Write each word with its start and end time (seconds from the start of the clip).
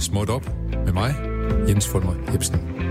til 0.00 0.06
Småt 0.06 0.30
Op 0.30 0.50
med 0.84 0.92
mig, 0.92 1.14
Jens 1.68 1.88
Fulmer 1.88 2.14
Jebsen. 2.32 2.89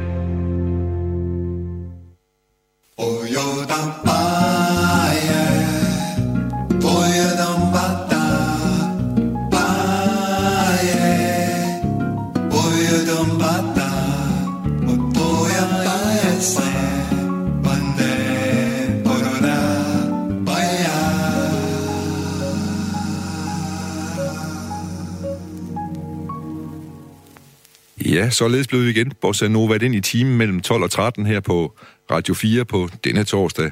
Ja, 28.30 28.34
således 28.34 28.68
blev 28.68 28.84
vi 28.84 28.90
igen 28.90 29.12
Bossa 29.22 29.48
Nova 29.48 29.78
ind 29.82 29.96
i 29.96 30.02
timen 30.02 30.38
mellem 30.38 30.62
12 30.62 30.84
og 30.84 30.92
13 30.92 31.26
her 31.26 31.40
på 31.40 31.78
Radio 32.12 32.34
4 32.34 32.66
på 32.66 32.90
denne 33.04 33.24
torsdag. 33.24 33.72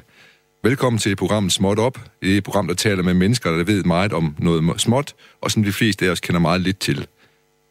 Velkommen 0.64 1.00
til 1.00 1.16
programmet 1.16 1.54
Småt 1.54 1.80
Op. 1.80 2.00
Det 2.22 2.34
er 2.34 2.38
et 2.38 2.44
program, 2.44 2.68
der 2.68 2.74
taler 2.74 3.04
med 3.04 3.14
mennesker, 3.14 3.52
der 3.52 3.64
ved 3.64 3.84
meget 3.84 4.14
om 4.14 4.36
noget 4.40 4.82
småt, 4.82 5.16
og 5.42 5.52
som 5.52 5.64
de 5.64 5.72
fleste 5.72 6.06
af 6.06 6.10
os 6.10 6.20
kender 6.20 6.40
meget 6.40 6.62
lidt 6.62 6.80
til. 6.80 6.98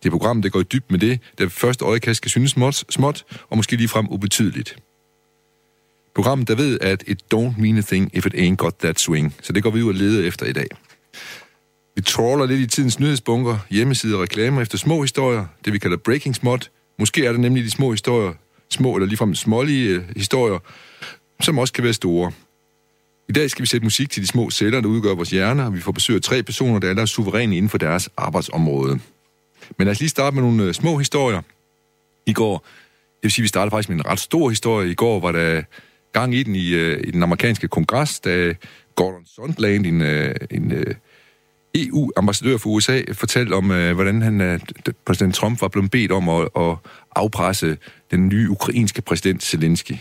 Det 0.03 0.07
er 0.07 0.11
program, 0.11 0.43
der 0.43 0.49
går 0.49 0.61
i 0.61 0.63
dyb 0.63 0.85
med 0.91 0.99
det, 0.99 1.21
der 1.39 1.49
første 1.49 1.85
øjekast 1.85 2.23
kan 2.23 2.29
synes 2.29 2.51
småt, 2.51 2.85
småt 2.91 3.25
og 3.51 3.57
måske 3.57 3.77
ligefrem 3.77 4.07
ubetydeligt. 4.11 4.77
Programmet, 6.15 6.49
der 6.49 6.55
ved, 6.55 6.79
at 6.81 7.05
it 7.07 7.23
don't 7.35 7.61
mean 7.61 7.79
a 7.79 7.83
thing 7.83 8.11
if 8.15 8.27
it 8.27 8.35
ain't 8.35 8.57
got 8.57 8.75
that 8.75 9.01
swing. 9.01 9.35
Så 9.43 9.53
det 9.53 9.63
går 9.63 9.71
vi 9.71 9.83
ud 9.83 9.89
og 9.89 9.95
leder 9.95 10.29
efter 10.29 10.47
i 10.47 10.53
dag. 10.53 10.67
Vi 11.97 12.03
trawler 12.03 12.47
lidt 12.47 12.61
i 12.61 12.67
tidens 12.67 13.01
nyhedsbunker, 13.01 13.59
hjemmesider 13.71 14.17
og 14.17 14.23
reklamer 14.23 14.63
efter 14.63 14.79
små 14.79 15.03
historier, 15.03 15.47
det 15.65 15.73
vi 15.73 15.79
kalder 15.79 15.97
breaking 15.97 16.35
smot. 16.35 16.71
Måske 16.99 17.27
er 17.27 17.33
det 17.33 17.41
nemlig 17.41 17.65
de 17.65 17.71
små 17.71 17.91
historier, 17.91 18.33
små 18.71 18.97
eller 18.97 19.07
ligefrem 19.07 19.35
smålige 19.35 19.89
øh, 19.89 20.03
historier, 20.17 20.59
som 21.41 21.59
også 21.59 21.73
kan 21.73 21.85
være 21.85 21.93
store. 21.93 22.33
I 23.29 23.33
dag 23.33 23.51
skal 23.51 23.63
vi 23.63 23.67
sætte 23.67 23.85
musik 23.85 24.11
til 24.11 24.23
de 24.23 24.27
små 24.27 24.51
celler, 24.51 24.81
der 24.81 24.89
udgør 24.89 25.15
vores 25.15 25.31
hjerner, 25.31 25.65
og 25.65 25.75
vi 25.75 25.81
får 25.81 25.93
besøg 25.93 26.17
af 26.17 26.23
tre 26.23 26.43
personer, 26.43 26.79
der 26.79 26.89
alle 26.89 27.03
er 27.03 27.07
suveræne 27.07 27.57
inden 27.57 27.69
for 27.69 27.79
deres 27.79 28.09
arbejdsområde. 28.17 29.01
Men 29.79 29.85
lad 29.85 29.91
os 29.91 30.01
lige 30.01 30.09
starte 30.09 30.35
med 30.35 30.43
nogle 30.43 30.65
øh, 30.65 30.75
små 30.75 30.99
historier. 30.99 31.43
I 32.27 32.33
går, 32.33 32.67
det 32.99 33.23
vil 33.23 33.33
sige, 33.33 33.43
vi 33.43 33.49
startede 33.49 33.71
faktisk 33.71 33.89
med 33.89 33.97
en 33.97 34.07
ret 34.07 34.21
stor 34.21 34.49
historie. 34.49 34.91
I 34.91 34.95
går 34.95 35.21
var 35.21 35.33
der 35.33 35.63
gang 36.13 36.35
i 36.35 36.43
den 36.43 36.55
i, 36.55 36.75
øh, 36.75 37.01
i 37.05 37.11
den 37.11 37.23
amerikanske 37.23 37.69
kongres, 37.69 38.21
da 38.21 38.55
Gordon 38.95 39.27
Sondland, 39.27 39.87
en, 39.87 40.03
en 40.51 40.73
EU-ambassadør 41.77 42.57
for 42.57 42.71
USA 42.71 43.03
fortalte 43.13 43.53
om, 43.53 43.71
øh, 43.71 43.95
hvordan 43.95 44.23
han, 44.23 44.41
øh, 44.41 44.61
præsident 45.07 45.35
Trump 45.35 45.61
var 45.61 45.69
blevet 45.69 45.91
bedt 45.91 46.13
om 46.13 46.29
at, 46.29 46.49
at 46.57 46.77
afpresse 47.17 47.77
den 48.11 48.29
nye 48.29 48.51
ukrainske 48.51 49.03
præsident 49.03 49.43
Zelensky. 49.43 49.95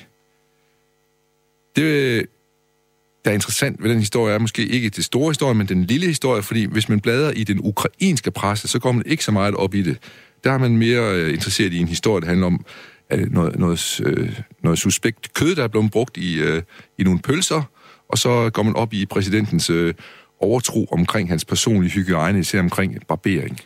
Det, 1.76 2.26
der 3.26 3.32
er 3.32 3.36
interessant 3.36 3.84
ved 3.84 3.90
den 3.90 4.00
historie, 4.00 4.34
er 4.34 4.40
måske 4.40 4.68
ikke 4.68 4.90
det 4.90 5.06
store 5.06 5.30
historie, 5.30 5.56
men 5.56 5.68
den 5.68 5.84
lille 5.84 6.08
historie, 6.08 6.44
fordi 6.44 6.66
hvis 6.66 6.90
man 6.90 7.00
bladrer 7.00 7.32
i 7.32 7.44
den 7.44 7.60
ukrainske 7.64 8.32
presse, 8.32 8.68
så 8.68 8.80
går 8.80 8.92
man 8.92 9.04
ikke 9.06 9.24
så 9.24 9.32
meget 9.32 9.56
op 9.56 9.74
i 9.74 9.82
det. 9.82 9.98
Der 10.44 10.52
er 10.52 10.58
man 10.58 10.78
mere 10.78 11.16
øh, 11.16 11.34
interesseret 11.34 11.74
i 11.74 11.80
en 11.80 11.88
historie, 11.88 12.22
der 12.22 12.28
handler 12.28 12.48
om 12.48 12.66
øh, 13.12 13.32
noget, 13.32 13.60
noget, 13.60 14.02
øh, 14.06 14.40
noget 14.64 14.80
suspekt 14.80 15.34
kød, 15.34 15.56
der 15.56 15.64
er 15.64 15.68
blevet 15.68 15.92
brugt 15.92 16.18
i, 16.18 16.40
øh, 16.40 16.64
i 16.98 17.04
nogle 17.04 17.20
pølser, 17.20 17.62
og 18.10 18.18
så 18.18 18.50
går 18.54 18.64
man 18.64 18.76
op 18.76 18.94
i 18.94 19.06
præsidentens 19.06 19.70
øh, 19.70 19.94
overtro 20.46 20.88
omkring 20.92 21.30
hans 21.30 21.46
personlige 21.46 21.92
hygiejne, 21.92 22.40
især 22.40 22.60
omkring 22.60 23.08
barbering. 23.08 23.60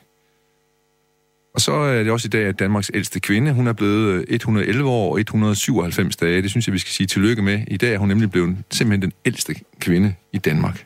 Og 1.54 1.62
så 1.62 1.72
er 1.72 2.04
det 2.04 2.12
også 2.12 2.28
i 2.28 2.30
dag, 2.30 2.46
at 2.46 2.60
Danmarks 2.60 2.92
ældste 2.94 3.20
kvinde, 3.20 3.54
hun 3.54 3.68
er 3.68 3.74
blevet 3.74 4.14
øh, 4.14 4.26
111 4.30 4.90
år 4.90 5.12
og 5.12 5.20
197 5.20 6.16
dage. 6.16 6.42
Det 6.42 6.50
synes 6.50 6.68
jeg, 6.68 6.74
vi 6.74 6.80
skal 6.80 6.92
sige 6.92 7.08
tillykke 7.08 7.42
med. 7.42 7.62
I 7.68 7.78
dag 7.78 7.94
er 7.94 7.98
hun 7.98 8.08
nemlig 8.08 8.32
blevet 8.32 8.58
simpelthen 8.72 9.02
den 9.02 9.14
ældste 9.26 9.56
kvinde 9.80 10.14
i 10.34 10.38
Danmark. 10.38 10.86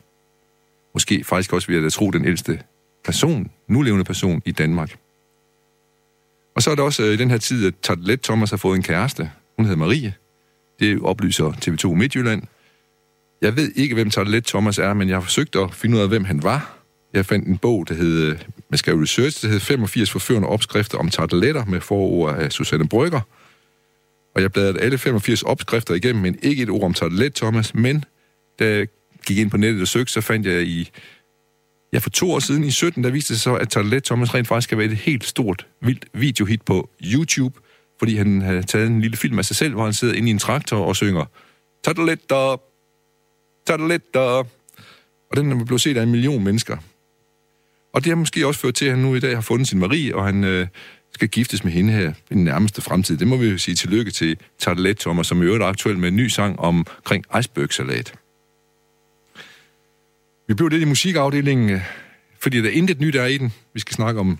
Måske 0.94 1.24
faktisk 1.24 1.52
også, 1.52 1.66
vil 1.66 1.74
jeg 1.74 1.82
da 1.82 1.88
tro, 1.88 2.10
den 2.10 2.24
ældste 2.24 2.60
person, 3.04 3.50
nulevende 3.68 4.04
person 4.04 4.42
i 4.44 4.52
Danmark. 4.52 4.96
Og 6.56 6.62
så 6.62 6.70
er 6.70 6.74
det 6.74 6.84
også 6.84 7.02
øh, 7.02 7.12
i 7.12 7.16
den 7.16 7.30
her 7.30 7.38
tid, 7.38 7.66
at 7.66 7.74
Tartelet 7.82 8.20
Thomas 8.20 8.50
har 8.50 8.56
fået 8.56 8.76
en 8.76 8.82
kæreste. 8.82 9.30
Hun 9.56 9.66
hedder 9.66 9.78
Marie. 9.78 10.14
Det 10.80 11.00
oplyser 11.02 11.50
TV2 11.50 11.94
Midtjylland. 11.94 12.42
Jeg 13.42 13.56
ved 13.56 13.72
ikke, 13.76 13.94
hvem 13.94 14.10
Toilet 14.10 14.44
Thomas 14.44 14.78
er, 14.78 14.94
men 14.94 15.08
jeg 15.08 15.16
har 15.16 15.22
forsøgt 15.22 15.56
at 15.56 15.74
finde 15.74 15.96
ud 15.96 16.02
af, 16.02 16.08
hvem 16.08 16.24
han 16.24 16.42
var. 16.42 16.78
Jeg 17.12 17.26
fandt 17.26 17.48
en 17.48 17.58
bog, 17.58 17.88
der 17.88 17.94
hed, 17.94 18.36
man 18.70 18.78
skal 18.78 18.94
research, 18.94 19.42
der 19.42 19.48
hed 19.48 19.60
85 19.60 20.10
forførende 20.10 20.48
opskrifter 20.48 20.98
om 20.98 21.08
tarteletter 21.08 21.64
med 21.64 21.80
forord 21.80 22.36
af 22.38 22.52
Susanne 22.52 22.88
Brygger. 22.88 23.20
Og 24.34 24.42
jeg 24.42 24.52
bladrede 24.52 24.80
alle 24.80 24.98
85 24.98 25.42
opskrifter 25.42 25.94
igennem, 25.94 26.22
men 26.22 26.38
ikke 26.42 26.62
et 26.62 26.70
ord 26.70 26.82
om 26.82 26.94
Tartelet 26.94 27.34
Thomas, 27.34 27.74
men 27.74 28.04
da 28.58 28.68
jeg 28.68 28.86
gik 29.26 29.38
ind 29.38 29.50
på 29.50 29.56
nettet 29.56 29.82
og 29.82 29.88
søgte, 29.88 30.12
så 30.12 30.20
fandt 30.20 30.46
jeg 30.46 30.62
i 30.62 30.90
Ja, 31.94 31.98
for 31.98 32.10
to 32.10 32.32
år 32.32 32.38
siden 32.38 32.64
i 32.64 32.70
17, 32.70 33.04
der 33.04 33.10
viste 33.10 33.34
det 33.34 33.40
sig 33.40 33.44
så, 33.44 33.54
at 33.54 33.68
Tartelet 33.68 34.04
Thomas 34.04 34.34
rent 34.34 34.48
faktisk 34.48 34.68
skal 34.68 34.78
være 34.78 34.86
et 34.86 34.96
helt 34.96 35.24
stort, 35.24 35.66
vildt 35.80 36.06
videohit 36.14 36.62
på 36.62 36.90
YouTube, 37.04 37.60
fordi 37.98 38.16
han 38.16 38.42
havde 38.42 38.62
taget 38.62 38.86
en 38.86 39.00
lille 39.00 39.16
film 39.16 39.38
af 39.38 39.44
sig 39.44 39.56
selv, 39.56 39.74
hvor 39.74 39.84
han 39.84 39.92
sidder 39.92 40.14
inde 40.14 40.28
i 40.28 40.30
en 40.30 40.38
traktor 40.38 40.84
og 40.84 40.96
synger 40.96 41.24
Tartelet, 41.84 42.30
der 42.30 42.60
og, 44.14 44.46
og 45.30 45.36
den 45.36 45.66
blev 45.66 45.78
set 45.78 45.96
af 45.96 46.02
en 46.02 46.10
million 46.10 46.44
mennesker. 46.44 46.76
Og 47.92 48.04
det 48.04 48.10
har 48.10 48.16
måske 48.16 48.46
også 48.46 48.60
ført 48.60 48.74
til, 48.74 48.84
at 48.84 48.90
han 48.90 49.00
nu 49.00 49.14
i 49.14 49.20
dag 49.20 49.34
har 49.34 49.40
fundet 49.40 49.68
sin 49.68 49.78
Marie, 49.78 50.16
og 50.16 50.24
han 50.24 50.44
øh, 50.44 50.66
skal 51.14 51.28
giftes 51.28 51.64
med 51.64 51.72
hende 51.72 51.92
her 51.92 52.12
i 52.30 52.34
den 52.34 52.44
nærmeste 52.44 52.82
fremtid. 52.82 53.16
Det 53.16 53.26
må 53.26 53.36
vi 53.36 53.48
jo 53.48 53.58
sige 53.58 53.74
tillykke 53.74 54.10
til 54.10 54.38
Tartelet 54.58 54.98
Thomas, 54.98 55.26
som 55.26 55.42
i 55.42 55.44
øvrigt 55.44 55.62
er 55.62 55.66
aktuel 55.68 55.98
med 55.98 56.08
en 56.08 56.16
ny 56.16 56.28
sang 56.28 56.60
omkring 56.60 57.24
icebergsalat. 57.38 58.14
Vi 60.48 60.54
blev 60.54 60.68
lidt 60.68 60.82
i 60.82 60.84
musikafdelingen, 60.84 61.70
øh, 61.70 61.80
fordi 62.38 62.62
der 62.62 62.68
er 62.68 62.72
intet 62.72 63.00
nyt 63.00 63.14
der 63.14 63.26
i 63.26 63.38
den. 63.38 63.52
Vi 63.74 63.80
skal 63.80 63.94
snakke 63.94 64.20
om 64.20 64.38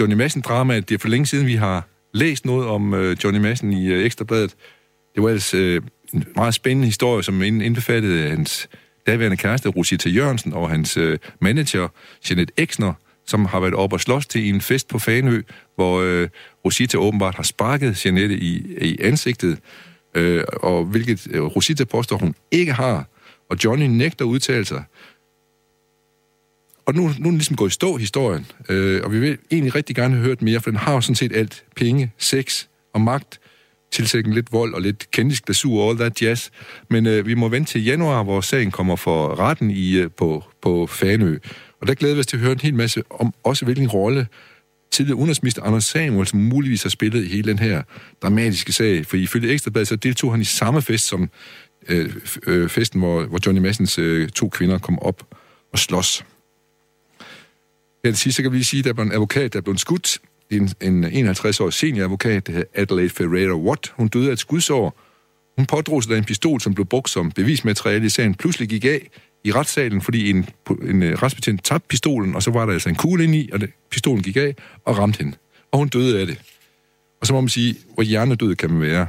Johnny 0.00 0.14
Madsen-drama. 0.14 0.80
Det 0.80 0.90
er 0.90 0.98
for 0.98 1.08
længe 1.08 1.26
siden, 1.26 1.46
vi 1.46 1.54
har 1.54 1.88
læst 2.12 2.44
noget 2.44 2.68
om 2.68 2.94
øh, 2.94 3.16
Johnny 3.24 3.40
Madsen 3.40 3.72
i 3.72 3.86
øh, 3.86 4.04
Ekstrabladet. 4.04 4.54
Det 5.14 5.22
var 5.22 5.28
ellers 5.28 5.54
øh, 5.54 5.82
en 6.14 6.24
meget 6.36 6.54
spændende 6.54 6.86
historie, 6.86 7.22
som 7.22 7.42
indbefattede 7.42 8.30
hans 8.30 8.68
daværende 9.06 9.36
kæreste, 9.36 9.68
Rosita 9.68 10.08
Jørgensen, 10.08 10.52
og 10.52 10.70
hans 10.70 10.96
øh, 10.96 11.18
manager, 11.40 11.88
Jeanette 12.30 12.52
Exner, 12.56 12.92
som 13.26 13.44
har 13.44 13.60
været 13.60 13.74
op 13.74 13.92
og 13.92 14.00
slås 14.00 14.26
til 14.26 14.48
en 14.48 14.60
fest 14.60 14.88
på 14.88 14.98
Fanø, 14.98 15.42
hvor 15.74 16.00
øh, 16.00 16.28
Rosita 16.64 16.98
åbenbart 16.98 17.34
har 17.34 17.42
sparket 17.42 18.06
Jeanette 18.06 18.34
i, 18.34 18.76
i 18.80 18.98
ansigtet, 19.00 19.58
øh, 20.14 20.44
og 20.52 20.84
hvilket 20.84 21.26
øh, 21.30 21.42
Rosita 21.42 21.84
påstår, 21.84 22.16
hun 22.16 22.34
ikke 22.50 22.72
har. 22.72 23.04
Og 23.50 23.56
Johnny 23.64 23.86
nægter 23.86 24.24
udtalelser. 24.24 24.74
udtale 24.74 24.84
sig. 24.84 24.84
Og 26.90 26.96
nu, 26.96 27.02
nu 27.02 27.08
er 27.08 27.30
den 27.30 27.32
ligesom 27.32 27.56
gået 27.56 27.70
i 27.70 27.72
stå, 27.72 27.96
historien, 27.96 28.46
øh, 28.68 29.00
og 29.04 29.12
vi 29.12 29.20
vil 29.20 29.38
egentlig 29.50 29.74
rigtig 29.74 29.96
gerne 29.96 30.14
have 30.14 30.26
hørt 30.26 30.42
mere, 30.42 30.60
for 30.60 30.70
den 30.70 30.78
har 30.78 30.94
jo 30.94 31.00
sådan 31.00 31.14
set 31.14 31.36
alt. 31.36 31.64
Penge, 31.76 32.12
sex 32.18 32.66
og 32.94 33.00
magt 33.00 33.40
tilsætte 33.92 34.34
lidt 34.34 34.52
vold 34.52 34.74
og 34.74 34.80
lidt 34.80 35.10
kendisk 35.10 35.44
glasur 35.44 35.82
og 35.82 35.90
all 35.90 35.98
that 35.98 36.22
jazz. 36.22 36.50
Men 36.90 37.06
øh, 37.06 37.26
vi 37.26 37.34
må 37.34 37.48
vente 37.48 37.72
til 37.72 37.84
januar, 37.84 38.22
hvor 38.22 38.40
sagen 38.40 38.70
kommer 38.70 38.96
for 38.96 39.38
retten 39.40 39.70
i, 39.70 39.96
øh, 39.96 40.10
på, 40.16 40.44
på 40.62 40.86
Fanø. 40.86 41.38
Og 41.80 41.86
der 41.86 41.94
glæder 41.94 42.14
vi 42.14 42.20
os 42.20 42.26
til 42.26 42.36
at 42.36 42.42
høre 42.42 42.52
en 42.52 42.60
hel 42.60 42.74
masse 42.74 43.02
om 43.10 43.34
også 43.44 43.64
hvilken 43.64 43.88
rolle 43.88 44.26
tidligere 44.90 45.16
udenrigsminister 45.16 45.62
Anders 45.62 45.84
Samuel, 45.84 46.26
som 46.26 46.40
muligvis 46.40 46.82
har 46.82 46.90
spillet 46.90 47.24
i 47.24 47.28
hele 47.28 47.50
den 47.50 47.58
her 47.58 47.82
dramatiske 48.22 48.72
sag. 48.72 49.06
For 49.06 49.16
ifølge 49.16 49.52
Ekstrabladet, 49.52 49.88
så 49.88 49.96
deltog 49.96 50.32
han 50.32 50.40
i 50.40 50.44
samme 50.44 50.82
fest 50.82 51.06
som 51.06 51.30
øh, 51.88 52.14
øh, 52.46 52.68
festen, 52.68 53.00
hvor, 53.00 53.24
hvor 53.24 53.38
Johnny 53.46 53.60
Massens 53.60 53.98
øh, 53.98 54.28
to 54.28 54.48
kvinder 54.48 54.78
kom 54.78 54.98
op 54.98 55.34
og 55.72 55.78
slås. 55.78 56.24
Her 58.04 58.10
til 58.10 58.18
sidst, 58.18 58.36
så 58.36 58.42
kan 58.42 58.52
vi 58.52 58.56
lige 58.56 58.64
sige, 58.64 58.78
at 58.78 58.84
der 58.84 58.92
var 58.92 59.02
en 59.02 59.12
advokat, 59.12 59.52
der 59.52 59.60
blev 59.60 59.78
skudt 59.78 60.18
en, 60.50 60.70
en 60.80 61.28
51-årig 61.28 61.72
senioradvokat, 61.72 62.46
der 62.46 62.52
hedder 62.52 62.68
Adelaide 62.74 63.10
Ferreira 63.10 63.54
Watt. 63.54 63.92
Hun 63.96 64.08
døde 64.08 64.28
af 64.28 64.32
et 64.32 64.38
skudsår. 64.38 65.00
Hun 65.56 65.66
pådrog 65.66 66.02
sig, 66.02 66.10
da 66.10 66.18
en 66.18 66.24
pistol, 66.24 66.60
som 66.60 66.74
blev 66.74 66.86
brugt 66.86 67.10
som 67.10 67.32
bevismateriale 67.32 68.06
i 68.06 68.08
sagen, 68.08 68.34
pludselig 68.34 68.68
gik 68.68 68.84
af 68.84 69.10
i 69.44 69.52
retssalen, 69.52 70.02
fordi 70.02 70.30
en, 70.30 70.48
en 70.82 71.02
øh, 71.02 71.22
retsbetjent 71.22 71.64
tabte 71.64 71.88
pistolen, 71.88 72.34
og 72.34 72.42
så 72.42 72.50
var 72.50 72.66
der 72.66 72.72
altså 72.72 72.88
en 72.88 72.94
kugle 72.94 73.24
ind 73.24 73.34
i, 73.34 73.50
og 73.52 73.60
det, 73.60 73.70
pistolen 73.90 74.22
gik 74.22 74.36
af 74.36 74.54
og 74.84 74.98
ramte 74.98 75.18
hende. 75.18 75.36
Og 75.72 75.78
hun 75.78 75.88
døde 75.88 76.20
af 76.20 76.26
det. 76.26 76.40
Og 77.20 77.26
så 77.26 77.32
må 77.32 77.40
man 77.40 77.48
sige, 77.48 77.76
hvor 77.94 78.02
hjernedød 78.02 78.56
kan 78.56 78.70
man 78.70 78.80
være. 78.80 79.06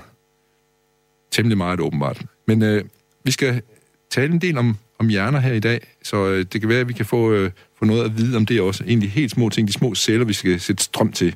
Temmelig 1.32 1.58
meget 1.58 1.80
åbenbart. 1.80 2.22
Men 2.48 2.64
øh, 2.64 2.84
vi 3.24 3.32
skal 3.32 3.62
tale 4.10 4.34
en 4.34 4.42
del 4.42 4.58
om, 4.58 4.78
om 5.02 5.08
hjerner 5.08 5.40
her 5.40 5.54
i 5.54 5.60
dag, 5.60 5.88
så 6.04 6.18
uh, 6.18 6.38
det 6.38 6.62
kan 6.62 6.70
være, 6.70 6.80
at 6.80 6.88
vi 6.88 6.94
kan 6.94 7.06
få 7.06 7.44
uh, 7.44 7.50
få 7.80 7.86
noget 7.86 8.06
at 8.06 8.18
vide 8.18 8.38
om 8.38 8.46
det 8.46 8.62
også. 8.62 8.84
Egentlig 8.84 9.12
helt 9.12 9.32
små 9.32 9.50
ting, 9.50 9.68
de 9.68 9.74
små 9.74 9.96
celler, 9.96 10.26
vi 10.26 10.34
skal 10.34 10.60
sætte 10.60 10.84
strøm 10.84 11.12
til. 11.12 11.36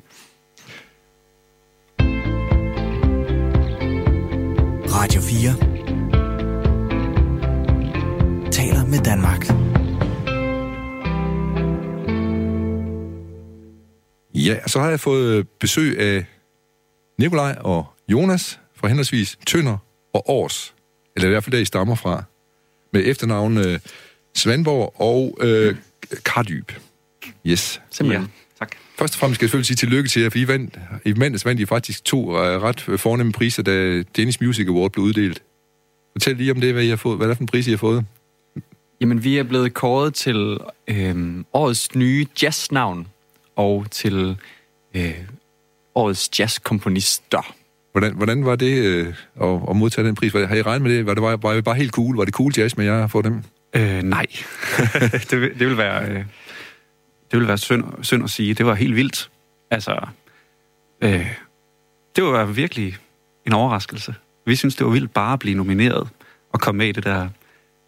Radio 4.88 5.20
4 5.20 5.52
taler 8.50 8.86
med 8.86 8.98
Danmark. 8.98 9.46
Ja, 14.34 14.56
så 14.66 14.80
har 14.80 14.90
jeg 14.90 15.00
fået 15.00 15.48
besøg 15.60 15.98
af 15.98 16.24
Nikolaj 17.18 17.56
og 17.60 17.86
Jonas 18.08 18.60
fra 18.76 18.88
henholdsvis 18.88 19.38
Tønder 19.46 19.78
og 20.14 20.30
Års. 20.30 20.74
Eller 21.16 21.28
i 21.28 21.30
hvert 21.30 21.44
fald 21.44 21.52
der, 21.52 21.60
I 21.60 21.64
stammer 21.64 21.94
fra. 21.94 22.24
Med 22.92 23.02
efternavn 23.06 23.58
øh, 23.58 23.78
Svandborg 24.34 25.00
og 25.00 25.38
øh, 25.40 25.76
Kardyb. 26.24 26.72
Yes. 27.46 27.80
Simpelthen. 27.90 28.22
Ja. 28.22 28.28
Tak. 28.58 28.76
Først 28.98 29.14
og 29.14 29.18
fremmest 29.18 29.38
skal 29.38 29.44
jeg 29.44 29.48
selvfølgelig 29.48 29.66
sige 29.66 29.76
tillykke 29.76 30.08
til 30.08 30.22
jer, 30.22 30.30
for 30.30 30.38
I, 30.38 30.48
vandt, 30.48 30.78
i 31.04 31.12
mandags 31.12 31.44
vandt 31.44 31.60
I 31.60 31.66
faktisk 31.66 32.04
to 32.04 32.30
øh, 32.30 32.62
ret 32.62 32.80
fornemme 32.80 33.32
priser, 33.32 33.62
da 33.62 34.02
Danish 34.02 34.42
Music 34.42 34.68
Award 34.68 34.90
blev 34.90 35.04
uddelt. 35.04 35.42
Fortæl 36.12 36.36
lige 36.36 36.50
om 36.50 36.60
det, 36.60 36.72
hvad, 36.72 36.82
I 36.82 36.88
har 36.88 36.96
fået, 36.96 37.16
hvad 37.16 37.26
er 37.26 37.28
det 37.28 37.36
for 37.36 37.42
en 37.42 37.46
pris, 37.46 37.66
I 37.66 37.70
har 37.70 37.76
fået? 37.76 38.04
Jamen, 39.00 39.24
vi 39.24 39.38
er 39.38 39.42
blevet 39.42 39.74
kåret 39.74 40.14
til 40.14 40.58
øh, 40.88 41.44
årets 41.52 41.94
nye 41.94 42.26
jazznavn 42.42 43.08
og 43.56 43.86
til 43.90 44.36
øh, 44.94 45.14
årets 45.94 46.40
jazzkomponister. 46.40 47.54
Hvordan, 47.96 48.14
hvordan 48.14 48.44
var 48.44 48.56
det 48.56 48.84
øh, 48.84 49.14
at, 49.42 49.60
at 49.70 49.76
modtage 49.76 50.06
den 50.06 50.14
pris? 50.14 50.32
Har 50.32 50.54
I 50.54 50.62
regnet 50.62 50.82
med 50.82 50.96
det? 50.96 51.06
Var 51.06 51.14
det 51.14 51.22
var, 51.22 51.36
var 51.36 51.54
det 51.54 51.64
bare 51.64 51.74
helt 51.74 51.92
cool? 51.92 52.16
Var 52.16 52.24
det 52.24 52.34
cool 52.34 52.52
jazz 52.58 52.76
med 52.76 52.84
jer 52.84 53.04
at 53.04 53.10
få 53.10 53.22
dem? 53.22 53.42
Øh, 53.76 54.02
nej. 54.02 54.26
det, 55.30 55.40
vil, 55.40 55.58
det 55.58 55.68
vil 55.68 55.76
være... 55.76 56.10
Øh, 56.10 56.24
det 57.30 57.38
vil 57.40 57.48
være 57.48 57.58
synd, 57.58 57.84
synd 58.02 58.24
at 58.24 58.30
sige. 58.30 58.54
Det 58.54 58.66
var 58.66 58.74
helt 58.74 58.96
vildt. 58.96 59.30
Altså, 59.70 60.06
øh, 61.00 61.26
det 62.16 62.24
var 62.24 62.44
virkelig 62.44 62.96
en 63.46 63.52
overraskelse. 63.52 64.14
Vi 64.46 64.56
synes, 64.56 64.76
det 64.76 64.86
var 64.86 64.92
vildt 64.92 65.14
bare 65.14 65.32
at 65.32 65.38
blive 65.38 65.56
nomineret 65.56 66.08
og 66.52 66.60
komme 66.60 66.78
med 66.78 66.86
i 66.86 66.92
det 66.92 67.04
der 67.04 67.28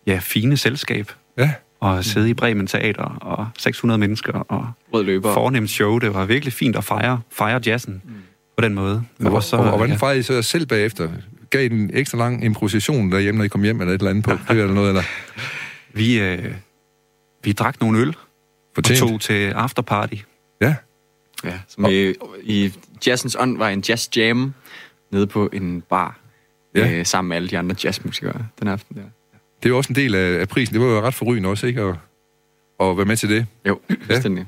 ja, 0.07 0.19
fine 0.23 0.57
selskab. 0.57 1.13
Ja. 1.39 1.53
Og 1.81 2.05
sidde 2.05 2.31
i 2.31 2.35
Bremen 2.35 2.67
Teater 2.67 3.05
og 3.05 3.49
600 3.59 3.99
mennesker 3.99 4.33
og 4.33 4.67
Rød 4.93 5.05
løber. 5.05 5.35
fornemt 5.35 5.71
show. 5.71 5.99
Det 5.99 6.15
var 6.15 6.25
virkelig 6.25 6.53
fint 6.53 6.77
at 6.77 6.85
fejre, 6.85 7.21
fejre 7.31 7.61
jazzen 7.67 8.03
mm. 8.05 8.15
På 8.59 8.63
den 8.63 8.75
måde. 8.75 9.03
Og, 9.25 9.33
og, 9.33 9.43
så, 9.43 9.57
og, 9.57 9.71
og 9.71 9.77
hvordan 9.77 9.99
fejrede 9.99 10.19
I 10.19 10.23
så 10.23 10.43
selv 10.43 10.67
bagefter? 10.67 11.11
Gav 11.51 11.63
I 11.63 11.67
en 11.67 11.91
ekstra 11.95 12.19
lang 12.19 12.45
improvisation 12.45 13.13
derhjemme, 13.13 13.39
når 13.39 13.45
I 13.45 13.49
kom 13.49 13.63
hjem, 13.63 13.81
eller 13.81 13.95
et 13.95 13.99
eller 13.99 14.11
andet 14.11 14.25
på 14.25 14.31
det 14.33 14.41
eller 14.51 14.75
noget? 14.75 14.89
Eller? 14.89 15.03
Vi, 15.93 16.21
øh, 16.21 16.55
vi 17.45 17.53
drak 17.53 17.81
nogle 17.81 17.99
øl 17.99 18.17
Fortjent. 18.75 19.03
og 19.03 19.09
tog 19.09 19.21
til 19.21 19.51
afterparty. 19.51 20.15
Ja. 20.61 20.75
Ja, 21.45 21.59
som 21.69 21.87
i, 21.91 22.15
i 22.43 22.73
jazzens 23.07 23.37
ånd 23.41 23.59
var 23.59 23.69
en 23.69 23.85
jazz 23.89 24.09
jam 24.17 24.55
nede 25.13 25.27
på 25.27 25.51
en 25.53 25.81
bar 25.91 26.19
Ja. 26.75 26.93
øh, 26.93 27.07
sammen 27.07 27.29
med 27.29 27.37
alle 27.37 27.49
de 27.49 27.59
andre 27.59 27.77
jazzmusikere 27.85 28.47
den 28.61 28.69
aften 28.69 28.97
der. 28.97 29.03
Det 29.63 29.65
er 29.65 29.69
jo 29.69 29.77
også 29.77 29.93
en 29.93 29.97
del 29.97 30.15
af, 30.15 30.41
af 30.41 30.49
prisen. 30.49 30.75
Det 30.75 30.83
var 30.83 30.89
jo 30.89 31.01
ret 31.01 31.15
forrygende 31.15 31.49
også, 31.49 31.67
ikke? 31.67 31.81
At, 31.83 31.95
at 32.81 32.97
være 32.97 33.07
med 33.07 33.17
til 33.17 33.29
det. 33.31 33.47
Jo, 33.69 33.81
fuldstændig. 34.07 34.47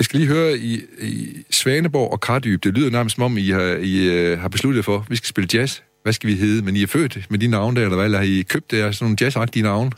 Jeg 0.00 0.04
skal 0.04 0.20
lige 0.20 0.28
høre, 0.28 0.58
i, 0.58 0.82
i 1.00 1.44
Svaneborg 1.50 2.12
og 2.12 2.20
Kardyb, 2.20 2.64
det 2.64 2.74
lyder 2.74 2.90
nærmest 2.90 3.14
som 3.14 3.24
om, 3.24 3.36
I 3.36 3.50
har, 3.50 3.60
I, 3.80 4.32
uh, 4.32 4.38
har 4.38 4.48
besluttet 4.48 4.84
for, 4.84 5.06
vi 5.08 5.16
skal 5.16 5.26
spille 5.26 5.48
jazz. 5.54 5.80
Hvad 6.02 6.12
skal 6.12 6.28
vi 6.30 6.34
hedde? 6.34 6.64
Men 6.64 6.76
I 6.76 6.82
er 6.82 6.86
født 6.86 7.26
med 7.30 7.38
de 7.38 7.46
navne 7.46 7.76
der, 7.76 7.82
eller 7.82 7.96
hvad? 7.96 8.04
Eller 8.04 8.18
har 8.18 8.24
I 8.24 8.42
købt 8.42 8.70
der 8.70 8.92
sådan 8.92 9.04
nogle 9.04 9.16
jazzagtige 9.20 9.62
navne? 9.62 9.90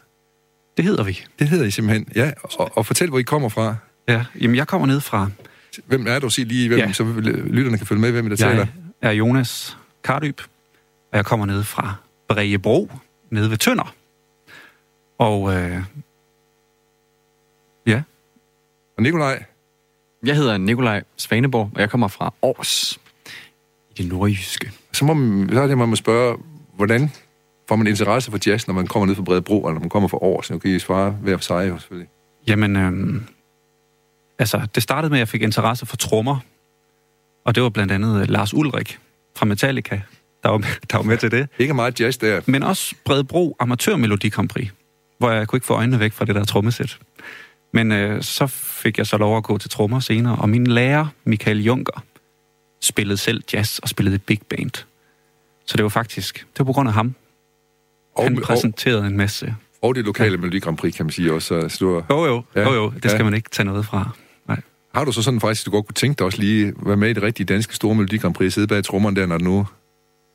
Det 0.76 0.84
hedder 0.84 1.02
vi. 1.04 1.24
Det 1.38 1.48
hedder 1.48 1.64
I 1.64 1.70
simpelthen, 1.70 2.08
ja. 2.14 2.32
Og, 2.42 2.70
og 2.76 2.86
fortæl, 2.86 3.08
hvor 3.08 3.18
I 3.18 3.22
kommer 3.22 3.48
fra. 3.48 3.76
Ja, 4.08 4.24
jamen 4.40 4.56
jeg 4.56 4.68
kommer 4.68 4.86
ned 4.86 5.00
fra... 5.00 5.30
Hvem 5.86 6.06
er 6.06 6.18
du? 6.18 6.28
Sig 6.30 6.46
lige, 6.46 6.68
hvem, 6.68 6.78
ja. 6.78 6.92
Så 6.92 7.04
lytterne 7.46 7.78
kan 7.78 7.86
følge 7.86 8.00
med, 8.00 8.12
hvem 8.12 8.28
der 8.28 8.36
taler. 8.36 8.66
Jeg 9.02 9.08
er 9.08 9.12
Jonas 9.12 9.76
Kardyb, 10.04 10.40
og 11.12 11.16
jeg 11.16 11.24
kommer 11.24 11.46
ned 11.46 11.62
fra 11.64 11.94
Bregebro, 12.28 12.90
nede 13.30 13.50
ved 13.50 13.56
Tønder. 13.56 13.94
Og 15.18 15.54
øh, 15.54 15.82
ja, 17.86 18.02
Og 18.96 19.02
Nikolaj, 19.02 19.44
Jeg 20.26 20.36
hedder 20.36 20.56
Nikolaj 20.56 21.02
Svaneborg, 21.16 21.70
og 21.74 21.80
jeg 21.80 21.90
kommer 21.90 22.08
fra 22.08 22.34
Års 22.42 23.00
i 23.90 24.02
det 24.02 24.08
nordjyske. 24.12 24.72
så 24.92 25.04
må 25.04 25.14
man, 25.14 25.48
så 25.52 25.60
er 25.60 25.66
det, 25.66 25.78
man 25.78 25.88
må 25.88 25.96
spørge, 25.96 26.38
hvordan 26.76 27.10
får 27.68 27.76
man 27.76 27.86
interesse 27.86 28.30
for 28.30 28.38
jazz, 28.46 28.66
når 28.66 28.74
man 28.74 28.86
kommer 28.86 29.06
ned 29.06 29.14
fra 29.14 29.22
Bredebro, 29.22 29.58
eller 29.58 29.72
når 29.72 29.80
man 29.80 29.88
kommer 29.88 30.08
fra 30.08 30.18
Aarhus? 30.22 30.50
Nu 30.50 30.58
kan 30.58 30.70
I 30.70 30.78
svare 30.78 31.10
hver 31.10 31.36
for 31.36 31.42
sig, 31.42 31.74
selvfølgelig. 31.80 32.08
jamen... 32.46 32.76
Øh, 32.76 33.22
altså, 34.38 34.66
det 34.74 34.82
startede 34.82 35.10
med, 35.10 35.18
at 35.18 35.20
jeg 35.20 35.28
fik 35.28 35.42
interesse 35.42 35.86
for 35.86 35.96
trommer. 35.96 36.38
Og 37.44 37.54
det 37.54 37.62
var 37.62 37.68
blandt 37.68 37.92
andet 37.92 38.20
øh, 38.20 38.28
Lars 38.28 38.54
Ulrik 38.54 38.98
fra 39.36 39.46
Metallica, 39.46 40.00
der 40.42 40.48
var, 40.48 40.58
med, 40.58 40.66
der 40.90 40.96
var 40.96 41.04
med 41.04 41.18
til 41.18 41.30
det. 41.30 41.48
Ikke 41.58 41.74
meget 41.74 42.00
jazz 42.00 42.18
der. 42.18 42.40
Men 42.46 42.62
også 42.62 42.94
Bredebro 43.04 43.56
Amatør 43.60 43.96
Melodi 43.96 44.28
Grand 44.28 44.48
Prix, 44.48 44.68
hvor 45.18 45.30
jeg 45.30 45.48
kunne 45.48 45.56
ikke 45.56 45.66
få 45.66 45.74
øjnene 45.74 46.00
væk 46.00 46.12
fra 46.12 46.24
det 46.24 46.34
der 46.34 46.44
trommesæt. 46.44 46.98
Men 47.72 47.92
øh, 47.92 48.22
så 48.22 48.46
fik 48.46 48.98
jeg 48.98 49.06
så 49.06 49.16
lov 49.16 49.36
at 49.36 49.42
gå 49.44 49.58
til 49.58 49.70
trommer 49.70 50.00
senere, 50.00 50.36
og 50.36 50.48
min 50.48 50.66
lærer, 50.66 51.06
Michael 51.24 51.64
Junker, 51.64 52.02
spillede 52.80 53.16
selv 53.16 53.42
jazz 53.52 53.78
og 53.78 53.88
spillede 53.88 54.14
i 54.16 54.18
big 54.18 54.40
band. 54.48 54.84
Så 55.66 55.76
det 55.76 55.82
var 55.82 55.88
faktisk, 55.88 56.38
det 56.38 56.58
var 56.58 56.64
på 56.64 56.72
grund 56.72 56.88
af 56.88 56.94
ham. 56.94 57.14
Og, 58.14 58.24
Han 58.24 58.36
og, 58.36 58.42
præsenterede 58.42 59.06
en 59.06 59.16
masse. 59.16 59.54
og 59.82 59.94
det 59.94 60.04
lokale 60.04 60.36
Melodi 60.36 60.58
Grand 60.58 60.76
Prix, 60.76 60.96
kan 60.96 61.06
man 61.06 61.10
sige 61.12 61.32
også. 61.32 61.68
Så, 61.68 61.76
du 61.80 62.04
Jo 62.10 62.24
jo, 62.26 62.42
Ja. 62.56 62.62
jo 62.62 62.74
jo, 62.74 62.90
det 62.90 63.10
skal 63.10 63.18
Ja. 63.18 63.24
man 63.24 63.34
ikke 63.34 63.50
tage 63.50 63.66
noget 63.66 63.86
fra. 63.86 64.10
Nej. 64.48 64.60
har 64.94 65.04
du 65.04 65.12
så 65.12 65.22
sådan 65.22 65.40
faktisk, 65.40 65.66
du 65.66 65.70
godt 65.70 65.86
kunne 65.86 65.94
tænke 65.94 66.18
dig 66.18 66.26
også 66.26 66.38
lige 66.40 66.72
være 66.86 66.96
med 66.96 67.10
i 67.10 67.12
det 67.12 67.22
rigtige 67.22 67.46
danske 67.46 67.74
store 67.74 67.94
Melodi 67.94 68.16
Grand 68.16 68.34
Prix, 68.34 68.52
sidde 68.54 68.66
bag 68.66 68.84
trommeren 68.84 69.16
der, 69.16 69.26
når 69.26 69.36
det 69.38 69.44
nu 69.44 69.66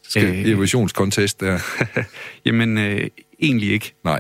skal 0.03 0.25
øh. 0.25 0.47
Evolutionskontest 0.47 1.39
der? 1.39 1.59
Jamen, 2.45 2.77
øh, 2.77 3.07
egentlig 3.39 3.71
ikke. 3.71 3.93
Nej, 4.03 4.19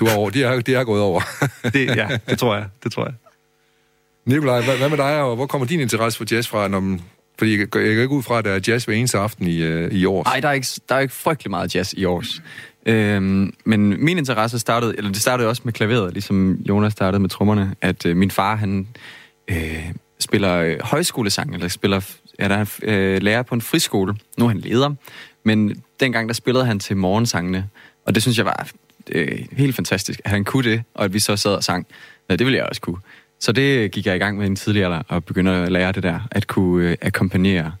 du 0.00 0.04
er 0.06 0.14
over. 0.16 0.30
De 0.30 0.42
er, 0.44 0.60
de 0.60 0.74
er 0.74 0.84
gået 0.84 1.02
over. 1.02 1.20
Det, 1.74 1.96
ja, 1.96 2.08
det 2.30 2.38
tror 2.38 2.54
jeg, 2.54 2.66
det 2.84 2.92
tror 2.92 3.04
jeg. 3.04 3.14
Nikolaj, 4.24 4.64
hvad, 4.64 4.76
hvad 4.76 4.88
med 4.88 4.96
dig, 4.98 5.22
og 5.22 5.36
hvor 5.36 5.46
kommer 5.46 5.66
din 5.66 5.80
interesse 5.80 6.18
for 6.18 6.24
jazz 6.34 6.48
fra? 6.48 6.68
Når, 6.68 6.80
man- 6.80 7.00
fordi 7.38 7.50
jeg, 7.50 7.58
jeg 7.60 7.68
går 7.70 7.80
ikke 7.80 8.08
ud 8.08 8.22
fra, 8.22 8.38
at 8.38 8.44
der 8.44 8.50
er 8.52 8.60
jazz 8.68 8.84
hver 8.84 8.94
eneste 8.94 9.18
aften 9.18 9.46
i, 9.46 9.62
øh, 9.62 9.92
i 9.92 10.04
år. 10.04 10.24
Nej, 10.24 10.40
der 10.40 10.48
er 10.48 10.52
ikke, 10.52 10.66
der 10.88 10.94
er 10.94 11.00
ikke 11.00 11.14
frygtelig 11.14 11.50
meget 11.50 11.74
jazz 11.74 11.92
i 11.96 12.04
års. 12.04 12.42
Øhm, 12.86 13.52
men 13.64 14.04
min 14.04 14.18
interesse 14.18 14.58
startede, 14.58 14.94
eller 14.98 15.12
det 15.12 15.20
startede 15.22 15.48
også 15.48 15.62
med 15.64 15.72
klaveret, 15.72 16.12
ligesom 16.12 16.54
Jonas 16.54 16.92
startede 16.92 17.20
med 17.20 17.28
trommerne, 17.28 17.74
at 17.80 18.06
øh, 18.06 18.16
min 18.16 18.30
far, 18.30 18.56
han 18.56 18.88
øh, 19.48 19.90
spiller 20.18 20.54
øh, 20.56 20.76
højskolesang, 20.82 21.54
eller 21.54 21.68
spiller, 21.68 22.00
er 22.38 22.48
der 22.48 22.64
øh, 22.82 23.22
lærer 23.22 23.42
på 23.42 23.54
en 23.54 23.60
friskole. 23.60 24.14
Nu 24.38 24.44
er 24.44 24.48
han 24.48 24.58
leder, 24.58 24.94
men 25.44 25.82
dengang 26.00 26.28
der 26.28 26.34
spillede 26.34 26.64
han 26.66 26.78
til 26.78 26.96
morgensangene, 26.96 27.68
og 28.06 28.14
det 28.14 28.22
synes 28.22 28.38
jeg 28.38 28.46
var 28.46 28.68
øh, 29.12 29.38
helt 29.52 29.76
fantastisk, 29.76 30.20
at 30.24 30.30
han 30.30 30.44
kunne 30.44 30.70
det, 30.70 30.82
og 30.94 31.04
at 31.04 31.14
vi 31.14 31.18
så 31.18 31.36
sad 31.36 31.54
og 31.54 31.64
sang. 31.64 31.86
Ja, 32.30 32.36
det 32.36 32.46
ville 32.46 32.58
jeg 32.58 32.66
også 32.66 32.80
kunne. 32.80 32.98
Så 33.40 33.52
det 33.52 33.90
gik 33.90 34.06
jeg 34.06 34.16
i 34.16 34.18
gang 34.18 34.36
med 34.36 34.46
i 34.46 34.46
en 34.46 34.56
tidlig 34.56 34.84
alder, 34.84 35.02
og 35.08 35.24
begyndte 35.24 35.52
at 35.52 35.72
lære 35.72 35.92
det 35.92 36.02
der, 36.02 36.20
at 36.30 36.46
kunne 36.46 36.90
øh, 36.90 36.96
akkompagnere, 37.02 37.72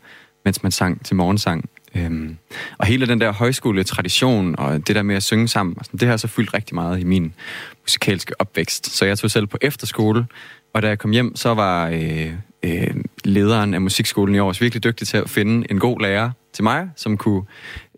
mens 0.44 0.62
man 0.62 0.72
sang 0.72 1.04
til 1.04 1.16
morgensang. 1.16 1.70
Øhm, 1.94 2.36
og 2.78 2.86
hele 2.86 3.06
den 3.06 3.20
der 3.20 3.32
højskole-tradition, 3.32 4.58
og 4.58 4.86
det 4.86 4.96
der 4.96 5.02
med 5.02 5.16
at 5.16 5.22
synge 5.22 5.48
sammen, 5.48 5.74
og 5.78 5.84
sådan, 5.84 6.00
det 6.00 6.08
har 6.08 6.16
så 6.16 6.28
fyldt 6.28 6.54
rigtig 6.54 6.74
meget 6.74 7.00
i 7.00 7.04
min 7.04 7.34
musikalske 7.82 8.40
opvækst. 8.40 8.96
Så 8.96 9.04
jeg 9.04 9.18
tog 9.18 9.30
selv 9.30 9.46
på 9.46 9.58
efterskole, 9.62 10.26
og 10.74 10.82
da 10.82 10.88
jeg 10.88 10.98
kom 10.98 11.10
hjem, 11.10 11.36
så 11.36 11.54
var 11.54 11.88
øh, 11.88 12.32
øh, 12.62 12.94
lederen 13.24 13.74
af 13.74 13.80
musikskolen 13.80 14.34
i 14.34 14.38
år 14.38 14.54
virkelig 14.60 14.84
dygtig 14.84 15.08
til 15.08 15.16
at 15.16 15.30
finde 15.30 15.66
en 15.70 15.78
god 15.78 16.00
lærer 16.00 16.30
til 16.52 16.64
mig, 16.64 16.88
som 16.96 17.16
kunne 17.16 17.42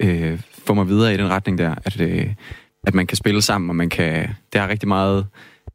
øh, 0.00 0.41
få 0.67 0.75
mig 0.75 0.88
videre 0.88 1.14
i 1.14 1.17
den 1.17 1.29
retning 1.29 1.59
der, 1.59 1.75
at, 1.85 2.00
øh, 2.00 2.26
at 2.88 2.95
man 2.95 3.07
kan 3.07 3.16
spille 3.16 3.42
sammen, 3.42 3.71
og 3.71 3.76
man 3.76 3.88
kan, 3.88 4.28
det 4.52 4.61
er 4.61 4.68
rigtig 4.68 4.88
meget 4.88 5.26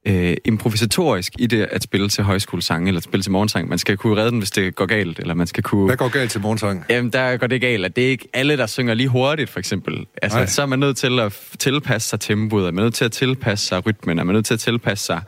øh, 0.07 0.37
improvisatorisk 0.45 1.33
i 1.39 1.47
det 1.47 1.61
at 1.71 1.83
spille 1.83 2.09
til 2.09 2.23
højskolesang 2.23 2.87
eller 2.87 3.01
spille 3.01 3.23
til 3.23 3.31
morgensang. 3.31 3.69
Man 3.69 3.77
skal 3.77 3.97
kunne 3.97 4.17
redde 4.17 4.31
den, 4.31 4.39
hvis 4.39 4.51
det 4.51 4.75
går 4.75 4.85
galt, 4.85 5.19
eller 5.19 5.33
man 5.33 5.47
skal 5.47 5.63
kunne... 5.63 5.85
Hvad 5.85 5.97
går 5.97 6.07
galt 6.09 6.31
til 6.31 6.41
morgensang? 6.41 6.85
Jamen, 6.89 7.11
der 7.13 7.37
går 7.37 7.47
det 7.47 7.61
galt, 7.61 7.85
at 7.85 7.95
det 7.95 8.05
er 8.05 8.09
ikke 8.09 8.27
alle, 8.33 8.57
der 8.57 8.65
synger 8.65 8.93
lige 8.93 9.07
hurtigt, 9.09 9.49
for 9.49 9.59
eksempel. 9.59 10.05
Altså, 10.21 10.37
Nej. 10.37 10.45
så 10.47 10.61
er 10.61 10.65
man 10.65 10.79
nødt 10.79 10.97
til 10.97 11.19
at 11.19 11.39
tilpasse 11.59 12.09
sig 12.09 12.19
tempoet, 12.19 12.67
er 12.67 12.71
man 12.71 12.83
nødt 12.83 12.93
til 12.93 13.05
at 13.05 13.11
tilpasse 13.11 13.65
sig 13.67 13.85
rytmen, 13.85 14.19
er 14.19 14.23
man 14.23 14.35
nødt 14.35 14.45
til 14.45 14.53
at 14.53 14.59
tilpasse 14.59 15.05
sig, 15.05 15.21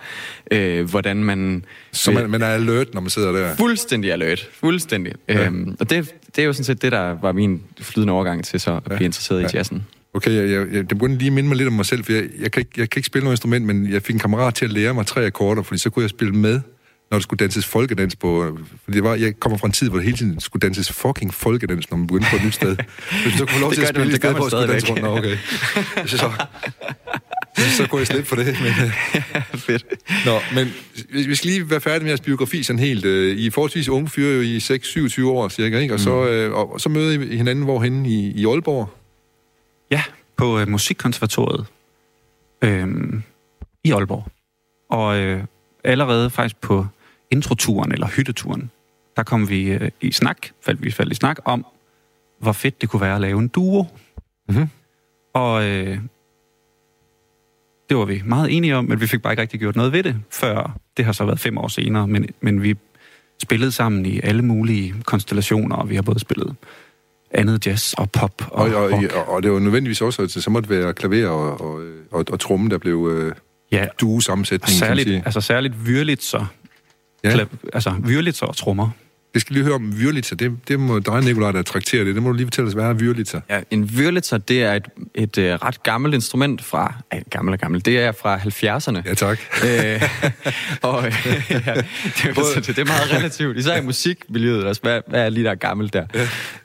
øh, 0.52 0.90
hvordan 0.90 1.24
man... 1.24 1.66
Så 1.92 2.12
man, 2.12 2.30
man 2.30 2.42
er 2.42 2.48
alert, 2.48 2.94
når 2.94 3.02
man 3.02 3.10
sidder 3.10 3.32
der. 3.32 3.56
Fuldstændig 3.56 4.12
alert. 4.12 4.50
Fuldstændig. 4.60 5.14
Ja. 5.30 5.46
Øhm, 5.46 5.78
og 5.80 5.90
det, 5.90 6.14
det 6.36 6.42
er 6.42 6.46
jo 6.46 6.54
sådan 6.54 6.64
set 6.66 6.82
det, 6.82 6.92
der 6.92 7.18
var 7.22 7.32
min 7.32 7.62
flydende 7.82 8.14
overgang 8.14 8.46
til 8.46 8.60
så 8.60 8.72
at 8.76 8.82
Ja. 8.90 8.96
blive 8.96 9.06
interesseret 9.06 9.42
Ja. 9.42 9.48
i 9.48 9.50
jazzen. 9.54 9.86
Okay, 10.16 10.32
jeg, 10.32 10.50
jeg, 10.50 10.68
jeg, 10.74 10.90
det 10.90 10.98
begyndte 10.98 11.18
lige 11.18 11.28
at 11.28 11.34
minde 11.34 11.48
mig 11.50 11.58
lidt 11.58 11.68
om 11.68 11.74
mig 11.74 11.86
selv, 11.86 12.04
for 12.04 12.12
jeg, 12.12 12.24
jeg, 12.40 12.52
kan 12.52 12.60
ikke, 12.62 12.72
jeg 12.78 12.90
kan 12.90 13.00
ikke 13.00 13.08
spille 13.08 13.24
noget 13.24 13.34
instrument, 13.34 13.66
men 13.66 13.92
jeg 13.92 14.02
fik 14.02 14.14
en 14.14 14.20
kammerat 14.20 14.56
til 14.56 14.66
at 14.66 14.72
lære 14.72 14.94
mig 14.94 15.06
tre 15.06 15.26
akkorder, 15.26 15.64
fordi 15.64 15.80
så 15.80 15.90
kunne 15.90 16.04
jeg 16.04 16.10
spille 16.10 16.34
med, 16.34 16.62
når 17.12 17.18
der 17.18 17.20
skulle 17.20 17.38
danses 17.38 17.66
folkedans 17.66 18.16
på... 18.16 18.58
Fordi 18.84 18.96
det 18.96 19.04
var, 19.04 19.16
jeg 19.16 19.40
kommer 19.40 19.58
fra 19.58 19.68
en 19.68 19.72
tid, 19.72 19.90
hvor 19.90 19.98
det 19.98 20.06
hele 20.06 20.18
tiden 20.18 20.40
skulle 20.40 20.62
danses 20.62 20.92
fucking 20.92 21.34
folkedans, 21.34 21.90
når 21.92 21.98
man 21.98 22.08
begyndte 22.08 22.28
på 22.30 22.36
et 22.36 22.44
nyt 22.46 22.54
sted. 22.54 22.76
Hvis 23.24 23.34
så 23.34 23.46
kunne 23.46 23.62
lov 23.62 23.74
til 23.74 23.82
at 23.82 23.88
det- 23.88 23.96
spille 23.96 24.10
i 24.10 24.14
det 24.14 24.22
gør 24.22 24.30
stedet 24.30 24.38
for 24.38 24.46
at 24.46 24.52
skulle 24.52 24.74
danse 24.74 24.88
rundt. 24.92 25.04
Nå, 25.04 25.18
okay. 25.18 25.38
Så, 26.08 26.18
så, 26.18 26.32
så, 27.78 27.88
kunne 27.88 28.00
jeg 28.00 28.08
slippe 28.08 28.26
for 28.26 28.36
det. 28.36 28.46
Men, 28.62 28.68
øh, 28.86 29.60
Fedt. 29.68 29.86
Nå, 30.26 30.40
men 30.56 30.74
vi 31.28 31.36
skal 31.36 31.50
lige 31.50 31.70
være 31.70 31.82
færdige 31.82 32.04
med 32.04 32.10
jeres 32.10 32.22
biografi 32.22 32.64
sådan 32.64 32.80
helt. 32.80 33.06
øh, 33.06 33.38
I 33.38 33.48
er 33.48 33.52
forholdsvis 33.52 33.90
unge 33.90 34.10
fyre 34.10 34.36
jo 34.36 34.42
i 34.42 34.58
6-27 34.58 35.26
år 35.26 35.50
cirka, 35.50 35.80
ikke? 35.80 35.94
Og, 35.94 36.00
så, 36.00 36.28
øh, 36.30 36.54
og, 36.54 36.74
og 36.74 36.82
så 36.82 36.90
møder 36.90 37.12
I 37.12 37.38
hinanden 37.38 37.64
hvorhenne 37.64 38.10
i, 38.10 38.32
i 38.36 38.46
Aalborg. 38.46 38.90
Ja, 39.92 40.04
på 40.38 40.60
øh, 40.60 40.68
Musikkonservatoriet 40.68 41.66
øh, 42.62 42.88
i 43.84 43.92
Aalborg. 43.92 44.28
Og 44.90 45.18
øh, 45.20 45.44
allerede 45.84 46.30
faktisk 46.30 46.62
på 46.62 46.88
introturen, 47.32 47.92
eller 47.92 48.08
hytteturen, 48.08 48.72
der 49.18 49.24
kom 49.24 49.50
vi 49.50 49.72
øh, 49.72 49.92
i 50.02 50.12
snak, 50.12 50.38
faldt 50.62 50.84
vi 50.84 50.92
faldt 50.92 51.12
i 51.12 51.16
snak 51.16 51.40
om, 51.46 51.66
hvor 52.40 52.52
fedt 52.52 52.82
det 52.82 52.90
kunne 52.90 53.02
være 53.02 53.16
at 53.16 53.22
lave 53.22 53.40
en 53.40 53.48
duo. 53.48 53.86
Mhm. 54.50 54.70
Og 55.34 55.64
øh, 55.64 56.00
det 57.90 57.98
var 57.98 58.06
vi 58.06 58.22
meget 58.26 58.58
enige 58.58 58.76
om, 58.76 58.86
men 58.86 59.02
vi 59.02 59.08
fik 59.08 59.22
bare 59.22 59.34
ikke 59.34 59.42
rigtig 59.42 59.60
gjort 59.60 59.76
noget 59.76 59.92
ved 59.92 60.04
det, 60.04 60.22
før 60.32 60.78
det 60.98 61.06
har 61.06 61.12
så 61.12 61.26
været 61.26 61.40
fem 61.40 61.58
år 61.58 61.68
senere, 61.68 62.08
men, 62.08 62.30
men 62.42 62.64
vi 62.64 62.76
spillede 63.44 63.72
sammen 63.72 64.06
i 64.06 64.20
alle 64.24 64.42
mulige 64.42 64.96
konstellationer, 65.04 65.76
og 65.76 65.90
vi 65.90 65.96
har 65.96 66.02
både 66.02 66.20
spillet 66.20 66.56
andet 67.36 67.68
jazz 67.68 67.94
og 67.94 68.12
pop 68.12 68.32
og, 68.52 68.66
Og, 68.66 68.76
og, 68.76 68.92
rock. 68.92 69.14
og, 69.14 69.30
og 69.30 69.44
det 69.44 69.52
var 69.52 69.60
nødvendigvis 69.60 70.02
også, 70.02 70.22
at 70.22 70.32
så 70.32 70.50
måtte 70.50 70.70
være 70.70 70.94
klaver 70.94 71.30
og, 71.30 71.62
og, 71.62 71.82
og, 72.12 72.26
og 72.32 72.40
tromme, 72.40 72.70
der 72.70 72.78
blev 72.78 73.10
øh, 73.12 73.34
Ja, 73.72 73.86
duesammensætning. 74.02 74.80
kan 74.80 74.88
man 74.90 74.98
særligt, 74.98 75.26
altså 75.26 75.42
særligt 75.42 75.86
Vyrlitzer. 75.88 76.46
Ja. 77.24 77.38
Ja. 77.38 77.46
Altså 77.74 77.94
Vyrlitzer 78.00 78.46
og 78.46 78.56
trommer. 78.58 78.90
Det 79.36 79.42
skal 79.42 79.54
vi 79.54 79.60
lige 79.60 79.66
høre 79.66 79.76
om 79.76 80.00
Vyrlitzer. 80.00 80.36
Det, 80.36 80.58
det 80.68 80.80
må 80.80 81.00
dig, 81.00 81.22
Nikolaj, 81.22 81.52
der 81.52 81.62
trakterer 81.62 82.04
det. 82.04 82.16
Det 82.16 82.24
må 82.24 82.30
du 82.30 82.36
lige 82.36 82.46
fortælle 82.46 82.68
os, 82.68 82.74
hvad 82.74 82.86
er 82.86 82.94
Vyrlitzer? 82.94 83.42
Ja, 83.50 83.62
en 83.72 83.90
Wurlitzer, 83.98 84.38
det 84.38 84.64
er 84.64 84.74
et, 84.74 84.88
et, 85.16 85.38
et 85.38 85.64
ret 85.64 85.84
gammelt 85.84 86.16
instrument 86.16 86.64
fra... 86.64 86.94
Ej, 87.12 87.24
gammel 87.30 87.54
og 87.54 87.60
gammel. 87.60 87.86
Det 87.86 88.00
er 88.00 88.12
fra 88.12 88.38
70'erne. 88.38 89.02
Ja, 89.06 89.14
tak. 89.14 89.40
øh, 89.66 90.02
og 90.90 91.08
øh, 91.08 91.14
ja, 91.50 91.58
det, 91.58 91.68
er, 91.68 92.34
så 92.34 92.54
det, 92.56 92.68
det 92.68 92.80
er 92.80 92.86
meget 92.86 93.14
relativt, 93.14 93.58
især 93.58 93.78
i 93.78 93.82
musikmiljøet 93.82 94.64
også. 94.64 94.82
Hvad, 94.82 95.02
hvad 95.08 95.26
er 95.26 95.30
lige 95.30 95.44
der 95.44 95.52
er 95.52 95.56
gammelt 95.56 95.94
der? 95.94 96.06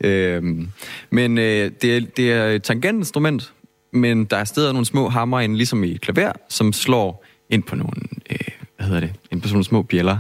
Ja. 0.01 0.09
Øhm, 0.09 0.69
men 1.11 1.39
øh, 1.39 1.71
det, 1.83 1.97
er, 1.97 2.01
det 2.17 2.33
er 2.33 2.47
et 2.47 2.63
tangentinstrument, 2.63 3.53
men 3.93 4.25
der 4.25 4.37
er 4.37 4.45
stadig 4.45 4.73
nogle 4.73 4.87
små 4.87 5.09
hammer 5.09 5.41
ind, 5.41 5.57
ligesom 5.57 5.85
i 5.85 5.95
et 5.95 6.01
klaver, 6.01 6.33
som 6.49 6.73
slår 6.73 7.25
ind 7.51 7.63
på 7.63 7.77
nogle, 7.77 8.03
øh, 8.31 8.39
hvad 8.77 8.87
hedder 8.87 9.01
det, 9.01 9.13
ind 9.31 9.43
på 9.43 9.49
sådan 9.49 9.55
nogle 9.55 9.65
små 9.65 9.83
bjæller, 9.83 10.19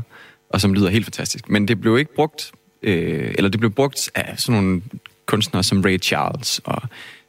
og 0.51 0.61
som 0.61 0.75
lyder 0.75 0.91
helt 0.91 1.05
fantastisk. 1.05 1.49
Men 1.49 1.69
det 1.69 1.81
blev 1.81 1.99
ikke 1.99 2.15
brugt, 2.15 2.53
øh, 2.83 3.35
eller 3.39 3.51
det 3.51 3.61
blev 3.61 3.71
brugt 3.71 4.11
af 4.15 4.35
sådan 4.39 4.63
nogle 4.63 4.83
kunstnere 5.27 5.63
som 5.63 5.83
Ray 5.83 6.01
Charles 6.03 6.61
og 6.65 6.83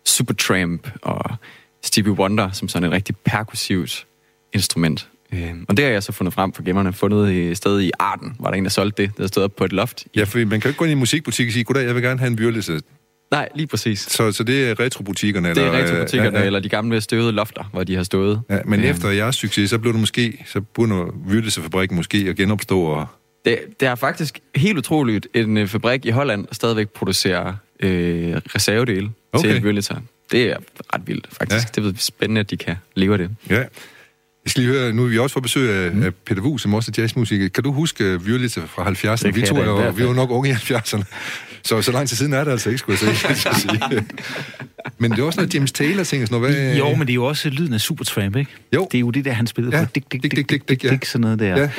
Supertramp 0.05 0.87
og 1.01 1.35
Stevie 1.83 2.13
Wonder, 2.13 2.51
som 2.51 2.67
sådan 2.67 2.87
et 2.87 2.91
rigtig 2.91 3.15
perkussivt 3.17 4.07
instrument. 4.53 5.07
Øh, 5.33 5.53
og 5.67 5.77
det 5.77 5.85
har 5.85 5.91
jeg 5.91 6.03
så 6.03 6.11
fundet 6.11 6.33
frem 6.33 6.53
for 6.53 6.63
gemmerne. 6.63 6.93
Fundet 6.93 7.31
i 7.31 7.55
sted 7.55 7.81
i 7.81 7.91
Arden, 7.99 8.35
var 8.39 8.49
der 8.49 8.57
en, 8.57 8.63
der 8.63 8.69
solgte 8.69 9.03
det. 9.03 9.17
Der 9.17 9.27
stod 9.27 9.43
op 9.43 9.55
på 9.55 9.65
et 9.65 9.73
loft. 9.73 10.07
Ja, 10.15 10.23
for 10.23 10.37
man 10.37 10.49
kan 10.49 10.61
jo 10.61 10.67
ikke 10.67 10.77
gå 10.77 10.85
ind 10.85 10.89
i 10.89 10.93
en 10.93 10.99
musikbutik 10.99 11.47
og 11.47 11.53
sige, 11.53 11.63
goddag, 11.63 11.85
jeg 11.85 11.95
vil 11.95 12.03
gerne 12.03 12.19
have 12.19 12.31
en 12.31 12.37
Vyrlitzer. 12.37 12.79
Nej, 13.31 13.50
lige 13.55 13.67
præcis. 13.67 14.00
Så, 14.00 14.31
så 14.31 14.43
det 14.43 14.69
er 14.69 14.79
retrobutikkerne? 14.79 15.50
Det 15.50 15.57
er 15.57 15.61
eller, 15.65 15.79
øh, 15.79 15.85
retrobutikkerne, 15.85 16.38
ja, 16.38 16.41
ja. 16.41 16.45
eller 16.45 16.59
de 16.59 16.69
gamle 16.69 17.01
støvede 17.01 17.31
lofter, 17.31 17.69
hvor 17.73 17.83
de 17.83 17.95
har 17.95 18.03
stået. 18.03 18.41
Ja, 18.50 18.59
men 18.65 18.79
Øhm, 18.79 18.89
efter 18.89 19.09
jeres 19.09 19.35
succes, 19.35 19.69
så 19.69 19.79
blev 19.79 19.93
det 19.93 20.00
måske, 20.00 20.45
så 20.47 20.61
burde 20.61 21.05
Vyrlitzer-fabrikken 21.27 21.95
måske 21.95 22.25
at 22.29 22.35
genopstå 22.35 22.81
og... 22.81 23.05
Det, 23.45 23.59
det 23.79 23.88
er 23.88 23.95
faktisk 23.95 24.39
helt 24.55 24.77
utroligt, 24.77 25.27
en 25.33 25.57
øh, 25.57 25.67
fabrik 25.67 26.05
i 26.05 26.09
Holland 26.09 26.45
stadigvæk 26.51 26.89
producerer 26.89 27.53
øh, 27.79 28.35
reservedele 28.55 29.09
Okay. 29.33 29.53
til 29.53 29.65
Wurlitzer. 29.65 29.95
Det 30.31 30.43
er 30.51 30.57
ret 30.93 31.01
vildt, 31.07 31.27
faktisk. 31.31 31.77
Ja. 31.77 31.81
Det 31.81 31.95
er 31.95 32.00
spændende, 32.00 32.39
at 32.41 32.50
de 32.50 32.57
kan 32.57 32.75
leve 32.95 33.13
af 33.13 33.17
det. 33.17 33.29
Ja. 33.50 33.55
Jeg 33.55 33.67
skal 34.47 34.63
lige 34.63 34.73
høre, 34.73 34.93
nu 34.93 35.03
er 35.03 35.07
vi 35.07 35.17
også 35.17 35.33
på 35.33 35.41
besøg 35.41 35.69
af, 35.69 35.91
mm. 35.91 36.03
af 36.03 36.15
Peter 36.15 36.41
Wu, 36.41 36.57
som 36.57 36.73
også 36.73 36.91
er 36.97 37.01
jazzmusiker. 37.01 37.50
Kan 37.50 37.63
du 37.63 37.71
huske 37.71 38.15
uh, 38.15 38.25
Vyrlitzer 38.27 38.67
fra 38.67 38.91
70'erne? 38.91 39.23
Det 39.23 39.35
Vi 39.35 39.41
to 39.41 39.55
er 39.55 39.65
jo, 39.65 39.91
vi 39.91 40.05
var 40.05 40.13
nok 40.13 40.31
unge 40.31 40.50
i 40.50 40.53
70'erne. 40.53 41.03
Så, 41.63 41.82
så 41.82 41.91
lang 41.91 42.10
tid 42.10 42.18
siden 42.18 42.34
er 42.34 42.44
det 42.44 42.51
altså 42.51 42.70
ikke, 42.70 42.77
skulle 42.77 42.98
jeg 43.01 43.36
sige. 43.56 44.03
men 45.00 45.12
det 45.12 45.20
er 45.20 45.24
også 45.24 45.39
noget 45.39 45.53
James 45.56 45.72
Taylor-ting 45.72 46.22
og 46.22 46.27
sådan 46.27 46.41
noget. 46.41 46.56
Hvad, 46.56 46.75
Jo, 46.75 46.89
men 46.96 47.01
det 47.01 47.10
er 47.10 47.13
jo 47.15 47.25
også 47.25 47.50
lyden 47.50 47.74
af 47.74 47.82
Supertramp, 47.82 48.36
ikke? 48.36 48.51
Jo. 48.75 48.88
Det 48.91 48.98
er 48.98 49.00
jo 49.00 49.12
det 49.12 49.25
der, 49.25 49.32
han 49.32 49.48
spillede 49.48 49.77
Ja. 49.77 49.84
på. 49.86 49.91
Dik, 49.96 50.12
dik, 50.12 50.24
Dik, 50.24 50.36
dik, 50.36 50.50
dik, 50.50 50.70
dik, 50.70 50.84
ja. 50.84 50.89
dik, 50.89 51.06
sådan 51.06 51.22
noget 51.22 51.39
der. 51.39 51.58
Ja. 51.62 51.70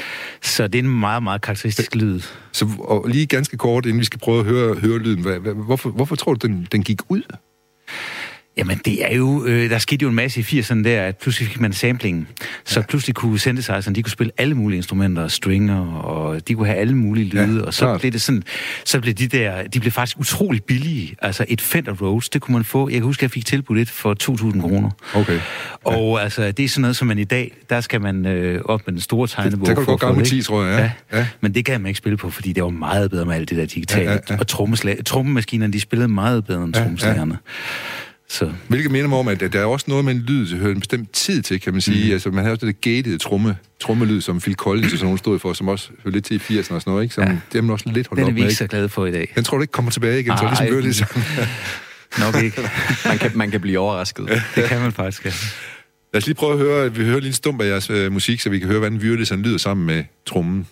Så 0.42 0.66
det 0.68 0.78
er 0.78 0.82
en 0.82 1.00
meget, 1.00 1.22
meget 1.22 1.40
karakteristisk 1.42 1.94
lyd. 1.94 2.20
Så, 2.52 2.68
og 2.78 3.08
lige 3.08 3.26
ganske 3.26 3.56
kort, 3.56 3.86
inden 3.86 4.00
vi 4.00 4.04
skal 4.04 4.18
prøve 4.20 4.38
at 4.40 4.44
høre, 4.46 4.74
høre 4.74 4.98
lyden. 4.98 5.22
Hvad, 5.22 5.38
hvad, 5.38 5.54
hvorfor, 5.54 5.90
hvorfor 5.90 6.16
tror 6.16 6.34
du, 6.34 6.46
den, 6.46 6.66
den 6.72 6.82
gik 6.82 6.98
ud? 7.08 7.22
Jamen, 8.56 8.80
det 8.84 9.12
er 9.12 9.16
jo... 9.16 9.44
Øh, 9.46 9.70
der 9.70 9.78
skete 9.78 10.02
jo 10.02 10.08
en 10.08 10.14
masse 10.14 10.40
i 10.40 10.60
80'erne 10.60 10.84
der, 10.84 11.02
at 11.02 11.16
pludselig 11.16 11.48
fik 11.48 11.60
man 11.60 11.72
samplingen. 11.72 12.28
Så 12.64 12.80
ja. 12.80 12.86
pludselig 12.86 13.14
kunne 13.14 13.38
synthesizeren, 13.38 13.94
de 13.94 14.02
kunne 14.02 14.10
spille 14.10 14.32
alle 14.38 14.54
mulige 14.54 14.76
instrumenter, 14.76 15.28
stringer, 15.28 15.86
og 15.86 16.48
de 16.48 16.54
kunne 16.54 16.66
have 16.66 16.78
alle 16.78 16.96
mulige 16.96 17.28
lyde, 17.28 17.58
Ja, 17.60 17.66
og 17.66 17.74
så 17.74 17.84
klart. 17.84 18.00
blev 18.00 18.12
det 18.12 18.22
sådan... 18.22 18.42
Så 18.84 19.00
blev 19.00 19.14
de 19.14 19.26
der... 19.26 19.62
De 19.68 19.80
blev 19.80 19.92
faktisk 19.92 20.18
utrolig 20.18 20.64
billige. 20.64 21.16
Altså, 21.22 21.44
et 21.48 21.60
Fender 21.60 21.92
Rose, 21.92 22.30
det 22.32 22.40
kunne 22.40 22.52
man 22.52 22.64
få... 22.64 22.88
Jeg 22.88 22.94
kan 22.94 23.02
huske, 23.02 23.24
jeg 23.24 23.30
fik 23.30 23.46
tilbudt 23.46 23.78
et 23.78 23.90
for 23.90 24.16
2.000 24.22 24.60
kroner. 24.60 24.90
Okay. 25.14 25.40
Og 25.84 26.22
altså, 26.22 26.52
det 26.52 26.64
er 26.64 26.68
sådan 26.68 26.82
noget, 26.82 26.96
som 26.96 27.08
man 27.08 27.18
i 27.18 27.24
dag, 27.24 27.52
der 27.70 27.80
skal 27.80 28.00
man 28.00 28.26
øh, 28.26 28.60
op 28.64 28.80
med 28.86 28.92
den 28.92 29.00
store 29.00 29.28
tegnebog. 29.28 29.66
der 29.66 29.74
kan 29.74 29.84
du 29.84 29.92
at 29.92 30.00
få 30.00 30.06
gang 30.06 30.16
med 30.16 30.24
det, 30.24 30.30
10, 30.30 30.36
ikke? 30.36 30.44
tror 30.44 30.64
jeg, 30.64 30.92
ja. 31.12 31.18
Ja. 31.18 31.26
Men 31.40 31.54
det 31.54 31.64
kan 31.64 31.80
man 31.80 31.88
ikke 31.88 31.98
spille 31.98 32.16
på, 32.16 32.30
fordi 32.30 32.52
det 32.52 32.62
var 32.62 32.70
meget 32.70 33.10
bedre 33.10 33.24
med 33.24 33.34
alt 33.34 33.50
det 33.50 33.58
der 33.58 33.66
digitale. 33.66 34.10
Ja, 34.10 34.12
ja, 34.12 34.18
ja. 34.30 34.38
Og 34.38 34.46
trommemaskinerne, 35.06 35.72
de 35.72 35.80
spillede 35.80 36.08
meget 36.08 36.44
bedre 36.44 36.64
end 36.64 36.76
Ja, 36.76 37.14
ja. 37.14 37.24
Så 38.32 38.52
Hvilket 38.68 38.90
minder 38.90 39.08
mig 39.08 39.18
om, 39.18 39.28
at 39.28 39.40
der 39.40 39.60
er 39.60 39.64
også 39.64 39.86
noget 39.88 40.04
med 40.04 40.14
en 40.14 40.20
lyd, 40.20 40.46
der 40.46 40.56
hører 40.56 40.72
en 40.72 40.80
bestemt 40.80 41.12
tid 41.12 41.42
til, 41.42 41.60
kan 41.60 41.72
man 41.72 41.80
sige. 41.80 42.06
Mm. 42.06 42.12
Altså, 42.12 42.30
man 42.30 42.44
har 42.44 42.50
også 42.50 42.66
det 42.66 42.80
gated 42.80 43.18
tromme, 43.18 43.56
trommelyd, 43.80 44.20
som 44.20 44.40
Phil 44.40 44.54
Collins 44.54 44.92
og 44.92 44.98
sådan 44.98 45.04
nogen 45.04 45.18
stod 45.18 45.38
for, 45.38 45.52
som 45.52 45.68
også 45.68 45.90
hører 46.04 46.12
lidt 46.12 46.24
til 46.24 46.36
i 46.36 46.38
80'erne 46.38 46.58
og 46.58 46.64
sådan 46.64 46.82
noget, 46.86 47.02
ikke? 47.02 47.14
Som, 47.14 47.24
ja. 47.24 47.36
Det 47.52 47.58
er 47.58 47.62
man 47.62 47.70
også 47.70 47.88
lidt 47.88 48.08
holdt 48.08 48.18
den 48.18 48.24
er 48.24 48.30
op 48.30 48.34
vi 48.34 48.40
med, 48.40 48.48
ikke 48.48 48.58
så 48.58 48.66
glade 48.66 48.88
for 48.88 49.06
i 49.06 49.12
dag. 49.12 49.32
Den 49.34 49.44
tror 49.44 49.56
du 49.56 49.62
ikke 49.62 49.72
kommer 49.72 49.90
tilbage 49.90 50.20
igen, 50.20 50.38
så 50.38 50.44
ligesom 50.44 50.66
gør 50.66 50.80
ligesom. 50.80 51.08
Nok 52.24 52.42
ikke. 52.42 52.62
Man 53.04 53.18
kan, 53.18 53.30
man 53.34 53.50
kan 53.50 53.60
blive 53.60 53.78
overrasket. 53.78 54.28
Det 54.54 54.64
kan 54.64 54.80
man 54.80 54.92
faktisk, 54.92 55.24
ja. 55.24 55.30
Lad 56.12 56.22
os 56.22 56.26
lige 56.26 56.34
prøve 56.34 56.52
at 56.52 56.58
høre, 56.58 56.94
vi 56.94 57.04
hører 57.04 57.20
lige 57.20 57.28
en 57.28 57.32
stump 57.32 57.60
af 57.60 57.66
jeres 57.66 57.90
øh, 57.90 58.12
musik, 58.12 58.40
så 58.40 58.50
vi 58.50 58.58
kan 58.58 58.68
høre, 58.68 58.78
hvordan 58.78 59.24
han 59.30 59.42
lyder 59.42 59.58
sammen 59.58 59.86
med 59.86 60.04
trommen. 60.26 60.66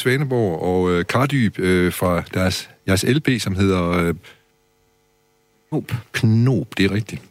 Svaneborg 0.00 0.62
og 0.62 0.90
øh, 0.92 1.04
Kardyb 1.06 1.58
øh, 1.58 1.92
fra 1.92 2.22
deres, 2.34 2.70
jeres 2.88 3.04
LP, 3.08 3.28
som 3.38 3.54
hedder 3.56 3.90
øh, 3.90 4.14
Knop. 5.70 5.92
Knop, 6.12 6.66
det 6.78 6.84
er 6.84 6.90
rigtigt. 6.94 7.22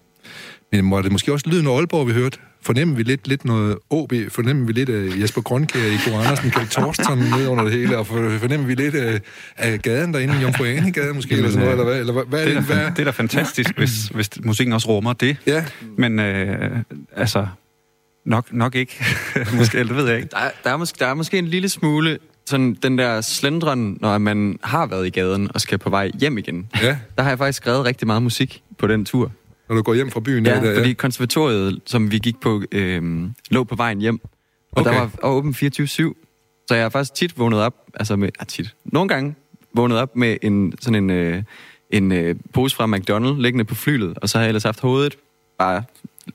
Men 0.71 0.91
var 0.91 1.01
det 1.01 1.11
måske 1.11 1.33
også 1.33 1.49
lyden 1.49 1.67
af 1.67 1.71
Aalborg, 1.77 2.07
vi 2.07 2.13
hørte? 2.13 2.37
Fornemmer 2.61 2.95
vi 2.95 3.03
lidt, 3.03 3.27
lidt 3.27 3.45
noget 3.45 3.77
OB? 3.89 4.13
Fornemmer 4.29 4.65
vi 4.65 4.71
lidt 4.73 4.89
af 4.89 5.19
Jesper 5.21 5.41
Grønkær 5.41 5.79
i 5.79 5.97
Kåre 6.05 6.23
Andersen, 6.23 6.51
Kjeld 6.51 6.67
Torsson 6.67 7.17
ned 7.17 7.47
under 7.47 7.63
det 7.63 7.73
hele? 7.73 7.97
Og 7.97 8.07
for- 8.07 8.37
fornemmer 8.39 8.67
vi 8.67 8.75
lidt 8.75 8.95
af, 8.95 9.21
af 9.57 9.81
gaden 9.81 10.13
derinde, 10.13 10.33
Jomfru 10.41 10.63
Ane-gaden 10.63 11.15
måske, 11.15 11.35
eller 11.35 11.49
sådan 11.49 11.59
noget? 11.59 11.71
Eller 11.71 11.83
hvad, 11.85 11.99
eller 11.99 12.13
hvad, 12.13 12.23
hvad 12.25 12.39
er 12.41 12.45
Det 12.45 12.53
er, 12.55 12.59
det, 12.59 12.67
hvad? 12.67 12.85
det 12.91 12.99
er 12.99 13.03
da 13.03 13.11
fantastisk, 13.11 13.77
hvis, 13.77 14.07
hvis 14.07 14.29
musikken 14.43 14.73
også 14.73 14.87
rummer 14.87 15.13
det. 15.13 15.37
Ja, 15.47 15.65
Men 15.97 16.19
øh, 16.19 16.77
altså, 17.15 17.47
nok, 18.25 18.53
nok 18.53 18.75
ikke. 18.75 19.05
Måske, 19.57 19.77
eller 19.77 19.93
det 19.93 20.03
ved 20.03 20.09
jeg 20.09 20.17
ikke. 20.17 20.29
Der, 20.31 20.37
er- 20.37 20.51
der, 20.63 20.69
er 20.69 20.77
måske, 20.77 20.95
der 20.99 21.05
er 21.07 21.13
måske 21.13 21.37
en 21.37 21.47
lille 21.47 21.69
smule 21.69 22.19
sådan 22.49 22.73
den 22.73 22.97
der 22.97 23.21
slendren, 23.21 23.97
når 24.01 24.17
man 24.17 24.59
har 24.63 24.85
været 24.85 25.07
i 25.07 25.09
gaden 25.09 25.49
og 25.53 25.61
skal 25.61 25.77
på 25.77 25.89
vej 25.89 26.11
hjem 26.19 26.37
igen. 26.37 26.69
ja. 26.81 26.97
Der 27.17 27.23
har 27.23 27.29
jeg 27.29 27.37
faktisk 27.37 27.57
skrevet 27.57 27.85
rigtig 27.85 28.07
meget 28.07 28.23
musik 28.23 28.63
på 28.77 28.87
den 28.87 29.05
tur. 29.05 29.31
Når 29.69 29.75
du 29.75 29.81
går 29.81 29.93
hjem 29.93 30.11
fra 30.11 30.19
byen. 30.19 30.45
Ja, 30.45 30.61
der, 30.61 30.75
fordi 30.77 30.93
konservatoriet, 30.93 31.79
som 31.85 32.11
vi 32.11 32.17
gik 32.17 32.39
på, 32.41 32.61
øh, 32.71 33.29
lå 33.51 33.63
på 33.63 33.75
vejen 33.75 33.99
hjem. 34.01 34.19
Og 34.71 34.81
Okay. 34.81 34.91
der 34.93 34.99
var 34.99 35.09
åben 35.23 35.53
24-7. 35.53 36.65
Så 36.67 36.75
jeg 36.75 36.83
har 36.83 36.89
faktisk 36.89 37.13
tit 37.13 37.39
vågnet 37.39 37.59
op, 37.59 37.75
altså 37.93 38.15
med, 38.15 38.29
ah, 38.39 38.47
tit, 38.47 38.75
nogle 38.85 39.07
gange 39.09 39.35
vågnet 39.73 39.97
op 39.97 40.15
med 40.15 40.37
en, 40.41 40.73
sådan 40.81 41.03
en, 41.03 41.09
øh, 41.09 41.43
en 41.89 42.11
øh, 42.11 42.35
pose 42.53 42.75
fra 42.75 42.85
McDonald's 42.85 43.41
liggende 43.41 43.65
på 43.65 43.75
flylet, 43.75 44.17
og 44.17 44.29
så 44.29 44.37
har 44.37 44.43
jeg 44.43 44.49
ellers 44.49 44.63
haft 44.63 44.79
hovedet 44.79 45.15
bare 45.59 45.83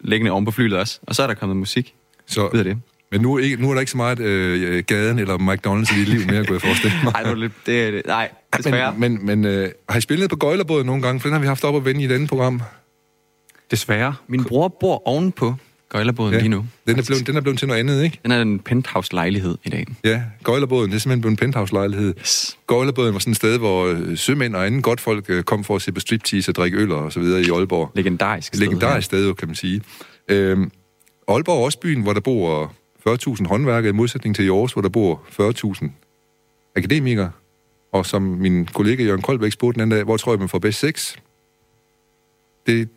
liggende 0.00 0.30
oven 0.32 0.44
på 0.44 0.50
flylet 0.50 0.78
også. 0.78 0.98
Og 1.02 1.14
så 1.14 1.22
er 1.22 1.26
der 1.26 1.34
kommet 1.34 1.56
musik 1.56 1.94
Så, 2.26 2.46
ud 2.46 2.58
af 2.58 2.64
det. 2.64 2.78
Men 3.14 3.22
nu, 3.22 3.34
er 3.34 3.38
ikke, 3.38 3.56
nu 3.56 3.70
er 3.70 3.74
der 3.74 3.80
ikke 3.80 3.90
så 3.90 3.96
meget 3.96 4.20
øh, 4.20 4.84
gaden 4.86 5.18
eller 5.18 5.38
McDonald's 5.38 5.96
i 5.96 6.00
dit 6.00 6.08
liv 6.08 6.26
mere, 6.26 6.44
kunne 6.44 6.54
jeg 6.54 6.60
forestille 6.62 6.96
mig. 7.04 7.12
Nej, 7.22 7.22
det 7.22 7.44
er 7.44 7.48
det, 7.66 7.86
er 7.86 7.90
det, 7.90 8.02
nej, 8.06 8.28
desværre. 8.56 8.94
Men, 8.98 9.12
men, 9.26 9.42
men 9.42 9.44
øh, 9.44 9.68
har 9.88 9.98
I 9.98 10.00
spillet 10.00 10.30
på 10.30 10.36
Gøjlerbåden 10.36 10.86
nogle 10.86 11.02
gange? 11.02 11.20
For 11.20 11.28
den 11.28 11.32
har 11.32 11.40
vi 11.40 11.46
haft 11.46 11.64
op 11.64 11.76
at 11.76 11.84
vende 11.84 12.02
i 12.02 12.04
et 12.04 12.12
andet 12.12 12.28
program. 12.28 12.62
Desværre. 13.70 14.14
Min 14.28 14.44
bror 14.44 14.68
bor 14.80 15.08
ovenpå 15.08 15.54
gøjlerbåden 15.88 16.32
Ja. 16.34 16.38
lige 16.38 16.48
nu. 16.48 16.66
Den 16.86 16.98
er, 16.98 17.02
blevet, 17.02 17.26
den 17.26 17.36
er 17.36 17.40
blevet 17.40 17.58
til 17.58 17.68
noget 17.68 17.80
andet, 17.80 18.02
ikke? 18.04 18.18
Den 18.22 18.30
er 18.32 18.42
en 18.42 18.58
penthouse-lejlighed 18.58 19.58
i 19.64 19.68
dag. 19.68 19.86
Ja, 20.04 20.22
Gøjlerbåden, 20.42 20.90
det 20.90 20.96
er 20.96 21.00
simpelthen 21.00 21.20
blevet 21.20 21.32
en 21.32 21.36
penthouse-lejlighed. 21.36 22.14
Yes. 22.20 22.58
Gøjlerbåden 22.66 23.12
var 23.12 23.18
sådan 23.20 23.30
et 23.30 23.36
sted, 23.36 23.58
hvor 23.58 23.86
øh, 23.86 24.16
sømænd 24.16 24.56
og 24.56 24.66
anden 24.66 24.82
godt 24.82 25.00
folk 25.00 25.24
øh, 25.28 25.42
kom 25.42 25.64
for 25.64 25.76
at 25.76 25.82
se 25.82 25.92
på 25.92 26.00
striptease 26.00 26.50
og 26.50 26.54
drikke 26.54 26.78
øl 26.78 26.92
og 26.92 27.12
så 27.12 27.20
videre 27.20 27.42
i 27.42 27.50
Aalborg. 27.50 27.90
Legendarisk 27.94 28.48
sted. 28.48 28.60
Legendarisk 28.60 29.04
sted, 29.04 29.26
jo, 29.26 29.34
kan 29.34 29.48
man 29.48 29.54
sige. 29.54 29.80
Øhm, 30.28 30.70
Aalborg 31.28 31.60
er 31.60 31.64
også 31.64 31.78
byen, 31.80 32.02
hvor 32.02 32.12
der 32.12 32.20
bor 32.20 32.72
40.000 33.08 33.48
håndværkere, 33.48 33.88
i 33.88 33.92
modsætning 33.92 34.36
til 34.36 34.44
i 34.44 34.48
Aarhus, 34.48 34.72
hvor 34.72 34.82
der 34.82 34.88
bor 34.88 35.22
40.000 35.82 35.88
akademikere. 36.76 37.30
Og 37.92 38.06
som 38.06 38.22
min 38.22 38.66
kollega 38.66 39.04
Jørgen 39.04 39.22
Koldbæk 39.22 39.52
spurgte 39.52 39.74
den 39.74 39.80
anden 39.80 39.96
dag, 39.96 40.04
hvor 40.04 40.16
tror 40.16 40.32
jeg, 40.32 40.38
man 40.38 40.48
får 40.48 40.58
bedst 40.58 40.78
sex? 40.78 41.16
Det 42.66 42.88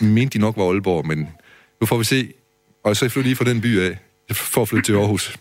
mente 0.00 0.38
de 0.38 0.42
nok 0.42 0.56
var 0.56 0.64
Aalborg, 0.64 1.06
men 1.06 1.28
nu 1.80 1.86
får 1.86 1.98
vi 1.98 2.04
se. 2.04 2.32
Og 2.84 2.96
så 2.96 3.08
flytter 3.08 3.26
lige 3.26 3.36
fra 3.36 3.44
den 3.44 3.60
by 3.60 3.80
af, 3.80 3.98
for 4.32 4.62
at 4.62 4.68
flytte 4.68 4.86
til 4.86 4.92
Aarhus. 4.92 5.38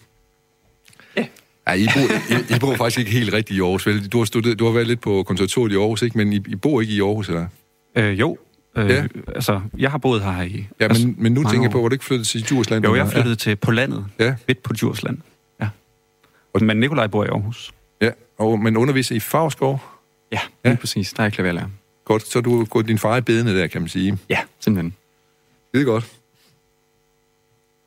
Ja, 1.67 1.73
I 1.73 1.85
bor, 1.85 2.33
I, 2.35 2.55
I 2.55 2.59
bor 2.59 2.75
faktisk 2.75 2.99
ikke 2.99 3.11
helt 3.11 3.33
rigtigt 3.33 3.57
i 3.57 3.61
Aarhus, 3.61 3.87
vel? 3.87 4.07
Du 4.07 4.17
har, 4.17 4.25
studeret, 4.25 4.59
du 4.59 4.65
har 4.65 4.71
været 4.71 4.87
lidt 4.87 5.01
på 5.01 5.23
konservatoriet 5.23 5.73
i 5.73 5.75
Aarhus, 5.75 6.01
ikke? 6.01 6.17
Men 6.17 6.33
I, 6.33 6.35
I 6.47 6.55
bor 6.55 6.81
ikke 6.81 6.93
i 6.93 7.01
Aarhus, 7.01 7.27
eller? 7.27 7.47
Øh, 7.95 8.19
jo. 8.19 8.37
Øh, 8.75 8.89
Ja. 8.89 9.07
Altså, 9.27 9.61
jeg 9.77 9.91
har 9.91 9.97
boet 9.97 10.21
her 10.23 10.41
i... 10.41 10.67
Ja, 10.79 10.85
altså, 10.85 11.07
men, 11.07 11.15
men 11.19 11.31
nu 11.33 11.43
tænker 11.43 11.61
jeg 11.61 11.71
på, 11.71 11.79
hvor 11.79 11.89
du 11.89 11.93
ikke 11.93 12.05
flyttede 12.05 12.27
til 12.27 12.41
Djursland? 12.43 12.85
Jo, 12.85 12.95
jeg 12.95 13.07
flyttede 13.07 13.35
til 13.35 13.55
på 13.55 13.71
landet. 13.71 14.05
Ja. 14.19 14.35
Midt 14.47 14.63
på 14.63 14.73
Djursland. 14.73 15.17
Ja. 15.61 15.69
Men 16.61 16.77
Nikolaj 16.79 17.07
bor 17.07 17.23
i 17.23 17.27
Aarhus. 17.27 17.71
Ja, 18.01 18.09
og, 18.37 18.59
men 18.59 18.77
underviser 18.77 19.15
i 19.15 19.19
Farskov. 19.19 19.83
Ja, 20.31 20.39
Ja. 20.65 20.69
lige 20.69 20.77
præcis. 20.79 21.13
Der 21.13 21.19
er 21.19 21.25
jeg 21.25 21.33
klaverlærer. 21.33 21.67
Godt, 22.05 22.27
så 22.27 22.41
du 22.41 22.65
gået 22.65 22.87
din 22.87 22.97
far 22.97 23.17
i 23.17 23.21
bedene 23.21 23.57
der, 23.59 23.67
kan 23.67 23.81
man 23.81 23.87
sige. 23.89 24.17
Ja, 24.29 24.37
simpelthen. 24.59 24.93
Det 25.73 25.81
er 25.81 25.85
godt. 25.85 26.11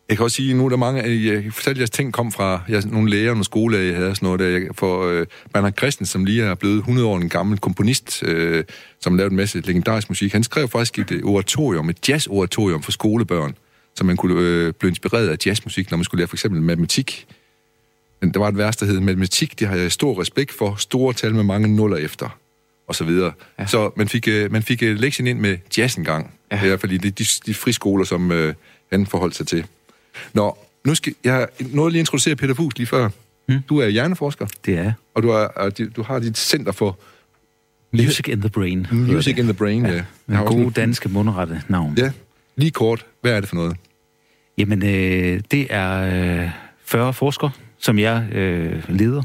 Jeg 0.09 0.17
kan 0.17 0.25
også 0.25 0.35
sige, 0.37 0.55
nu 0.55 0.65
er 0.65 0.69
der 0.69 0.77
mange 0.77 1.03
af 1.03 1.09
jeg 1.25 1.53
fortalte, 1.53 1.71
at 1.71 1.79
jeres 1.79 1.91
ting 1.91 2.13
kom 2.13 2.33
fra 2.33 2.61
jeres, 2.71 2.87
nogle 2.87 3.11
læger, 3.11 3.31
nogle 3.31 3.45
skolelæger, 3.45 3.85
jeg 3.87 3.97
havde 3.97 4.11
og 4.11 4.17
sådan 4.17 4.27
noget 4.27 4.41
der. 4.41 4.47
Jeg- 4.47 4.69
For 4.75 5.03
øh, 5.09 5.27
Bernhard 5.53 5.77
Christen, 5.79 6.07
som 6.07 6.25
lige 6.25 6.43
er 6.43 6.55
blevet 6.55 6.77
100 6.79 7.07
år 7.07 7.17
en 7.17 7.29
gammel 7.29 7.59
komponist, 7.59 8.23
øh, 8.23 8.65
som 9.01 9.17
lavede 9.17 9.31
en 9.33 9.37
masse 9.37 9.61
legendarisk 9.61 10.09
musik, 10.11 10.33
han 10.33 10.43
skrev 10.43 10.69
faktisk 10.69 10.99
et 10.99 11.11
øh, 11.11 11.23
oratorium, 11.25 11.89
et 11.91 12.09
jazz-oratorium 12.09 12.83
for 12.83 12.93
skolebørn, 12.93 13.55
så 13.97 14.05
man 14.05 14.17
kunne 14.17 14.35
øh, 14.41 14.73
blive 14.73 14.89
inspireret 14.89 15.29
af 15.29 15.37
jazzmusik, 15.47 15.91
når 15.91 15.99
man 15.99 16.05
skulle 16.05 16.19
lære 16.21 16.29
for 16.29 16.37
eksempel 16.37 16.63
matematik. 16.63 17.27
Men 18.21 18.35
der 18.35 18.41
var 18.41 18.49
et 18.49 18.59
værste, 18.59 18.87
der 18.87 18.93
hed 18.93 19.01
matematik, 19.01 19.59
det 19.61 19.69
har 19.69 19.77
jeg 19.77 19.93
stor 19.93 20.21
respekt 20.21 20.53
for, 20.53 20.75
store 20.79 21.13
tal 21.13 21.35
med 21.35 21.43
mange 21.43 21.69
nuller 21.69 21.97
efter, 21.97 22.39
og 22.89 22.95
så 22.95 23.05
videre. 23.05 23.33
Ja. 23.59 23.67
Så 23.67 23.91
man 23.97 24.09
fik, 24.09 24.29
øh, 24.29 24.53
man 24.53 24.63
fik 24.63 24.83
øh, 24.83 24.97
lektien 24.99 25.27
ind 25.27 25.39
med 25.41 25.59
jazz 25.79 25.97
en 25.97 26.05
gang, 26.05 26.35
ja. 26.51 26.57
Ja. 26.57 26.65
i 26.65 26.69
hvert 26.69 26.81
fald 26.81 26.93
i 26.93 26.97
de, 26.97 27.11
de, 27.11 27.25
de 27.47 27.55
friskoler, 27.55 28.05
som 28.05 28.33
øh, 28.33 28.55
han 28.93 29.07
forholdt 29.07 29.35
sig 29.37 29.47
til. 29.47 29.65
Nå, 30.35 30.59
nu 30.85 30.95
skal 30.95 31.15
jeg 31.25 31.49
nåede 31.61 31.91
lige 31.91 31.99
at 32.01 32.03
introducere 32.03 32.37
Peter 32.37 32.55
Fuchs 32.55 32.79
lige 32.79 32.87
før. 32.87 33.09
Mm. 33.49 33.59
Du 33.69 33.79
er 33.79 33.89
hjerneforsker, 33.89 34.47
Det 34.67 34.79
er 34.79 34.93
og 35.15 35.23
du, 35.23 35.29
er, 35.29 35.71
du 35.97 36.03
har 36.03 36.19
dit 36.19 36.39
center 36.39 36.73
for 36.73 36.99
Music 37.93 38.29
in 38.29 38.41
the 38.41 38.49
Brain. 38.51 38.87
Music 38.93 39.39
in 39.39 39.45
the 39.45 39.55
Brain. 39.55 39.87
Ja. 39.87 39.93
Ja. 40.29 40.41
Også 40.41 40.45
gode 40.55 40.65
en- 40.65 40.71
danske 40.71 41.09
mundrette 41.09 41.63
navn. 41.69 41.95
Ja, 41.99 42.11
lige 42.57 42.71
kort. 42.71 43.07
Hvad 43.21 43.33
er 43.33 43.41
det 43.41 43.49
for 43.49 43.57
noget? 43.57 43.77
Jamen, 44.59 44.83
øh, 44.83 45.41
det 45.51 45.67
er 45.71 46.43
øh, 46.45 46.51
40 46.85 47.13
forskere, 47.13 47.51
som 47.79 47.99
jeg 47.99 48.29
øh, 48.33 48.83
leder. 48.89 49.23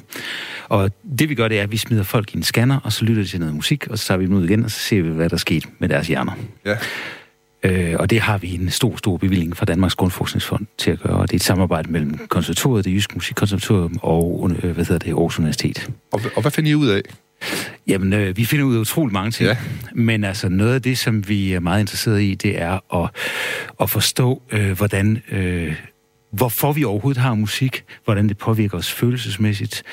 Og 0.69 0.91
det 1.19 1.29
vi 1.29 1.35
gør, 1.35 1.47
det 1.47 1.59
er, 1.59 1.63
at 1.63 1.71
vi 1.71 1.77
smider 1.77 2.03
folk 2.03 2.33
i 2.33 2.37
en 2.37 2.43
scanner, 2.43 2.79
og 2.79 2.93
så 2.93 3.05
lytter 3.05 3.23
de 3.23 3.29
til 3.29 3.39
noget 3.39 3.55
musik, 3.55 3.87
og 3.87 3.99
så 3.99 4.05
tager 4.05 4.17
vi 4.17 4.25
dem 4.25 4.33
ud 4.33 4.45
igen, 4.45 4.63
og 4.65 4.71
så 4.71 4.79
ser 4.79 5.01
vi, 5.01 5.09
hvad 5.09 5.29
der 5.29 5.35
er 5.35 5.39
sket 5.39 5.65
med 5.79 5.89
deres 5.89 6.07
hjerner. 6.07 6.31
Ja. 6.65 6.77
Øh, 7.63 7.95
og 7.99 8.09
det 8.09 8.21
har 8.21 8.37
vi 8.37 8.55
en 8.55 8.69
stor, 8.69 8.97
stor 8.97 9.17
bevilling 9.17 9.57
fra 9.57 9.65
Danmarks 9.65 9.95
Grundforskningsfond 9.95 10.65
til 10.77 10.91
at 10.91 10.99
gøre. 10.99 11.13
Og 11.13 11.27
det 11.27 11.33
er 11.33 11.37
et 11.37 11.43
samarbejde 11.43 11.91
mellem 11.91 12.17
konservatoriet, 12.27 12.85
det 12.85 12.91
jyske 12.91 13.13
musikkonservatorium 13.15 13.99
og 14.01 14.51
øh, 14.63 14.71
hvad 14.71 14.85
hedder 14.85 14.99
det, 14.99 15.11
Aarhus 15.11 15.39
Universitet. 15.39 15.89
Og, 16.11 16.21
og 16.35 16.41
hvad 16.41 16.51
finder 16.51 16.71
I 16.71 16.75
ud 16.75 16.87
af? 16.87 17.01
Jamen, 17.87 18.13
øh, 18.13 18.37
vi 18.37 18.45
finder 18.45 18.65
ud 18.65 18.75
af 18.75 18.79
utrolig 18.79 19.13
mange 19.13 19.31
ting. 19.31 19.49
Ja. 19.49 19.57
Men 19.93 20.23
altså, 20.23 20.49
noget 20.49 20.73
af 20.73 20.81
det, 20.81 20.97
som 20.97 21.29
vi 21.29 21.53
er 21.53 21.59
meget 21.59 21.79
interesseret 21.79 22.21
i, 22.21 22.35
det 22.35 22.61
er 22.61 22.95
at, 23.03 23.09
at 23.81 23.89
forstå, 23.89 24.41
øh, 24.51 24.71
hvordan... 24.71 25.21
Øh, 25.31 25.75
hvorfor 26.31 26.71
vi 26.73 26.83
overhovedet 26.83 27.21
har 27.21 27.33
musik, 27.35 27.83
hvordan 28.05 28.29
det 28.29 28.37
påvirker 28.37 28.77
os 28.77 28.91
følelsesmæssigt, 28.91 29.83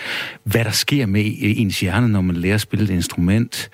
hvad 0.45 0.65
der 0.65 0.71
sker 0.71 1.07
med 1.07 1.25
i- 1.25 1.61
ens 1.61 1.81
hjerne, 1.81 2.09
når 2.09 2.21
man 2.21 2.37
lærer 2.37 2.55
at 2.55 2.61
spille 2.61 2.85
et 2.85 2.91
instrument, 2.91 3.71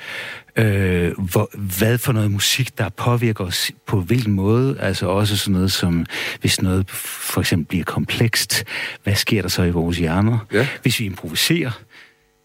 øh, 0.56 1.12
hvor, 1.18 1.50
hvad 1.78 1.98
for 1.98 2.12
noget 2.12 2.30
musik, 2.30 2.78
der 2.78 2.88
påvirker 2.88 3.44
os 3.44 3.70
på 3.86 4.00
hvilken 4.00 4.32
måde, 4.32 4.80
altså 4.80 5.06
også 5.06 5.36
sådan 5.36 5.52
noget 5.52 5.72
som, 5.72 6.06
hvis 6.40 6.62
noget 6.62 6.90
for 6.90 7.40
eksempel 7.40 7.66
bliver 7.66 7.84
komplekst, 7.84 8.64
hvad 9.02 9.14
sker 9.14 9.42
der 9.42 9.48
så 9.48 9.62
i 9.62 9.70
vores 9.70 9.98
hjerner? 9.98 10.38
Ja. 10.52 10.68
Hvis 10.82 11.00
vi 11.00 11.04
improviserer, 11.04 11.70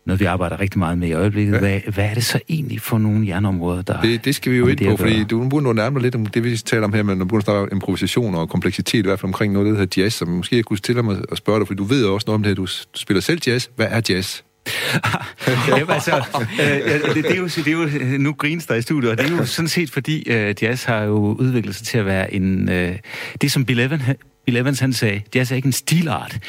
noget 0.08 0.20
vi 0.20 0.26
arbejder 0.26 0.60
rigtig 0.60 0.80
meget 0.80 0.98
med 0.98 1.08
i 1.08 1.14
øjeblikket, 1.14 1.54
Ja. 1.54 1.60
hvad, 1.60 1.80
hvad 1.94 2.06
er 2.06 2.14
det 2.14 2.26
så 2.26 2.40
egentlig 2.50 2.82
for 2.82 2.98
nogle 2.98 3.26
hjerneområder, 3.26 3.82
der... 3.82 4.02
Det, 4.02 4.26
det 4.26 4.36
skal 4.36 4.52
vi 4.52 4.58
jo 4.58 4.68
ind 4.68 4.78
på, 4.90 4.98
fordi 4.98 5.24
du 5.24 5.50
burde 5.50 5.64
nu 5.64 5.74
nærme 5.74 5.94
dig 5.96 6.02
lidt 6.04 6.16
om 6.16 6.26
det, 6.26 6.44
vi 6.44 6.58
taler 6.58 6.84
om 6.84 6.94
her, 6.94 7.04
men 7.04 7.20
du 7.20 7.26
burde 7.26 7.44
snakke 7.44 7.62
om 7.62 7.68
improvisation 7.72 8.36
og 8.36 8.50
kompleksitet, 8.50 9.00
i 9.00 9.08
hvert 9.08 9.20
fald 9.20 9.30
omkring 9.30 9.54
noget, 9.54 9.66
der 9.66 9.80
hedder 9.80 10.02
jazz, 10.02 10.16
som 10.16 10.28
måske 10.28 10.56
jeg 10.56 10.66
kunne 10.66 10.78
stille 10.78 11.04
mig 11.04 11.18
at 11.32 11.38
spørge 11.38 11.60
dig, 11.60 11.68
fordi 11.68 11.78
du 11.78 11.84
ved 11.84 12.06
også 12.06 12.24
noget 12.28 12.36
om 12.36 12.44
det 12.44 12.50
her, 12.50 12.56
du, 12.56 12.62
du 12.66 12.68
spiller 13.00 13.22
selv 13.22 13.40
jazz. 13.48 13.68
Hvad 13.76 13.88
er 13.90 14.02
jazz? 14.10 14.42
Jamen, 15.68 15.90
altså, 15.90 16.24
øh, 16.36 17.16
det, 17.16 17.24
det, 17.24 17.32
er 17.32 17.36
jo, 17.36 17.46
det 17.48 17.68
er 17.68 17.72
jo, 17.72 18.18
nu 18.18 18.34
grines 18.34 18.66
der 18.66 18.76
i 18.76 18.82
studiet, 18.82 19.12
og 19.12 19.18
det 19.18 19.26
er 19.26 19.38
jo 19.38 19.46
sådan 19.46 19.70
set, 19.70 19.92
fordi 19.92 20.30
øh, 20.30 20.56
jazz 20.62 20.84
har 20.84 21.02
jo 21.04 21.36
udviklet 21.40 21.76
sig 21.76 21.88
til 21.88 21.98
at 21.98 22.06
være 22.06 22.34
en... 22.34 22.70
Øh, 22.70 22.96
det, 23.42 23.52
som 23.52 23.66
Bill, 23.66 23.80
Evans, 23.80 24.04
Bill 24.48 24.58
Evans 24.58 24.80
han 24.80 24.94
sagde, 24.94 25.22
jazz 25.36 25.52
er 25.52 25.56
ikke 25.56 25.66
en 25.66 25.72
stilart, 25.72 26.40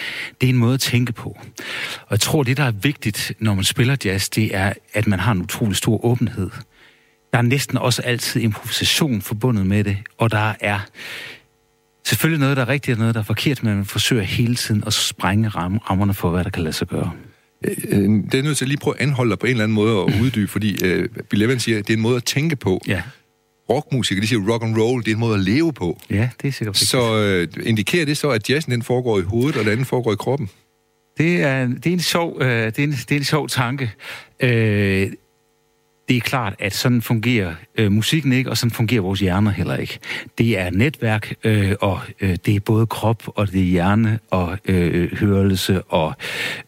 det 0.41 0.47
er 0.47 0.51
en 0.51 0.59
måde 0.59 0.75
at 0.75 0.81
tænke 0.81 1.13
på. 1.13 1.39
Og 2.01 2.07
jeg 2.11 2.21
tror, 2.21 2.43
det, 2.43 2.57
der 2.57 2.65
er 2.65 2.71
vigtigt, 2.71 3.33
når 3.39 3.55
man 3.55 3.65
spiller 3.65 3.97
jazz, 4.05 4.29
det 4.29 4.55
er, 4.57 4.73
at 4.95 5.07
man 5.07 5.21
har 5.21 5.33
en 5.33 5.43
utrolig 5.43 5.77
stor 5.77 6.05
åbenhed. 6.05 6.51
Der 7.33 7.39
er 7.39 7.43
næsten 7.43 7.79
også 7.79 8.03
altid 8.03 8.41
improvisation 8.41 9.23
forbundet 9.23 9.67
med 9.67 9.85
det, 9.85 9.97
og 10.19 10.31
der 10.31 10.55
er 10.61 10.79
selvfølgelig 12.07 12.41
noget, 12.41 12.57
der 12.57 12.63
er 12.63 12.69
rigtigt 12.69 12.95
og 12.95 12.99
noget, 12.99 13.15
der 13.15 13.21
er 13.21 13.25
forkert, 13.25 13.63
men 13.63 13.77
man 13.77 13.85
forsøger 13.85 14.23
hele 14.23 14.55
tiden 14.55 14.83
at 14.87 14.93
sprænge 14.93 15.49
ram- 15.49 15.79
rammerne 15.91 16.15
for, 16.15 16.31
hvad 16.31 16.45
der 16.45 16.51
kan 16.51 16.63
lade 16.63 16.73
sig 16.73 16.87
gøre. 16.89 17.13
Øh, 17.65 18.09
Det 18.33 18.35
er 18.35 18.43
nødt 18.43 18.57
til 18.57 18.65
at 18.65 18.69
lige 18.69 18.79
prøve 18.79 18.95
at 19.01 19.03
anholde 19.03 19.31
dig 19.31 19.39
på 19.39 19.47
en 19.47 19.51
eller 19.51 19.65
anden 19.65 19.75
måde 19.75 19.97
og 19.97 20.11
uddybe, 20.23 20.49
fordi 20.49 20.85
øh, 20.85 21.09
Bill 21.31 21.43
Evans 21.43 21.63
siger, 21.63 21.79
at 21.79 21.87
det 21.87 21.93
er 21.93 21.97
en 21.97 22.03
måde 22.03 22.17
at 22.17 22.25
tænke 22.25 22.57
på. 22.57 22.81
Ja, 22.87 23.03
Rockmusikere, 23.71 24.23
de 24.23 24.27
siger 24.27 24.53
rock 24.53 24.65
and 24.65 24.77
roll, 24.79 25.05
det 25.05 25.11
er 25.11 25.15
en 25.15 25.21
måde 25.21 25.35
at 25.35 25.41
leve 25.41 25.73
på. 25.73 26.01
ja 26.11 26.31
det 26.43 26.49
er 26.49 26.53
sikkert. 26.53 26.77
Så 26.77 27.17
øh, 27.17 27.67
indikerer 27.67 28.05
det 28.05 28.17
så, 28.17 28.31
at 28.31 28.51
jazzen 28.51 28.73
den 28.73 28.83
foregår 28.83 29.19
i 29.19 29.23
hovedet, 29.23 29.57
og 29.57 29.65
den 29.65 29.73
anden 29.73 29.87
foregår 29.87 30.13
i 30.13 30.17
kroppen? 30.17 30.51
Det 31.19 31.43
er, 31.43 31.67
det 31.67 31.87
er 31.87 31.93
en 31.93 32.01
sjov, 32.01 32.43
øh, 32.43 32.49
det 32.49 32.79
er 32.79 32.83
en, 32.83 32.91
det 32.91 33.13
er 33.13 33.17
en 33.17 33.25
sjov 33.25 33.49
tanke. 33.49 33.91
Øh, 34.41 35.11
det 36.09 36.17
er 36.17 36.21
klart, 36.21 36.55
at 36.59 36.75
sådan 36.75 37.03
fungerer 37.03 37.55
øh, 37.77 37.93
musikken 37.93 38.33
ikke, 38.33 38.51
og 38.51 38.57
sådan 38.57 38.71
fungerer 38.71 39.01
vores 39.01 39.21
hjerner 39.21 39.51
heller 39.51 39.77
ikke. 39.77 39.99
Det 40.39 40.59
er 40.59 40.71
netværk, 40.71 41.35
øh, 41.45 41.73
og 41.81 42.01
øh, 42.21 42.37
det 42.47 42.57
er 42.57 42.61
både 42.61 42.87
krop, 42.87 43.23
og 43.27 43.53
det 43.53 43.61
er 43.61 43.65
hjerne, 43.65 44.19
og 44.31 44.59
øh, 44.65 45.19
hørelse, 45.19 45.83
og 45.83 46.15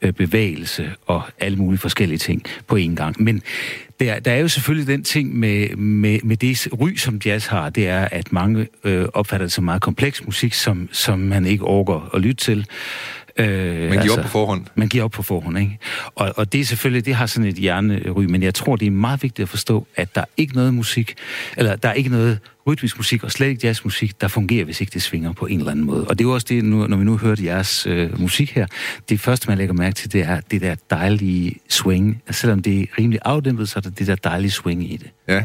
øh, 0.03 0.13
bevægelse, 0.13 0.93
og 1.07 1.23
alle 1.39 1.59
mulige 1.59 1.79
forskellige 1.79 2.19
ting 2.19 2.43
på 2.67 2.77
én 2.77 2.95
gang. 2.95 3.23
Men 3.23 3.43
der, 4.01 4.19
der 4.19 4.33
er 4.33 4.39
jo 4.39 4.49
selvfølgelig 4.49 4.87
den 4.87 5.05
ting 5.05 5.37
med, 5.39 5.77
med, 5.77 6.19
med 6.25 6.37
det 6.37 6.69
ry, 6.81 6.95
som 6.95 7.21
jazz 7.25 7.47
har, 7.47 7.71
det 7.71 7.89
er, 7.89 8.09
at 8.11 8.33
mange 8.33 8.67
øh, 8.85 9.07
opfatter 9.15 9.47
det 9.47 9.53
som 9.53 9.65
meget 9.65 9.83
kompleks 9.83 10.25
musik, 10.25 10.55
som, 10.55 10.89
som 10.93 11.19
man 11.19 11.47
ikke 11.47 11.65
overgår 11.65 12.11
at 12.15 12.21
lytte 12.21 12.45
til. 12.45 12.67
Øh, 13.37 13.91
Man 13.91 14.03
giver 14.03 14.17
op 14.19 14.23
på 14.23 14.29
forhånd. 14.29 14.67
Man 14.75 14.89
giver 14.89 15.05
op 15.05 15.11
på 15.11 15.23
forhånd, 15.23 15.59
ikke? 15.59 15.79
Og, 16.15 16.33
og 16.37 16.53
det 16.53 16.61
er 16.61 16.65
selvfølgelig, 16.65 17.07
det 17.07 17.15
har 17.15 17.27
sådan 17.27 17.49
et 17.49 17.55
hjernery, 17.55 18.25
men 18.25 18.43
jeg 18.43 18.55
tror, 18.55 18.77
det 18.77 18.87
er 18.87 18.91
meget 18.91 19.23
vigtigt 19.23 19.45
at 19.45 19.49
forstå, 19.49 19.87
at 19.97 20.15
der 20.15 20.21
er 20.21 20.25
ikke 20.37 20.55
noget 20.55 20.75
musik, 20.75 21.15
eller 21.57 21.77
der 21.77 21.89
er 21.89 21.93
ikke 21.93 22.11
noget 22.11 22.39
rytmisk 22.67 22.97
musik, 22.97 23.25
og 23.25 23.33
slet 23.33 23.49
ikke 23.49 23.67
jazzmusik, 23.67 24.21
der 24.21 24.29
fungerer, 24.29 24.65
hvis 24.65 24.81
ikke 24.81 24.91
det 24.95 25.03
svinger 25.03 25.33
på 25.33 25.47
en 25.47 25.59
eller 25.59 25.71
anden 25.71 25.85
måde. 25.85 26.07
Og 26.09 26.19
det 26.19 26.25
er 26.25 26.29
jo 26.29 26.35
også 26.35 26.47
det, 26.51 26.65
nu, 26.65 26.87
når 26.87 26.97
vi 26.97 27.05
nu 27.05 27.17
hørte 27.17 27.45
jeres 27.45 27.87
øh, 27.87 28.21
musik 28.21 28.51
her, 28.51 28.67
det 29.09 29.21
første, 29.21 29.49
man 29.49 29.59
lægger 29.59 29.75
mærke 29.75 29.95
til, 29.95 30.13
det 30.13 30.21
er 30.23 30.41
det 30.41 30.61
der 30.61 30.75
dejlige 30.91 31.55
swing. 31.69 32.23
Altså, 32.27 32.41
selvom 32.41 32.63
det 32.63 32.81
er 32.81 32.87
rimelig 32.99 33.21
afdæmpet, 33.25 33.69
så 33.69 33.79
er 33.79 33.81
der 33.81 33.91
det 33.91 34.07
der 34.07 34.15
dejlige 34.15 34.51
swing 34.51 34.93
i 34.93 34.97
det. 34.97 35.11
Ja. 35.29 35.45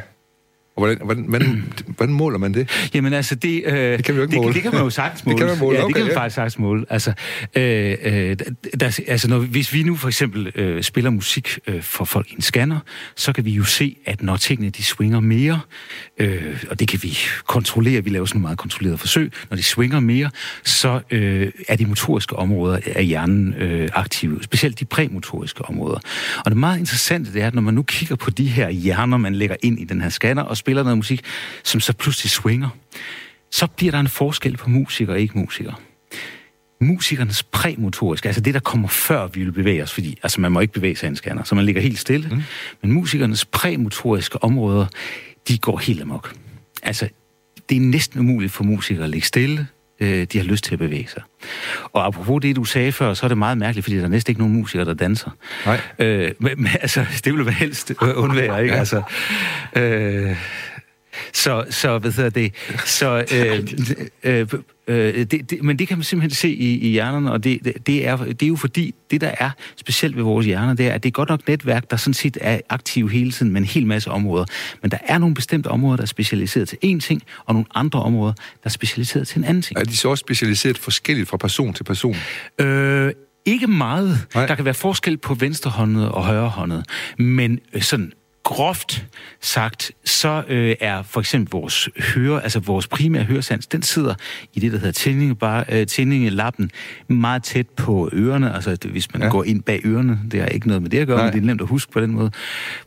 Og 0.76 0.82
hvordan, 0.82 1.06
hvordan, 1.06 1.24
hvordan, 1.24 1.74
hvordan 1.86 2.14
måler 2.14 2.38
man 2.38 2.54
det? 2.54 2.90
Jamen 2.94 3.14
altså, 3.14 3.36
det, 3.36 3.64
øh, 3.66 3.74
det 3.74 4.06
kan 4.06 4.16
vi 4.16 4.20
jo 4.20 4.24
ikke 4.24 4.36
måle. 4.36 4.48
Det, 4.48 4.56
det 4.56 4.64
kan 4.64 4.72
man 4.72 4.82
jo 4.82 4.90
sagtens 4.90 5.22
Det 5.22 5.28
måle. 5.28 5.38
kan 5.38 5.48
man 5.48 5.60
måle, 5.60 5.78
ja, 5.78 5.82
det 5.82 5.86
okay, 5.86 5.94
kan 5.94 6.04
man 6.04 6.12
ja. 6.12 6.20
faktisk 6.20 6.36
sagtens 6.36 6.60
måle. 6.60 6.86
Altså, 6.90 7.14
øh, 7.56 7.96
øh, 8.04 8.38
der, 8.80 9.00
altså 9.08 9.30
når, 9.30 9.40
hvis 9.40 9.74
vi 9.74 9.84
nu 9.84 9.96
for 9.96 10.08
eksempel 10.08 10.52
øh, 10.56 10.84
spiller 10.84 11.12
musik 11.12 11.60
øh, 11.68 11.82
for 11.82 12.06
folk 12.06 12.32
i 12.32 12.36
en 12.36 12.42
scanner, 12.42 12.80
så 13.16 13.34
kan 13.34 13.46
vi 13.46 13.52
jo 13.52 13.64
se, 13.64 13.98
at 14.06 14.22
når 14.24 14.38
tingene 14.38 14.70
de 14.70 14.84
swinger 14.84 15.20
mere, 15.20 15.60
øh, 16.18 16.64
og 16.70 16.80
det 16.80 16.88
kan 16.88 17.00
vi 17.04 17.18
kontrollere, 17.48 18.04
vi 18.04 18.10
laver 18.10 18.26
sådan 18.26 18.38
nogle 18.38 18.42
meget 18.42 18.58
kontrollerede 18.58 18.98
forsøg, 18.98 19.32
når 19.50 19.58
de 19.58 19.64
swinger 19.64 20.00
mere, 20.00 20.30
så 20.64 21.02
øh, 21.12 21.52
er 21.68 21.76
de 21.76 21.86
motoriske 21.86 22.36
områder 22.36 22.80
af 22.86 23.06
hjernen 23.06 23.54
øh, 23.54 23.90
aktive, 23.94 24.44
specielt 24.44 24.80
de 24.80 24.86
præmotoriske 24.86 25.66
områder. 25.66 26.00
Og 26.46 26.52
det 26.52 26.58
meget 26.58 26.80
interessante 26.80 27.34
det 27.34 27.42
er, 27.42 27.48
at 27.48 27.56
når 27.56 27.62
man 27.62 27.74
nu 27.74 27.84
kigger 27.84 28.16
på 28.16 28.30
de 28.30 28.48
her 28.48 28.70
hjerner, 28.70 29.18
man 29.18 29.36
lægger 29.36 29.56
ind 29.64 29.80
i 29.80 29.84
den 29.84 30.02
her 30.02 30.10
scanner 30.10 30.44
og 30.44 30.58
spiller 30.66 30.84
noget 30.84 30.98
musik, 30.98 31.22
som 31.64 31.82
så 31.82 31.94
pludselig 31.94 32.32
swinger, 32.32 32.70
så 33.52 33.68
bliver 33.68 33.92
der 33.92 34.00
en 34.00 34.08
forskel 34.08 34.58
på 34.58 34.70
musikere 34.70 35.16
og 35.16 35.20
ikke 35.20 35.38
musikere. 35.38 35.76
Musikernes 36.82 37.44
præmotoriske, 37.44 38.28
altså 38.28 38.42
det, 38.42 38.54
der 38.54 38.60
kommer 38.60 38.88
før 38.88 39.28
vi 39.28 39.44
vil 39.44 39.52
bevæge 39.52 39.84
os, 39.84 39.94
fordi 39.94 40.18
altså 40.24 40.42
man 40.42 40.52
må 40.52 40.60
ikke 40.60 40.74
bevæge 40.74 40.96
sig 40.96 41.08
i 41.08 41.10
en 41.10 41.16
scanner, 41.16 41.44
så 41.44 41.56
man 41.56 41.66
ligger 41.66 41.82
helt 41.82 42.00
stille. 42.00 42.30
Mm. 42.30 42.42
Men 42.82 42.92
musikernes 42.92 43.46
præmotoriske 43.46 44.44
områder, 44.44 44.86
de 45.48 45.58
går 45.58 45.78
helt 45.78 46.02
amok. 46.02 46.36
Altså, 46.84 47.10
det 47.70 47.78
er 47.78 47.82
næsten 47.82 48.20
umuligt 48.20 48.52
for 48.52 48.64
musikere 48.64 49.04
at 49.04 49.10
ligge 49.10 49.28
stille, 49.28 49.68
øh, 50.00 50.28
de 50.32 50.38
har 50.38 50.46
lyst 50.46 50.64
til 50.64 50.74
at 50.74 50.80
bevæge 50.80 51.08
sig. 51.08 51.24
Og 51.94 52.06
apropos 52.06 52.42
det, 52.42 52.56
du 52.56 52.64
sagde 52.64 52.92
før, 52.92 53.14
så 53.14 53.26
er 53.26 53.28
det 53.28 53.38
meget 53.38 53.58
mærkeligt, 53.58 53.86
fordi 53.86 53.98
der 53.98 54.04
er 54.04 54.08
næsten 54.08 54.32
ikke 54.32 54.42
nogen 54.42 54.56
musikere, 54.56 54.86
der 54.86 54.94
danser. 54.94 55.30
Nej. 55.66 55.80
Øh, 56.00 56.32
men, 56.40 56.52
men 56.58 56.72
altså, 56.82 57.06
det 57.24 57.34
ville 57.34 57.52
helst 57.52 57.94
undvære, 58.16 58.64
ikke? 58.64 58.76
Altså, 58.76 59.02
øh, 59.76 60.36
så, 61.34 61.66
så 61.70 61.98
hvad 61.98 62.12
hedder 62.12 62.30
det? 62.30 62.54
Så, 62.86 63.26
øh, 63.36 63.68
øh, 64.24 64.48
øh, 64.88 65.26
det, 65.26 65.50
det, 65.50 65.64
men 65.64 65.80
det 65.80 65.88
kan 65.88 65.98
man 65.98 66.04
simpelthen 66.04 66.36
se 66.36 66.50
i, 66.50 66.80
i 66.80 66.90
hjernerne, 66.90 67.32
og 67.32 67.44
det, 67.44 67.60
det, 67.64 67.88
det, 67.88 68.08
er, 68.08 68.18
det 68.18 68.44
er 68.44 68.48
jo 68.48 68.56
fordi, 68.56 68.96
det 69.12 69.22
der 69.22 69.32
er 69.40 69.50
specielt 69.76 70.16
ved 70.16 70.24
vores 70.24 70.46
hjerner, 70.46 70.74
det 70.74 70.88
er, 70.88 70.94
at 70.94 71.04
det 71.04 71.10
er 71.10 71.12
godt 71.12 71.30
nok 71.30 71.48
netværk, 71.48 71.92
der 71.92 71.98
sådan 71.98 72.14
set 72.14 72.38
er 72.42 72.60
aktiv 72.70 73.10
hele 73.10 73.32
tiden 73.32 73.52
med 73.52 73.62
en 73.62 73.68
hel 73.68 73.88
masse 73.88 74.12
områder. 74.12 74.46
Men 74.82 74.92
der 74.92 74.98
er 75.08 75.18
nogle 75.18 75.36
bestemte 75.36 75.68
områder, 75.68 75.96
der 75.96 76.04
er 76.04 76.08
specialiseret 76.08 76.70
til 76.70 76.78
én 76.86 77.00
ting, 77.00 77.22
og 77.46 77.54
nogle 77.54 77.66
andre 77.76 78.02
områder, 78.02 78.34
der 78.34 78.66
er 78.66 78.70
specialiseret 78.70 79.28
til 79.28 79.38
en 79.38 79.44
anden 79.44 79.62
ting. 79.62 79.80
Er 79.80 79.84
de 79.84 79.98
så 79.98 80.10
også 80.10 80.22
specialiseret 80.22 80.78
forskelligt 80.78 81.30
fra 81.30 81.38
person 81.38 81.74
til 81.74 81.84
person? 81.84 82.16
Øh, 82.60 83.12
ikke 83.46 83.68
meget. 83.68 84.28
Nej. 84.36 84.46
Der 84.46 84.56
kan 84.56 84.66
være 84.66 84.74
forskel 84.74 85.18
på 85.18 85.34
venstrehåndet 85.34 86.10
og 86.10 86.26
højrehåndet, 86.26 86.86
men 87.18 87.60
øh, 87.74 87.82
sådan 87.82 88.12
groft 88.46 89.06
sagt, 89.42 89.92
så 90.06 90.44
øh, 90.48 90.76
er 90.80 91.04
for 91.04 91.20
eksempel 91.20 91.52
vores 91.52 91.90
høre, 92.00 92.44
altså 92.44 92.60
vores 92.60 92.88
primære 92.88 93.24
høresans, 93.24 93.68
den 93.68 93.82
sidder 93.82 94.16
i 94.54 94.60
det, 94.60 94.72
der 94.72 94.78
hedder 94.78 94.92
tændinge, 94.92 95.36
bare, 95.36 95.64
øh, 95.70 95.88
tændingelappen, 95.88 96.72
meget 97.08 97.44
tæt 97.44 97.70
på 97.70 98.10
ørerne. 98.14 98.56
Altså 98.56 98.78
hvis 98.90 99.14
man 99.14 99.22
Ja. 99.22 99.26
ja. 99.26 99.32
går 99.32 99.44
ind 99.44 99.64
bag 99.64 99.82
ørerne, 99.86 100.20
det 100.32 100.40
har 100.40 100.48
ikke 100.48 100.68
noget 100.68 100.82
med 100.82 100.90
det 100.90 101.00
at 101.00 101.08
gøre, 101.08 101.18
Nej. 101.18 101.26
men 101.26 101.34
det 101.34 101.42
er 101.42 101.46
nemt 101.46 101.62
at 101.62 101.68
huske 101.68 101.92
på 101.92 102.00
den 102.02 102.12
måde. 102.12 102.32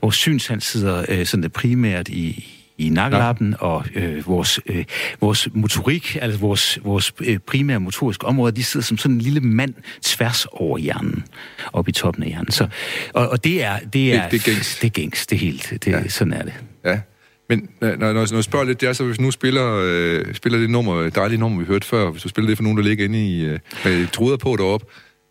Vores 0.03 0.15
synssans 0.17 0.65
sidder 0.65 1.05
øh, 1.09 1.27
sådan 1.27 1.43
det 1.43 1.53
primært 1.53 2.09
i, 2.09 2.55
i 2.79 2.89
nakkelappen, 2.89 3.55
og 3.59 3.85
øh, 3.95 4.27
vores, 4.27 4.61
øh, 4.67 4.85
vores 5.21 5.49
motorik, 5.53 6.17
altså 6.21 6.39
vores, 6.41 6.79
vores 6.85 7.13
øh, 7.21 7.39
primære 7.39 7.81
motoriske 7.81 8.27
områder, 8.27 8.55
de 8.55 8.65
sidder 8.65 8.85
som 8.85 8.99
sådan 8.99 9.15
en 9.15 9.21
lille 9.21 9.41
mand 9.41 9.75
tværs 10.03 10.47
over 10.53 10.79
hjernen, 10.79 11.25
op 11.73 11.89
i 11.89 11.93
toppen 11.93 12.23
af 12.23 12.29
hjernen. 12.29 12.51
Så, 12.51 12.69
og, 13.15 13.29
og 13.29 13.45
det 13.45 13.65
er... 13.65 13.79
Det 13.79 14.15
er, 14.15 14.29
det 14.29 14.41
er 14.41 14.45
gængs. 14.45 14.79
Det 14.79 14.87
er 14.87 14.91
gængs, 14.91 15.27
det 15.27 15.37
er 15.37 15.41
helt. 15.41 15.71
Det, 15.71 15.87
Ja. 15.87 15.99
ja. 15.99 16.09
Sådan 16.09 16.33
er 16.33 16.43
det. 16.43 16.53
Ja. 16.85 17.01
Men 17.49 17.69
når, 17.81 17.97
når, 17.97 18.13
når 18.13 18.35
jeg 18.35 18.45
spørger 18.45 18.65
lidt, 18.65 18.81
det 18.81 18.89
er 18.89 18.93
så, 18.93 19.05
hvis 19.05 19.21
nu 19.21 19.31
spiller, 19.31 19.81
øh, 19.85 20.35
spiller 20.35 20.59
det 20.59 20.71
nummer, 20.71 21.11
dejlige 21.11 21.39
nummer, 21.41 21.59
vi 21.59 21.65
hørte 21.65 21.87
før, 21.87 22.11
hvis 22.11 22.23
du 22.23 22.29
spiller 22.29 22.49
det 22.49 22.59
for 22.59 22.63
nogen, 22.63 22.79
der 22.79 22.85
ligger 22.85 23.05
inde 23.05 23.27
i, 23.29 23.59
øh, 23.87 24.09
truder 24.09 24.37
på 24.37 24.57
deroppe, 24.57 24.87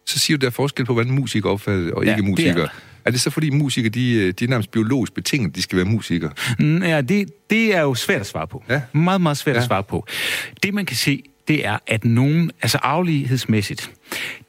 så 0.05 0.19
siger 0.19 0.37
du, 0.37 0.41
der 0.41 0.47
er 0.47 0.51
forskel 0.51 0.85
på, 0.85 0.93
hvordan 0.93 1.11
musikere 1.13 1.51
opfatter 1.51 1.93
og 1.93 2.05
Ja, 2.05 2.11
ikke 2.11 2.21
det 2.21 2.27
er 2.27 2.31
musikere. 2.31 2.67
Er 3.07 3.11
det 3.11 3.21
så 3.21 3.29
fordi 3.29 3.49
musikere, 3.49 3.89
de, 3.89 4.13
øh, 4.13 4.33
de 4.39 4.45
er 4.45 4.49
nærmest 4.49 4.71
biologisk 4.71 5.13
betinget, 5.13 5.55
de 5.55 5.61
skal 5.61 5.77
være 5.77 5.85
musikere? 5.85 6.31
Mm, 6.59 6.83
Ja, 6.83 7.01
det, 7.01 7.29
det 7.49 7.75
er 7.75 7.81
jo 7.81 7.95
svært 7.95 8.21
at 8.21 8.27
svare 8.27 8.47
på. 8.47 8.63
Ja. 8.69 8.81
Meget, 8.93 9.21
meget 9.21 9.37
svært. 9.37 9.55
Ja. 9.55 9.59
at 9.61 9.67
svare 9.67 9.83
på. 9.83 10.07
Det, 10.63 10.73
man 10.73 10.85
kan 10.85 10.97
se, 10.97 11.23
det 11.47 11.65
er, 11.65 11.77
at 11.87 12.05
nogen, 12.05 12.51
altså 12.61 12.77
aflighedsmæssigt, 12.77 13.91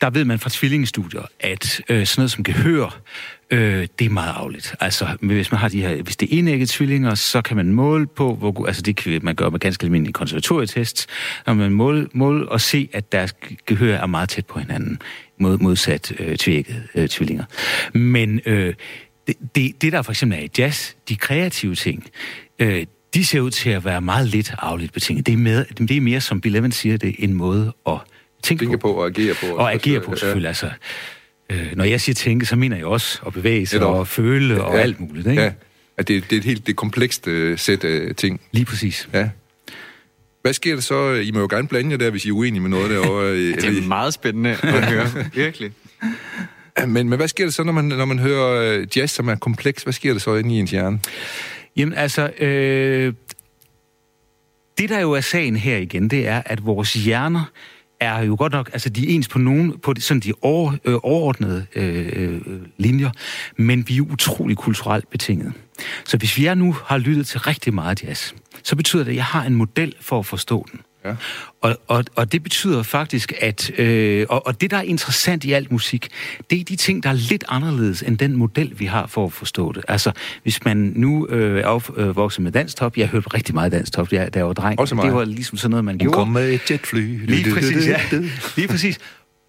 der 0.01 0.11
ved 0.11 0.25
man 0.25 0.39
fra 0.39 0.51
tvillingestudier, 0.53 1.23
at 1.41 1.81
øh, 1.89 2.07
sådan 2.07 2.21
noget 2.21 2.31
som 2.31 2.45
gehør, 2.45 3.01
øh, 3.51 3.87
det 3.99 4.05
er 4.05 4.11
meget 4.11 4.33
afligt. 4.37 4.75
Altså, 4.81 5.07
hvis 5.21 5.51
man 5.53 5.61
har 5.61 5.69
de 5.69 5.83
her, 5.83 6.03
hvis 6.03 6.17
det 6.17 6.35
er 6.35 6.39
enægget 6.39 6.69
tvillinger, 6.69 7.15
så 7.15 7.43
kan 7.43 7.57
man 7.57 7.73
måle 7.73 8.07
på, 8.07 8.35
hvor, 8.35 8.67
altså 8.67 8.83
det 8.83 8.97
kan 8.97 9.21
man 9.23 9.35
gøre 9.35 9.51
med 9.51 9.61
ganske 9.61 9.85
almindelige 9.85 10.13
konservatorietests, 10.13 11.07
når 11.47 11.55
man 11.55 11.73
måle, 11.73 12.09
måle 12.13 12.49
og 12.49 12.61
se, 12.61 12.89
at 12.93 13.13
deres 13.13 13.35
gehør 13.67 13.97
er 13.97 14.07
meget 14.07 14.29
tæt 14.29 14.47
på 14.47 14.59
hinanden, 14.59 14.99
mod, 15.39 15.59
modsat 15.59 16.13
øh, 16.19 16.37
tvækket 16.37 16.83
øh, 16.95 17.09
tvillinger. 17.09 17.45
Men 17.93 18.41
øh, 18.47 18.75
det, 19.27 19.37
det, 19.55 19.83
det, 19.83 19.93
der 19.93 20.03
for 20.03 20.13
eksempel 20.13 20.39
er 20.39 20.43
i 20.43 20.49
jazz, 20.59 20.93
de 21.09 21.17
kreative 21.17 21.75
ting, 21.75 22.07
øh, 22.59 22.87
de 23.15 23.25
ser 23.25 23.41
ud 23.41 23.51
til 23.51 23.71
at 23.71 23.85
være 23.85 24.01
meget 24.01 24.29
lidt 24.29 24.55
afligt 24.59 24.93
betinget. 24.93 25.27
Det 25.27 25.33
er, 25.33 25.37
med, 25.37 25.65
det 25.65 25.97
er 25.97 26.01
mere, 26.01 26.21
som 26.21 26.41
Bill 26.41 26.57
Evans 26.57 26.75
siger, 26.77 26.97
det 26.97 27.15
en 27.19 27.33
måde 27.33 27.73
at 27.87 27.97
tænke, 28.43 28.65
Tænke 28.65 28.79
på 28.79 28.93
og 28.93 29.07
agere 29.07 29.35
på. 29.35 29.57
Og 29.57 29.73
agere 29.73 30.01
på, 30.01 30.11
Ja. 30.11 30.17
selvfølgelig. 30.17 30.49
Altså, 30.49 30.71
øh, 31.53 31.67
når 31.77 31.85
jeg 31.85 32.01
siger 32.01 32.15
tænke, 32.15 32.47
så 32.47 32.57
mener 32.57 32.77
jeg 32.77 32.87
også 32.87 33.21
at 33.27 33.33
bevæge 33.33 33.67
sig 33.67 33.79
Netop. 33.79 33.95
og 33.95 34.09
føle 34.09 34.65
og 34.65 34.75
Ja. 34.77 34.81
alt 34.81 35.01
muligt. 35.01 35.27
Ikke? 35.27 35.43
Ja, 35.43 35.53
at 35.97 36.09
det, 36.09 36.25
det 36.31 36.37
er 36.37 36.41
et 36.41 36.45
helt 36.45 36.67
det 36.67 36.77
komplekst 36.77 37.29
øh, 37.29 37.59
sæt 37.59 37.85
af 37.85 38.15
ting. 38.17 38.41
Lige 38.53 38.65
præcis. 38.65 39.09
Ja. 39.13 39.29
Hvad 40.43 40.53
sker 40.53 40.75
der 40.75 40.81
så? 40.83 41.13
I 41.13 41.31
må 41.31 41.41
jo 41.41 41.47
gerne 41.51 41.69
blande 41.69 41.91
jer 41.91 41.97
der, 41.97 42.11
hvis 42.11 42.25
I 42.25 42.29
er 42.29 42.33
uenige 42.33 42.61
med 42.61 42.71
noget 42.71 42.91
derovre. 42.91 43.35
Det 43.37 43.65
er 43.79 43.89
meget 43.89 44.15
spændende 44.15 44.51
at 44.63 44.91
høre. 44.91 45.07
Virkelig. 45.35 45.73
Men, 46.87 47.09
men 47.09 47.17
hvad 47.17 47.29
sker 47.29 47.45
der 47.45 47.51
så, 47.53 47.63
når 47.65 47.73
man, 47.73 47.85
når 47.85 48.05
man 48.05 48.19
hører 48.19 48.79
øh, 48.81 48.87
jazz, 48.97 49.13
som 49.13 49.29
er 49.29 49.35
kompleks? 49.35 49.83
Hvad 49.83 49.93
sker 49.93 50.13
der 50.13 50.21
så 50.21 50.35
inde 50.35 50.55
i 50.55 50.59
ens 50.59 50.71
hjerne? 50.71 51.01
Jamen 51.77 51.95
altså, 51.95 52.31
øh, 52.39 53.13
det 54.79 54.89
der 54.89 55.01
jo 55.01 55.13
er 55.13 55.21
sagen 55.21 55.57
her 55.57 55.77
igen, 55.77 56.09
det 56.09 56.27
er, 56.29 56.43
at 56.47 56.67
vores 56.67 56.95
hjerner 56.95 57.51
er 58.01 58.23
jo 58.23 58.37
godt 58.39 58.53
nok, 58.53 58.71
altså 58.73 58.89
de 58.89 59.11
er 59.11 59.15
ens 59.15 59.29
på 59.29 59.39
nogen, 59.39 59.79
på 59.79 59.95
sådan 59.99 60.21
de 60.21 60.33
over, 60.43 60.73
øh, 60.85 60.95
overordnede 61.03 61.67
øh, 61.75 62.09
øh, 62.13 62.41
linjer, 62.77 63.11
men 63.57 63.89
vi 63.89 63.97
er 63.97 64.03
utrolig 64.03 64.57
kulturelt 64.57 65.11
betinget. 65.11 65.53
Så 66.05 66.17
hvis 66.17 66.37
vi 66.37 66.47
er 66.47 66.55
nu 66.55 66.77
har 66.85 66.99
lyttet 66.99 67.27
til 67.27 67.41
rigtig 67.41 67.75
meget 67.75 68.05
jazz, 68.05 68.33
så 68.63 68.77
betyder 68.77 69.05
det, 69.05 69.11
at 69.11 69.17
jeg 69.17 69.25
har 69.25 69.45
en 69.45 69.55
model 69.55 69.95
for 70.01 70.19
at 70.19 70.27
forstå 70.27 70.67
den. 70.73 70.81
Ja. 71.09 71.15
Og, 71.61 71.77
og, 71.89 72.05
og 72.15 72.33
det 72.33 72.43
betyder 72.43 72.83
faktisk, 72.83 73.33
at... 73.41 73.79
Øh, 73.79 74.27
og, 74.29 74.47
og 74.47 74.61
det, 74.61 74.71
der 74.71 74.77
er 74.77 74.83
interessant 74.83 75.45
i 75.45 75.53
alt 75.53 75.73
musik, 75.73 76.09
det 76.51 76.61
er 76.61 76.65
de 76.65 76.77
ting, 76.77 77.03
der 77.03 77.09
er 77.09 77.13
lidt 77.13 77.45
anderledes 77.49 78.03
end 78.03 78.19
den 78.19 78.37
model, 78.37 78.73
vi 78.79 78.85
har 78.85 79.07
for 79.07 79.27
at 79.27 79.33
forstå 79.33 79.73
det. 79.73 79.85
Altså, 79.89 80.13
hvis 80.43 80.65
man 80.65 80.93
nu 80.97 81.27
øh, 81.27 81.61
er 81.61 81.65
opvokset 81.65 82.43
med 82.43 82.53
danstop, 82.53 82.97
jeg 82.97 83.09
hørte 83.09 83.29
rigtig 83.35 83.55
meget 83.55 83.73
danstop, 83.73 84.11
da 84.11 84.29
jeg 84.35 84.47
var 84.47 84.53
dreng. 84.53 84.81
Også 84.81 84.95
mig. 84.95 85.05
Det 85.05 85.15
var 85.15 85.25
ligesom 85.25 85.59
sådan 85.59 85.71
noget, 85.71 85.85
man 85.85 85.99
gjorde. 85.99 86.31
med 86.31 86.53
et 86.53 86.71
jetfly. 86.71 87.27
Lige 87.27 87.55
præcis, 87.55 87.87
ja. 87.87 88.01
Lige 88.57 88.69
præcis. 88.69 88.99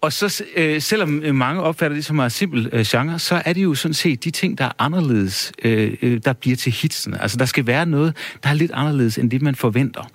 Og 0.02 0.12
så, 0.12 0.44
øh, 0.56 0.82
selvom 0.82 1.22
øh, 1.22 1.34
mange 1.34 1.62
opfatter 1.62 1.94
det 1.94 2.04
som 2.04 2.20
en 2.20 2.30
simpel 2.30 2.68
øh, 2.72 2.84
genre, 2.84 3.18
så 3.18 3.42
er 3.44 3.52
det 3.52 3.62
jo 3.62 3.74
sådan 3.74 3.94
set 3.94 4.24
de 4.24 4.30
ting, 4.30 4.58
der 4.58 4.64
er 4.64 4.72
anderledes, 4.78 5.52
øh, 5.64 5.96
øh, 6.02 6.20
der 6.24 6.32
bliver 6.32 6.56
til 6.56 6.72
hitsene. 6.72 7.22
Altså, 7.22 7.36
der 7.36 7.44
skal 7.44 7.66
være 7.66 7.86
noget, 7.86 8.16
der 8.42 8.48
er 8.48 8.54
lidt 8.54 8.70
anderledes 8.74 9.18
end 9.18 9.30
det, 9.30 9.42
man 9.42 9.54
forventer. 9.54 10.10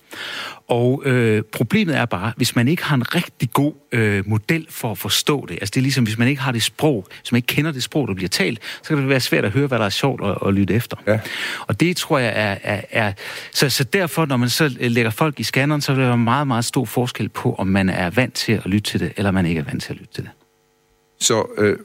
Og 0.67 1.01
øh, 1.05 1.43
problemet 1.51 1.97
er 1.97 2.05
bare, 2.05 2.33
hvis 2.37 2.55
man 2.55 2.67
ikke 2.67 2.83
har 2.83 2.95
en 2.95 3.15
rigtig 3.15 3.51
god 3.53 3.73
øh, 3.91 4.27
model 4.27 4.67
for 4.69 4.91
at 4.91 4.97
forstå 4.97 5.45
det, 5.45 5.53
altså 5.53 5.71
det 5.73 5.77
er 5.77 5.81
ligesom, 5.81 6.03
hvis 6.03 6.17
man 6.17 6.27
ikke 6.27 6.41
har 6.41 6.51
det 6.51 6.63
sprog, 6.63 7.07
hvis 7.21 7.31
man 7.31 7.37
ikke 7.37 7.47
kender 7.47 7.71
det 7.71 7.83
sprog, 7.83 8.07
der 8.07 8.13
bliver 8.13 8.29
talt, 8.29 8.59
så 8.81 8.89
kan 8.89 8.97
det 8.97 9.09
være 9.09 9.19
svært 9.19 9.45
at 9.45 9.51
høre, 9.51 9.67
hvad 9.67 9.79
der 9.79 9.85
er 9.85 9.89
sjovt 9.89 10.21
at, 10.25 10.37
at 10.47 10.53
lytte 10.53 10.73
efter. 10.73 10.97
Ja. 11.07 11.19
Og 11.67 11.79
det 11.79 11.97
tror 11.97 12.19
jeg 12.19 12.33
er... 12.35 12.57
er, 12.63 12.81
er 12.91 13.13
så, 13.51 13.69
så 13.69 13.83
derfor, 13.83 14.25
når 14.25 14.37
man 14.37 14.49
så 14.49 14.65
øh, 14.79 14.91
lægger 14.91 15.11
folk 15.11 15.39
i 15.39 15.43
scanneren, 15.43 15.81
så 15.81 15.93
vil 15.93 16.01
der 16.01 16.07
være 16.07 16.17
meget, 16.17 16.47
meget 16.47 16.65
stor 16.65 16.85
forskel 16.85 17.29
på, 17.29 17.55
om 17.55 17.67
man 17.67 17.89
er 17.89 18.09
vant 18.09 18.33
til 18.33 18.51
at 18.51 18.65
lytte 18.65 18.91
til 18.91 18.99
det, 18.99 19.13
eller 19.17 19.31
man 19.31 19.45
ikke 19.45 19.59
er 19.59 19.63
vant 19.63 19.83
til 19.83 19.93
at 19.93 19.99
lytte 19.99 20.13
til 20.13 20.23
det. 20.23 20.31
Så 21.19 21.45
øh, 21.57 21.77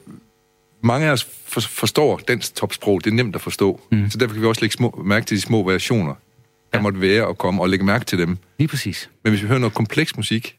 mange 0.83 1.07
af 1.07 1.11
os 1.11 1.27
for, 1.45 1.61
forstår 1.61 2.21
dansk 2.27 2.55
topsprog. 2.55 3.03
Det 3.03 3.11
er 3.11 3.15
nemt 3.15 3.35
at 3.35 3.41
forstå. 3.41 3.81
Mm. 3.91 4.09
Så 4.09 4.17
derfor 4.17 4.33
kan 4.33 4.41
vi 4.41 4.47
også 4.47 4.61
lægge 4.61 4.73
små, 4.73 5.01
mærke 5.05 5.25
til 5.25 5.37
de 5.37 5.41
små 5.41 5.63
variationer, 5.63 6.15
der 6.73 6.81
måtte 6.81 7.01
være 7.01 7.27
og 7.27 7.37
komme, 7.37 7.61
og 7.61 7.69
lægge 7.69 7.85
mærke 7.85 8.05
til 8.05 8.17
dem. 8.17 8.37
Lige 8.57 8.67
præcis. 8.67 9.09
Men 9.23 9.31
hvis 9.31 9.41
vi 9.43 9.47
hører 9.47 9.59
noget 9.59 9.73
kompleks 9.73 10.17
musik, 10.17 10.57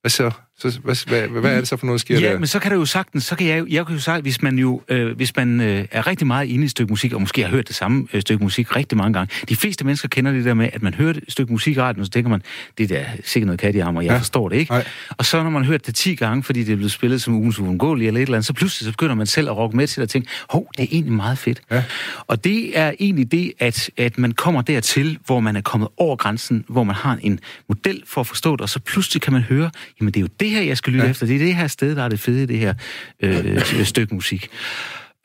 hvad 0.00 0.10
så? 0.10 0.30
Så 0.58 0.78
hvad, 0.84 1.06
hvad, 1.08 1.28
hvad, 1.40 1.52
er 1.52 1.58
det 1.58 1.68
så 1.68 1.76
for 1.76 1.86
noget, 1.86 1.98
der 1.98 2.00
sker 2.00 2.20
Ja, 2.20 2.32
der? 2.32 2.38
men 2.38 2.46
så 2.46 2.58
kan 2.58 2.70
det 2.70 2.76
jo 2.76 2.84
sagtens, 2.84 3.24
så 3.24 3.36
kan 3.36 3.46
jeg, 3.46 3.58
jo- 3.60 3.66
jeg 3.70 3.86
kan 3.86 3.94
jo 3.94 4.00
sagt, 4.00 4.22
hvis 4.22 4.42
man 4.42 4.58
jo, 4.58 4.82
øh, 4.88 5.16
hvis 5.16 5.36
man 5.36 5.60
øh, 5.60 5.84
er 5.90 6.06
rigtig 6.06 6.26
meget 6.26 6.46
inde 6.46 6.62
i 6.62 6.64
et 6.64 6.70
stykke 6.70 6.92
musik, 6.92 7.12
og 7.12 7.20
måske 7.20 7.42
har 7.42 7.48
hørt 7.50 7.68
det 7.68 7.76
samme 7.76 8.06
øh, 8.12 8.20
stykke 8.20 8.44
musik 8.44 8.76
rigtig 8.76 8.98
mange 8.98 9.12
gange. 9.12 9.34
De 9.48 9.56
fleste 9.56 9.84
mennesker 9.84 10.08
kender 10.08 10.32
det 10.32 10.44
der 10.44 10.54
med, 10.54 10.68
at 10.72 10.82
man 10.82 10.94
hører 10.94 11.10
et 11.10 11.24
stykke 11.28 11.52
musik 11.52 11.76
i 11.76 11.80
radioen, 11.80 12.04
så 12.04 12.10
tænker 12.10 12.30
man, 12.30 12.42
det 12.78 12.84
er 12.92 12.96
da 12.96 13.06
sikkert 13.24 13.46
noget 13.46 13.60
kat 13.60 13.74
i 13.74 13.78
ham, 13.78 13.96
og 13.96 14.04
jeg 14.04 14.10
Ja. 14.12 14.18
forstår 14.18 14.48
det 14.48 14.56
ikke. 14.56 14.72
Nej. 14.72 14.84
Og 15.10 15.24
så 15.24 15.42
når 15.42 15.50
man 15.50 15.62
har 15.64 15.70
hørt 15.70 15.86
det 15.86 15.94
10 15.94 16.14
gange, 16.14 16.42
fordi 16.42 16.64
det 16.64 16.72
er 16.72 16.76
blevet 16.76 16.92
spillet 16.92 17.22
som 17.22 17.34
ugens 17.34 17.58
uundgåelige 17.58 18.06
eller 18.08 18.20
et 18.20 18.22
eller 18.22 18.36
andet, 18.36 18.46
så 18.46 18.52
pludselig 18.52 18.84
så 18.86 18.90
begynder 18.90 19.14
man 19.14 19.26
selv 19.26 19.48
at 19.48 19.56
rocke 19.56 19.76
med 19.76 19.86
til 19.86 20.00
at 20.00 20.08
tænke, 20.08 20.28
hov, 20.50 20.68
det 20.76 20.82
er 20.82 20.86
egentlig 20.92 21.12
meget 21.14 21.38
fedt. 21.38 21.60
Ja. 21.70 21.84
Og 22.26 22.44
det 22.44 22.78
er 22.78 22.92
egentlig 23.00 23.32
det, 23.32 23.52
at, 23.58 23.90
at 23.96 24.18
man 24.18 24.32
kommer 24.32 24.62
dertil, 24.62 25.18
hvor 25.26 25.40
man 25.40 25.56
er 25.56 25.60
kommet 25.60 25.88
over 25.96 26.16
grænsen, 26.16 26.64
hvor 26.68 26.84
man 26.84 26.94
har 26.96 27.18
en 27.22 27.40
model 27.68 28.02
for 28.06 28.20
at 28.20 28.26
forstå 28.26 28.52
det, 28.52 28.60
og 28.60 28.68
så 28.68 28.80
pludselig 28.80 29.22
kan 29.22 29.32
man 29.32 29.42
høre, 29.42 29.70
jamen 30.00 30.12
det 30.14 30.20
er 30.20 30.22
jo 30.22 30.28
det 30.40 30.43
her, 30.50 30.62
jeg 30.62 30.76
skal 30.76 30.92
lytte 30.92 31.04
Ja. 31.04 31.10
efter. 31.10 31.26
Det 31.26 31.34
er 31.34 31.38
det 31.38 31.54
her 31.54 31.66
sted, 31.66 31.96
der 31.96 32.02
er 32.02 32.08
det 32.08 32.20
fede 32.20 32.42
i 32.42 32.46
det 32.46 32.58
her 32.58 32.74
øh, 33.22 33.62
stykke 33.84 34.14
musik. 34.14 34.48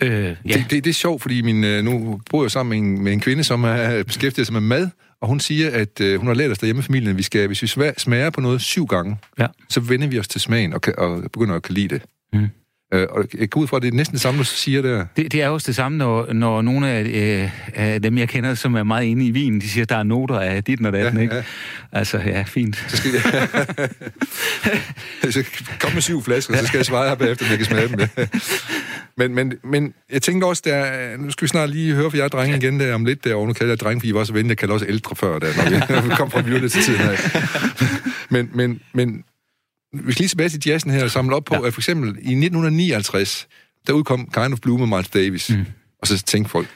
Øh, 0.02 0.12
ja. 0.12 0.34
Det, 0.46 0.66
det, 0.70 0.84
det 0.84 0.88
er 0.90 0.94
sjovt, 0.94 1.22
fordi 1.22 1.42
min, 1.42 1.64
øh, 1.64 1.84
nu 1.84 2.22
bor 2.30 2.44
jeg 2.44 2.52
sammen 2.52 2.70
med 2.84 2.90
en, 2.98 3.04
med 3.04 3.14
en 3.14 3.20
kvinde, 3.20 3.44
som 3.44 3.64
er 3.64 4.04
beskæftiget 4.04 4.48
sig 4.48 4.54
med 4.54 4.62
mad, 4.62 4.90
og 5.22 5.28
hun 5.28 5.40
siger, 5.40 5.70
at 5.72 6.02
øh, 6.02 6.18
hun 6.20 6.28
har 6.28 6.34
lært 6.34 6.52
os 6.52 6.58
derhjemme 6.58 6.80
i 6.80 6.84
familien, 6.84 7.10
at 7.10 7.18
vi 7.18 7.24
skal, 7.24 7.48
hvis 7.48 7.62
vi 7.62 7.68
sma- 7.68 7.94
smager 7.98 8.30
på 8.30 8.42
noget 8.42 8.62
syv 8.62 8.86
gange, 8.86 9.18
Ja. 9.40 9.48
så 9.70 9.80
vender 9.80 10.08
vi 10.08 10.20
os 10.20 10.28
til 10.28 10.42
smagen 10.42 10.74
og, 10.74 10.82
kan, 10.82 10.94
og 10.98 11.22
begynder 11.34 11.56
at 11.56 11.64
kan 11.64 11.74
lide 11.76 11.88
det. 11.88 12.02
Mm. 12.34 12.48
Øh, 12.94 13.08
og 13.10 13.26
jeg 13.38 13.50
går 13.50 13.62
ud 13.62 13.68
fra, 13.68 13.78
at 13.78 13.84
det 13.84 13.88
er 13.88 13.96
næsten 13.96 14.14
det 14.14 14.22
samme, 14.22 14.38
du 14.38 14.44
siger 14.44 14.82
der. 14.82 15.06
Det, 15.18 15.32
det 15.32 15.42
er 15.42 15.50
også 15.50 15.68
det 15.68 15.76
samme, 15.76 15.98
når, 15.98 16.34
når 16.34 16.62
nogle 16.62 16.90
af, 16.90 17.04
øh, 17.04 17.50
af 17.74 18.02
dem, 18.02 18.18
jeg 18.18 18.30
kender, 18.30 18.54
som 18.56 18.76
er 18.76 18.84
meget 18.84 19.06
inde 19.06 19.26
i 19.26 19.32
vinen, 19.32 19.62
de 19.62 19.70
siger, 19.70 19.84
at 19.84 19.90
der 19.90 19.96
er 19.98 20.04
noter 20.04 20.40
af 20.40 20.64
dit 20.64 20.86
og 20.86 20.94
datten, 20.94 21.16
Ja, 21.18 21.22
ikke? 21.22 21.36
ja. 21.36 21.44
Altså, 21.92 22.18
ja, 22.18 22.44
fint. 22.48 22.86
Så, 22.90 22.98
skal 25.32 25.44
så 25.44 25.44
kom 25.80 25.94
med 25.94 26.02
syv 26.02 26.24
flasker, 26.24 26.58
så 26.58 26.66
skal 26.68 26.78
jeg 26.78 26.86
svare 26.86 27.08
her 27.08 27.16
bagefter, 27.16 27.46
om 27.46 27.50
jeg 27.50 27.58
kan 27.58 27.68
smage 27.68 27.88
dem. 27.88 28.00
men, 29.18 29.36
men, 29.36 29.54
men 29.64 29.94
jeg 30.12 30.22
tænkte 30.22 30.46
også, 30.46 30.62
der, 30.66 31.18
nu 31.18 31.32
skal 31.32 31.46
vi 31.46 31.48
snart 31.50 31.70
lige 31.70 31.94
høre 31.96 32.12
fra 32.12 32.18
jer 32.18 32.28
drenge 32.28 32.58
igen 32.58 32.80
der 32.80 32.94
om 32.94 33.06
lidt 33.06 33.24
derovre. 33.24 33.48
Nu 33.48 33.54
kalder 33.54 33.72
jeg 33.72 33.80
drenge, 33.80 34.00
fordi 34.02 34.10
I 34.10 34.14
var 34.14 34.24
så 34.24 34.34
venlige, 34.34 34.50
jeg 34.50 34.58
kalder 34.58 34.74
også 34.74 34.86
ældre 34.90 35.16
før, 35.16 35.40
der, 35.40 35.48
når 35.90 36.02
vi, 36.02 36.10
kom 36.10 36.32
fra 36.32 36.42
Vyrle 36.42 36.70
til 36.70 36.82
tiden 36.82 37.00
her. 37.00 37.16
Men, 38.30 38.50
men, 38.54 38.80
men 38.94 39.24
vi 39.94 40.12
skal 40.12 40.22
lige 40.22 40.28
tilbage 40.30 40.50
til 40.50 40.62
jazzen 40.66 40.92
her 40.92 41.04
og 41.04 41.12
samle 41.12 41.36
op 41.36 41.44
på, 41.46 41.56
Ja. 41.56 41.68
at 41.68 41.74
for 41.74 41.82
eksempel 41.82 42.08
i 42.10 42.12
1959, 42.36 43.48
der 43.88 43.94
udkom 43.94 44.30
Kind 44.34 44.54
of 44.54 44.60
Blue 44.60 44.78
med 44.78 44.88
Miles 44.88 45.10
Davis. 45.10 45.50
Mm. 45.50 45.66
Og 46.02 46.08
så 46.08 46.24
tænkte 46.24 46.52
folk, 46.52 46.68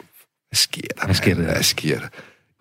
hvad 0.50 0.56
sker 0.58 0.82
der? 1.00 1.06
Hvad 1.06 1.16
sker 1.16 1.34
der? 1.36 1.44
Hvad 1.44 1.64
sker 1.64 2.00
der? 2.00 2.08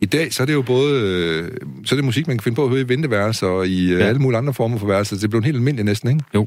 I 0.03 0.07
dag, 0.07 0.33
så 0.33 0.43
er 0.43 0.47
det 0.47 0.53
jo 0.53 0.63
både 0.63 1.01
øh, 1.03 1.51
så 1.85 1.95
er 1.95 1.97
det 1.97 2.05
musik, 2.05 2.27
man 2.27 2.39
kan 2.39 2.43
finde 2.45 2.57
på 2.57 2.65
at 2.65 2.71
høre 2.71 2.81
i 2.81 2.89
venteværelser 2.89 3.47
og 3.47 3.69
i 3.69 3.91
øh, 3.93 4.01
Ja. 4.01 4.05
alle 4.05 4.21
mulige 4.21 4.39
andre 4.39 4.55
former 4.55 4.79
for 4.79 4.87
værelser. 4.87 5.17
Det 5.17 5.25
er 5.25 5.29
blevet 5.29 5.45
helt 5.45 5.57
almindeligt 5.57 5.85
næsten, 5.87 6.09
ikke? 6.09 6.25
Jo, 6.35 6.47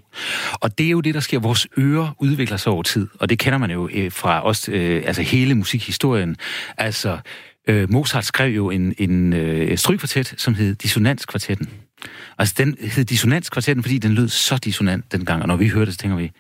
og 0.54 0.78
det 0.78 0.86
er 0.86 0.90
jo 0.90 1.02
det, 1.02 1.14
der 1.14 1.20
sker. 1.20 1.40
Vores 1.40 1.68
ører 1.80 2.16
udvikler 2.20 2.58
sig 2.58 2.72
over 2.72 2.84
tid, 2.84 3.08
og 3.20 3.30
det 3.30 3.40
kender 3.40 3.58
man 3.60 3.72
jo 3.72 3.90
øh, 3.94 4.12
fra 4.12 4.42
også, 4.42 4.72
øh, 4.72 5.04
altså 5.06 5.22
hele 5.22 5.56
musikhistorien. 5.56 6.36
Altså, 6.78 7.18
øh, 7.70 7.92
Mozart 7.92 8.26
skrev 8.26 8.56
jo 8.56 8.70
en, 8.70 8.94
en 8.98 9.34
øh, 9.34 9.78
strygkvartet, 9.78 10.34
som 10.38 10.54
hed 10.56 10.76
Dissonanskvartetten. 10.76 11.70
Altså, 12.38 12.56
den 12.58 12.78
hed 12.82 13.06
Dissonanskvartetten, 13.06 13.84
fordi 13.84 13.98
den 13.98 14.12
lød 14.12 14.30
så 14.30 14.58
dissonant 14.58 15.12
dengang, 15.12 15.42
og 15.42 15.48
når 15.48 15.56
vi 15.56 15.68
hørte 15.68 15.86
det, 15.86 15.94
så 15.94 16.00
tænker 16.00 16.18
vi, 16.18 16.32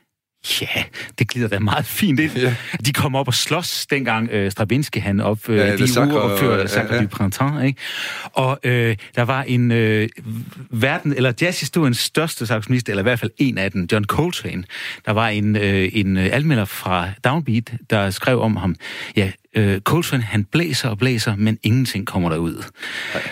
ja, 0.62 0.84
det 1.19 1.28
glider 1.28 1.47
da 1.47 1.60
meget 1.60 1.86
fint 1.86 2.19
ind. 2.19 2.32
Ja. 2.38 2.56
De 2.86 2.93
kom 2.93 3.15
op 3.15 3.28
og 3.28 3.34
slås 3.34 3.86
dengang 3.86 4.30
øh, 4.32 4.51
Stravinsky 4.51 4.97
han 4.97 5.19
opførte 5.19 5.62
Ja, 5.62 5.69
ja, 5.69 5.78
de 5.78 5.88
Sacre- 5.88 6.08
uger 6.08 6.19
opførte 6.19 6.62
ja, 6.62 6.67
Sacre 6.67 6.95
ja. 6.95 7.01
du 7.01 7.08
Printemps, 7.08 7.63
ikke? 7.63 7.80
Og 8.34 8.60
øh, 8.63 8.95
der 9.15 9.21
var 9.21 9.43
en 9.43 9.71
øh, 9.71 10.10
verden, 10.69 11.13
eller 11.13 11.34
jazzhistoriens 11.41 11.97
største 11.97 12.47
saxofonist, 12.47 12.89
eller 12.89 13.01
i 13.01 13.04
hvert 13.04 13.19
fald 13.19 13.32
en 13.38 13.58
af 13.58 13.71
dem, 13.71 13.88
John 13.91 14.06
Coltrane. 14.06 14.63
Der 15.06 15.12
var 15.12 15.28
en, 15.28 15.56
øh, 15.56 15.89
en 15.93 16.17
øh, 16.17 16.30
anmelder 16.32 16.65
fra 16.65 17.10
Downbeat, 17.23 17.73
der 17.89 18.10
skrev 18.10 18.41
om 18.41 18.56
ham, 18.56 18.75
ja, 19.15 19.32
øh, 19.56 19.82
Coltrane, 19.82 20.24
han 20.24 20.44
blæser 20.44 20.89
og 20.89 20.98
blæser, 20.98 21.36
men 21.36 21.58
ingenting 21.63 22.08
kommer 22.08 22.30
derud. 22.30 22.63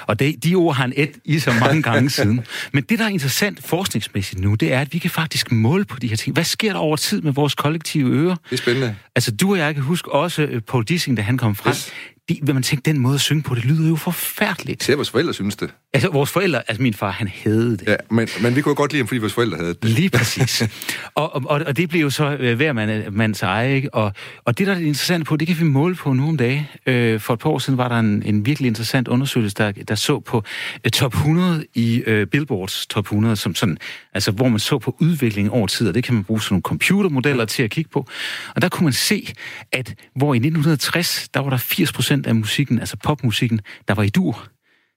Og 0.08 0.20
det, 0.20 0.44
de 0.44 0.56
ord 0.56 0.76
har 0.76 0.82
han 0.84 0.94
et 0.96 1.12
i 1.26 1.40
så 1.40 1.54
mange 1.60 1.82
gange 1.92 2.10
siden. 2.10 2.42
Men 2.74 2.84
det, 2.84 3.00
der 3.00 3.06
er 3.06 3.10
interessant 3.10 3.66
forskningsmæssigt 3.66 4.42
nu, 4.42 4.54
det 4.54 4.74
er, 4.74 4.80
at 4.80 4.94
vi 4.94 4.98
kan 4.98 5.10
faktisk 5.10 5.52
måle 5.52 5.86
på 5.86 6.00
de 6.00 6.08
her 6.08 6.16
ting. 6.16 6.34
Hvad 6.34 6.44
sker 6.44 6.72
der 6.72 6.80
over 6.80 6.96
tid 6.96 7.22
med 7.22 7.34
vores 7.34 7.56
kollektive 7.56 8.10
ører? 8.10 8.36
Det 8.50 8.52
er 8.52 8.58
spændende. 8.58 8.96
Altså, 9.16 9.32
du 9.32 9.52
og 9.52 9.58
jeg 9.58 9.74
kan 9.74 9.84
huske 9.84 10.12
også 10.12 10.42
øh, 10.42 10.62
Paul 10.62 10.84
Dissing, 10.84 11.18
da 11.18 11.22
han 11.22 11.38
kom 11.38 11.56
frem. 11.56 11.72
Yes. 11.72 11.92
De, 12.30 12.40
hvad 12.44 12.54
man 12.54 12.64
tænkte, 12.64 12.92
den 12.92 13.00
måde 13.00 13.16
at 13.16 13.22
synge 13.22 13.44
på, 13.44 13.56
det 13.56 13.66
lyder 13.66 13.90
jo 13.90 13.96
forfærdeligt. 13.96 14.84
Se, 14.84 14.96
vores 14.96 15.10
forældre 15.10 15.34
synes 15.34 15.56
det. 15.56 15.74
Altså, 15.94 16.10
vores 16.10 16.30
forældre, 16.30 16.62
altså 16.68 16.84
min 16.84 16.94
far, 16.94 17.12
han 17.12 17.28
havde 17.44 17.72
det. 17.78 17.84
Ja, 17.88 17.96
men, 18.12 18.28
men 18.42 18.56
vi 18.56 18.62
kunne 18.62 18.76
godt 18.76 18.92
lide 18.92 19.02
ham, 19.02 19.08
fordi 19.08 19.20
vores 19.20 19.34
forældre 19.34 19.58
havde 19.58 19.74
det. 19.74 19.90
Lige 19.90 20.10
præcis. 20.10 20.64
og, 21.16 21.36
og, 21.36 21.62
og 21.66 21.78
det 21.78 21.90
blev 21.90 22.02
jo 22.02 22.10
så 22.10 22.38
øh, 22.40 22.56
hver 22.56 22.74
mand, 22.74 23.10
mands 23.12 23.42
eje, 23.42 23.76
ikke? 23.76 23.94
Og, 23.94 24.14
og 24.46 24.58
det, 24.58 24.68
der 24.68 24.74
er 24.74 24.78
det 24.78 24.86
interessante 24.86 25.26
på, 25.26 25.36
det 25.36 25.48
kan 25.48 25.60
vi 25.60 25.64
måle 25.64 25.96
på 25.96 26.14
nu 26.14 26.28
om 26.28 26.38
dagen. 26.38 26.68
Øh, 26.86 27.20
for 27.20 27.34
et 27.34 27.40
par 27.40 27.50
år 27.50 27.60
siden 27.60 27.78
var 27.78 27.88
der 27.88 28.00
en, 28.00 28.24
en 28.24 28.46
virkelig 28.46 28.68
interessant 28.68 29.08
undersøgelse, 29.08 29.56
der, 29.56 29.72
der 29.72 29.96
så 29.96 30.20
på 30.20 30.44
øh, 30.86 30.92
top 30.92 31.14
100 31.14 31.66
i 31.74 32.04
øh, 32.06 32.28
Billboards 32.28 32.88
top 32.88 33.06
100, 33.06 33.36
som 33.36 33.56
sådan, 33.56 33.78
altså, 34.14 34.32
hvor 34.32 34.48
man 34.48 34.60
så 34.60 34.80
på 34.80 34.96
udviklingen 35.00 35.52
over 35.52 35.68
tid, 35.68 35.88
og 35.88 35.94
det 35.94 36.04
kan 36.04 36.14
man 36.14 36.24
bruge 36.24 36.42
sådan 36.42 36.54
nogle 36.54 36.62
computermodeller 36.62 37.46
til 37.46 37.64
at 37.64 37.72
kigge 37.72 37.90
på. 37.90 38.08
Og 38.56 38.62
der 38.62 38.70
kunne 38.70 38.84
man 38.84 38.94
se, 38.94 39.34
at 39.72 39.96
hvor 40.16 40.34
i 40.34 40.38
1960, 40.38 41.30
der 41.34 41.40
var 41.40 41.50
der 41.50 41.58
80 41.58 41.92
procent 42.13 42.28
af 42.28 42.36
musikken, 42.36 42.80
altså 42.80 42.97
popmusikken, 43.04 43.60
der 43.88 43.93
var 43.93 44.04
i 44.04 44.10
dur. 44.10 44.47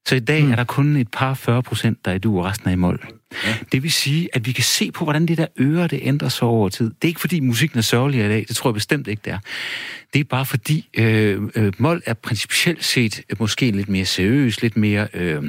Så 0.08 0.14
i 0.14 0.20
dag 0.20 0.44
mm. 0.44 0.52
er 0.52 0.56
der 0.56 0.64
kun 0.64 0.96
et 0.96 1.08
par 1.12 1.34
40 1.34 1.62
procent, 1.62 2.04
der 2.04 2.10
er 2.10 2.14
i 2.14 2.18
dur, 2.18 2.38
og 2.40 2.44
resten 2.46 2.68
er 2.68 2.72
i 2.72 2.76
mål. 2.76 3.06
Ja. 3.44 3.54
Det 3.72 3.82
vil 3.82 3.92
sige, 3.92 4.28
at 4.32 4.46
vi 4.46 4.52
kan 4.52 4.64
se 4.64 4.90
på, 4.92 5.04
hvordan 5.04 5.26
det 5.26 5.38
der 5.38 5.46
øre, 5.60 5.86
det 5.86 6.00
ændrer 6.02 6.28
sig 6.28 6.42
over 6.48 6.68
tid. 6.68 6.84
Det 6.90 7.04
er 7.04 7.08
ikke, 7.08 7.20
fordi 7.20 7.40
musikken 7.40 7.78
er 7.78 7.82
sørgelig 7.82 8.24
i 8.24 8.28
dag. 8.28 8.44
Det 8.48 8.56
tror 8.56 8.70
jeg 8.70 8.74
bestemt 8.74 9.06
ikke, 9.08 9.22
det 9.24 9.32
er. 9.32 9.38
Det 10.12 10.20
er 10.20 10.24
bare 10.24 10.46
fordi, 10.46 10.88
øh, 10.98 11.42
øh, 11.54 11.72
mål 11.78 12.02
er 12.06 12.14
principielt 12.14 12.84
set 12.84 13.22
øh, 13.30 13.36
måske 13.40 13.70
lidt 13.70 13.88
mere 13.88 14.04
seriøs, 14.04 14.62
lidt 14.62 14.76
mere... 14.76 15.08
Øh, 15.14 15.36
øh, 15.36 15.42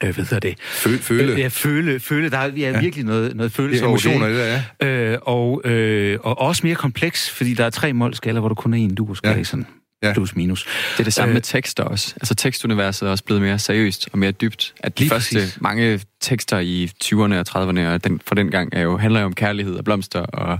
hvad 0.00 0.14
hedder 0.14 0.38
det? 0.38 0.54
Føle. 0.60 0.98
føle. 0.98 1.34
Ja, 1.38 1.48
føle. 1.48 2.00
føle. 2.00 2.30
Der 2.30 2.38
er 2.38 2.46
ja, 2.56 2.70
Ja. 2.70 2.80
virkelig 2.80 3.04
noget, 3.04 3.36
noget 3.36 3.52
følelse 3.52 3.86
over 3.86 3.96
det. 3.96 4.06
emotioner 4.06 4.26
ikke? 4.28 4.40
det 4.40 4.62
der, 4.80 4.86
ja. 4.88 5.12
Øh, 5.12 5.18
og, 5.22 5.62
øh, 5.64 6.18
og 6.22 6.40
også 6.40 6.66
mere 6.66 6.74
kompleks, 6.74 7.30
fordi 7.30 7.54
der 7.54 7.64
er 7.64 7.70
tre 7.70 7.92
målskaller, 7.92 8.40
hvor 8.40 8.48
der 8.48 8.54
kun 8.54 8.74
er 8.74 8.78
en 8.78 8.94
dur-skala, 8.94 9.32
Ja. 9.32 9.38
ja. 9.38 9.44
sådan 9.44 9.66
Ja. 10.02 10.12
plus 10.12 10.36
minus. 10.36 10.64
Det 10.64 11.00
er 11.00 11.04
det 11.04 11.12
samme 11.12 11.30
Øh, 11.30 11.34
med 11.34 11.42
tekster 11.42 11.84
også. 11.84 12.14
Altså 12.16 12.34
tekstuniverset 12.34 13.06
er 13.06 13.10
også 13.10 13.24
blevet 13.24 13.42
mere 13.42 13.58
seriøst 13.58 14.08
og 14.12 14.18
mere 14.18 14.30
dybt. 14.30 14.74
At 14.80 14.98
de 14.98 15.08
første 15.08 15.34
præcis. 15.34 15.60
mange 15.60 16.00
tekster 16.26 16.58
i 16.58 16.90
20'erne 17.04 17.34
og 17.34 17.44
30'erne 17.48 17.80
og 17.80 18.04
den, 18.04 18.20
for 18.26 18.34
den 18.34 18.50
gang 18.50 18.68
er 18.72 18.80
jo, 18.80 18.96
handler 18.96 19.20
jo 19.20 19.26
om 19.26 19.34
kærlighed 19.34 19.74
og 19.74 19.84
blomster 19.84 20.20
og 20.20 20.58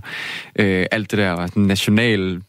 øh, 0.58 0.86
alt 0.90 1.10
det 1.10 1.18
der 1.18 1.30
og 1.30 1.50
national 1.54 2.42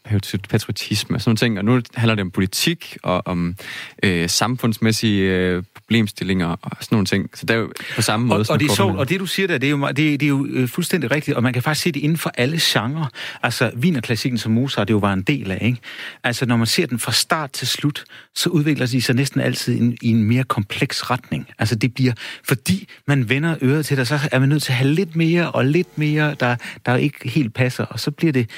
patriotisme 0.48 1.16
og 1.16 1.20
sådan 1.20 1.36
ting. 1.36 1.58
Og 1.58 1.64
nu 1.64 1.80
handler 1.94 2.14
det 2.14 2.22
om 2.22 2.30
politik 2.30 2.96
og 3.02 3.26
om 3.26 3.56
øh, 4.02 4.28
samfundsmæssige 4.28 5.22
øh, 5.22 5.62
problemstillinger 5.74 6.46
og 6.46 6.76
sådan 6.80 6.96
nogle 6.96 7.06
ting. 7.06 7.30
Så 7.34 7.46
det 7.46 7.54
er 7.54 7.58
jo 7.58 7.72
på 7.96 8.02
samme 8.02 8.26
måde 8.26 8.40
Og, 8.40 8.46
og 8.50 8.60
det 8.60 8.70
er 8.70 8.74
sjovt, 8.74 8.98
og 8.98 9.08
det 9.08 9.20
du 9.20 9.26
siger 9.26 9.46
der, 9.46 9.58
det 9.58 9.66
er 9.66 9.70
jo, 9.70 9.86
det, 9.88 9.96
det 9.96 10.22
er 10.22 10.28
jo 10.28 10.46
øh, 10.50 10.68
fuldstændig 10.68 11.10
rigtigt, 11.10 11.36
og 11.36 11.42
man 11.42 11.52
kan 11.52 11.62
faktisk 11.62 11.82
se 11.82 11.92
det 11.92 12.00
inden 12.00 12.18
for 12.18 12.30
alle 12.36 12.58
genrer. 12.60 13.10
Altså, 13.42 13.70
Wienerklassikken, 13.76 14.38
som 14.38 14.52
Mozart 14.52 14.88
det 14.88 14.94
jo 14.94 14.98
var 14.98 15.12
en 15.12 15.22
del 15.22 15.50
af, 15.50 15.58
ikke? 15.62 15.78
Altså, 16.24 16.46
når 16.46 16.56
man 16.56 16.66
ser 16.66 16.86
den 16.86 16.98
fra 16.98 17.12
start 17.12 17.50
til 17.50 17.68
slut, 17.68 18.04
så 18.34 18.50
udvikler 18.50 18.86
de 18.86 19.02
sig 19.02 19.14
næsten 19.14 19.40
altid 19.40 19.74
i 19.74 19.78
en, 19.78 19.96
i 20.02 20.08
en 20.08 20.24
mere 20.24 20.44
kompleks 20.44 21.10
retning. 21.10 21.48
Altså, 21.58 21.74
det 21.74 21.94
bliver, 21.94 22.12
fordi 22.44 22.88
man 23.08 23.28
vender 23.28 23.56
øret 23.62 23.86
til 23.86 23.96
det, 23.96 24.08
så 24.08 24.18
er 24.32 24.38
man 24.38 24.48
nødt 24.48 24.62
til 24.62 24.72
at 24.72 24.76
have 24.76 24.90
lidt 24.90 25.16
mere 25.16 25.50
og 25.50 25.64
lidt 25.64 25.98
mere, 25.98 26.34
der, 26.40 26.56
der 26.86 26.96
ikke 26.96 27.28
helt 27.28 27.54
passer, 27.54 27.84
og 27.84 28.00
så 28.00 28.10
bliver 28.10 28.32
det 28.32 28.50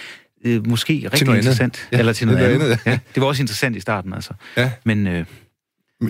øh, 0.44 0.66
måske 0.66 0.92
rigtig 0.92 1.28
andet. 1.28 1.36
interessant. 1.36 1.88
Ja, 1.92 1.98
eller 1.98 2.12
til 2.12 2.26
noget, 2.26 2.40
noget 2.40 2.54
andet. 2.54 2.66
andet, 2.66 2.86
ja. 2.86 2.98
Det 3.14 3.20
var 3.20 3.26
også 3.26 3.42
interessant 3.42 3.76
i 3.76 3.80
starten, 3.80 4.14
altså. 4.14 4.32
Ja. 4.56 4.70
Men 4.84 5.06
øh, 5.06 5.24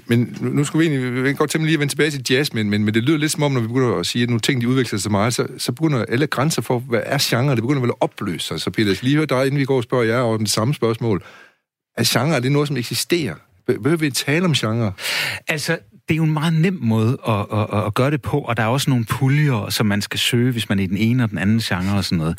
Men- 0.06 0.36
nu- 0.40 0.64
skulle 0.64 0.88
vi 0.88 0.94
egentlig 0.96 1.22
vi 1.24 1.28
kan 1.28 1.36
godt 1.36 1.50
tænke 1.50 1.66
lige 1.66 1.74
at 1.74 1.80
vende 1.80 1.92
tilbage 1.92 2.10
til 2.10 2.22
jazz, 2.30 2.52
men, 2.52 2.70
men, 2.70 2.84
men 2.84 2.94
det 2.94 3.02
lyder 3.02 3.18
lidt 3.18 3.32
som 3.32 3.42
om, 3.42 3.52
når 3.52 3.60
vi 3.60 3.66
begynder 3.66 3.94
at 3.96 4.06
sige, 4.06 4.22
at 4.22 4.28
nogle 4.28 4.40
ting 4.40 4.60
de 4.60 4.68
udvikler 4.68 4.98
sig 4.98 5.00
så 5.02 5.10
meget, 5.10 5.34
så, 5.34 5.46
så 5.58 5.72
begynder 5.72 6.04
alle 6.08 6.26
grænser 6.26 6.62
for, 6.62 6.78
hvad 6.78 7.00
er 7.06 7.18
genre, 7.20 7.54
det 7.54 7.62
begynder 7.62 7.80
vel 7.80 7.88
at 7.90 7.94
opløse 8.00 8.46
sig. 8.46 8.60
Så 8.60 8.70
Peter, 8.70 8.88
jeg 8.88 8.96
skal 8.96 9.06
lige 9.06 9.16
høre 9.16 9.26
dig, 9.26 9.46
inden 9.46 9.58
vi 9.60 9.64
går 9.64 9.76
og 9.76 9.82
spørger 9.82 10.04
jer 10.04 10.18
over 10.20 10.38
det 10.38 10.50
samme 10.50 10.74
spørgsmål. 10.74 11.22
Er 11.98 12.04
genre, 12.06 12.36
er 12.36 12.40
det 12.40 12.52
noget, 12.52 12.68
som 12.68 12.76
eksisterer? 12.76 13.34
Be- 13.66 13.78
Behøver 13.82 13.96
vi 13.96 14.10
tale 14.10 14.44
om 14.44 14.52
genre? 14.54 14.92
Altså, 15.48 15.78
det 16.10 16.14
er 16.14 16.16
jo 16.16 16.24
en 16.24 16.32
meget 16.32 16.52
nem 16.52 16.78
måde 16.82 17.18
at, 17.28 17.46
at, 17.52 17.86
at 17.86 17.94
gøre 17.94 18.10
det 18.10 18.22
på, 18.22 18.38
og 18.38 18.56
der 18.56 18.62
er 18.62 18.66
også 18.66 18.90
nogle 18.90 19.04
puljer, 19.04 19.70
som 19.70 19.86
man 19.86 20.02
skal 20.02 20.18
søge, 20.20 20.52
hvis 20.52 20.68
man 20.68 20.78
er 20.78 20.82
i 20.82 20.86
den 20.86 20.96
ene 20.96 21.24
og 21.24 21.30
den 21.30 21.38
anden 21.38 21.58
genre 21.58 21.98
og 21.98 22.04
sådan 22.04 22.18
noget. 22.18 22.38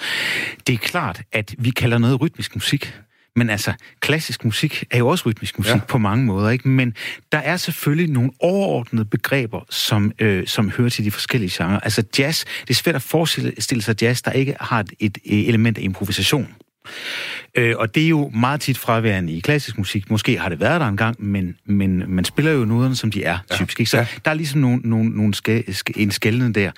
Det 0.67 0.73
er 0.73 0.77
klart, 0.77 1.21
at 1.31 1.55
vi 1.57 1.69
kalder 1.69 1.97
noget 1.97 2.21
rytmisk 2.21 2.55
musik. 2.55 2.93
Men 3.35 3.49
altså, 3.49 3.73
klassisk 3.99 4.45
musik 4.45 4.83
er 4.91 4.97
jo 4.97 5.07
også 5.07 5.23
rytmisk 5.29 5.57
musik 5.57 5.69
Ja. 5.69 5.75
ja. 5.75 5.85
på 5.87 5.97
mange 5.97 6.25
måder, 6.25 6.49
ikke? 6.49 6.67
Men 6.67 6.93
der 7.31 7.37
er 7.37 7.57
selvfølgelig 7.57 8.13
nogle 8.13 8.31
overordnede 8.39 9.05
begreber, 9.05 9.61
som, 9.69 10.11
øh, 10.19 10.47
som 10.47 10.69
hører 10.69 10.89
til 10.89 11.05
de 11.05 11.11
forskellige 11.11 11.51
genrer. 11.53 11.79
Altså 11.79 12.03
jazz, 12.19 12.45
det 12.61 12.69
er 12.69 12.73
svært 12.73 12.95
at 12.95 13.01
forestille 13.01 13.81
sig 13.81 14.01
jazz, 14.01 14.21
der 14.21 14.31
ikke 14.31 14.55
har 14.59 14.79
et, 14.99 15.17
et 15.25 15.47
element 15.49 15.77
af 15.77 15.81
improvisation. 15.81 16.47
Øh, 17.55 17.75
og 17.77 17.95
det 17.95 18.03
er 18.03 18.07
jo 18.07 18.29
meget 18.29 18.61
tit 18.61 18.77
fraværende 18.77 19.33
i 19.33 19.39
klassisk 19.39 19.77
musik. 19.77 20.09
Måske 20.09 20.39
har 20.39 20.49
det 20.49 20.59
været 20.59 20.81
der 20.81 20.87
engang, 20.87 21.15
men, 21.25 21.55
men 21.65 22.03
man 22.07 22.25
spiller 22.25 22.51
jo 22.51 22.65
noderne, 22.65 22.95
som 22.95 23.11
de 23.11 23.23
er, 23.23 23.37
ja. 23.51 23.55
typisk. 23.55 23.79
Ikke? 23.79 23.89
Så 23.89 23.97
Ja. 23.97 24.07
der 24.25 24.31
er 24.31 24.35
ligesom 24.35 24.61
nogle, 24.61 24.81
nogle, 24.83 25.09
nogle 25.09 25.33
ska, 25.33 25.61
ska, 25.71 25.93
en 25.95 26.11
skældning 26.11 26.55
der. 26.55 26.71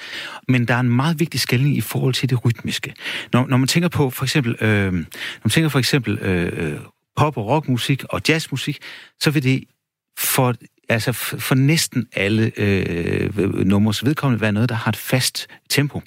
Men 0.47 0.65
der 0.67 0.73
er 0.75 0.79
en 0.79 0.89
meget 0.89 1.19
vigtig 1.19 1.39
skældning 1.39 1.77
i 1.77 1.81
forhold 1.81 2.13
til 2.13 2.29
det 2.29 2.45
rytmiske. 2.45 2.93
Når, 3.33 3.47
når 3.47 3.57
man 3.57 3.67
tænker 3.67 3.89
på 3.89 4.09
for 4.09 4.23
eksempel, 4.25 4.55
øh, 4.61 4.93
når 4.93 4.99
man 5.43 5.49
tænker 5.51 5.69
for 5.69 5.79
eksempel 5.79 6.17
øh, 6.21 6.71
øh, 6.73 6.79
pop- 7.17 7.37
og 7.37 7.47
rockmusik 7.47 8.03
og 8.09 8.21
jazzmusik, 8.29 8.79
så 9.19 9.31
vil 9.31 9.43
det 9.43 9.63
for, 10.19 10.55
altså 10.89 11.11
for, 11.11 11.55
næsten 11.55 12.07
alle 12.15 12.51
øh, 12.57 13.37
nummers 13.65 14.05
vedkommende 14.05 14.41
være 14.41 14.51
noget, 14.51 14.69
der 14.69 14.75
har 14.75 14.89
et 14.89 14.95
fast 14.97 15.47
tempo. 15.69 16.01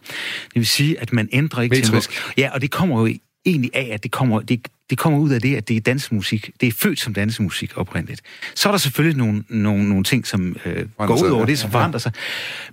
Det 0.45 0.55
vil 0.55 0.67
sige, 0.67 1.01
at 1.01 1.13
man 1.13 1.29
ændrer 1.33 1.63
ikke 1.63 1.77
Metrisk. 1.77 2.11
tempo. 2.11 2.33
Ja, 2.37 2.51
og 2.55 2.63
det 2.63 2.71
kommer 2.71 3.01
jo 3.01 3.07
egentlig 3.47 3.71
af, 3.75 3.91
at 3.93 4.03
det 4.03 4.11
kommer, 4.11 4.41
det, 4.41 4.69
det 4.91 4.99
kommer 4.99 5.19
ud 5.19 5.31
af 5.31 5.41
det, 5.41 5.57
at 5.57 5.69
det 5.69 5.77
er 5.77 5.81
dansemusik. 5.81 6.51
Det 6.61 6.67
er 6.67 6.73
født 6.73 7.01
som 7.01 7.15
dansemusik 7.15 7.73
oprindeligt. 7.77 8.23
Så 8.55 8.69
er 8.69 8.73
der 8.73 8.79
selvfølgelig 8.79 9.19
nogle, 9.19 9.45
nogle, 9.49 9.89
nogle 9.89 10.05
ting, 10.05 10.27
som 10.27 10.57
øh, 10.65 10.87
går 10.99 11.25
ud 11.25 11.31
over 11.31 11.47
det, 11.47 11.59
som 11.59 11.71
forandrer 11.71 11.99
sig. 11.99 12.13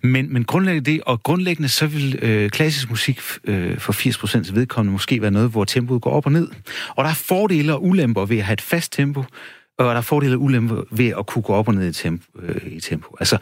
Men, 0.02 0.34
men 0.34 0.44
grundlæggende 0.44 0.92
det, 0.92 1.02
og 1.06 1.24
grundlæggende 1.24 1.70
så 1.70 1.88
vil 1.88 2.20
øh, 2.22 2.50
klassisk 2.50 2.90
musik 2.90 3.22
øh, 3.44 3.80
for 3.80 3.94
80% 4.50 4.54
vedkommende 4.54 4.92
måske 4.92 5.22
være 5.22 5.32
noget, 5.32 5.50
hvor 5.50 5.64
tempoet 5.64 6.02
går 6.02 6.12
op 6.12 6.26
og 6.26 6.32
ned. 6.32 6.48
Og 6.90 7.04
der 7.04 7.10
er 7.10 7.14
fordele 7.14 7.74
og 7.74 7.84
ulemper 7.84 8.26
ved 8.26 8.38
at 8.38 8.44
have 8.44 8.54
et 8.54 8.62
fast 8.62 8.94
tempo, 8.94 9.24
og 9.78 9.86
der 9.86 9.92
er 9.98 10.02
fordele 10.02 10.36
og 10.36 10.42
ulemper 10.42 10.82
ved 10.92 11.08
at 11.20 11.26
kunne 11.26 11.42
gå 11.42 11.54
op 11.54 11.68
og 11.68 11.76
ned 11.76 11.90
i 11.90 11.94
tempo. 11.94 12.26
Øh, 12.42 12.62
i 12.72 12.80
tempo. 12.80 13.16
Altså, 13.20 13.38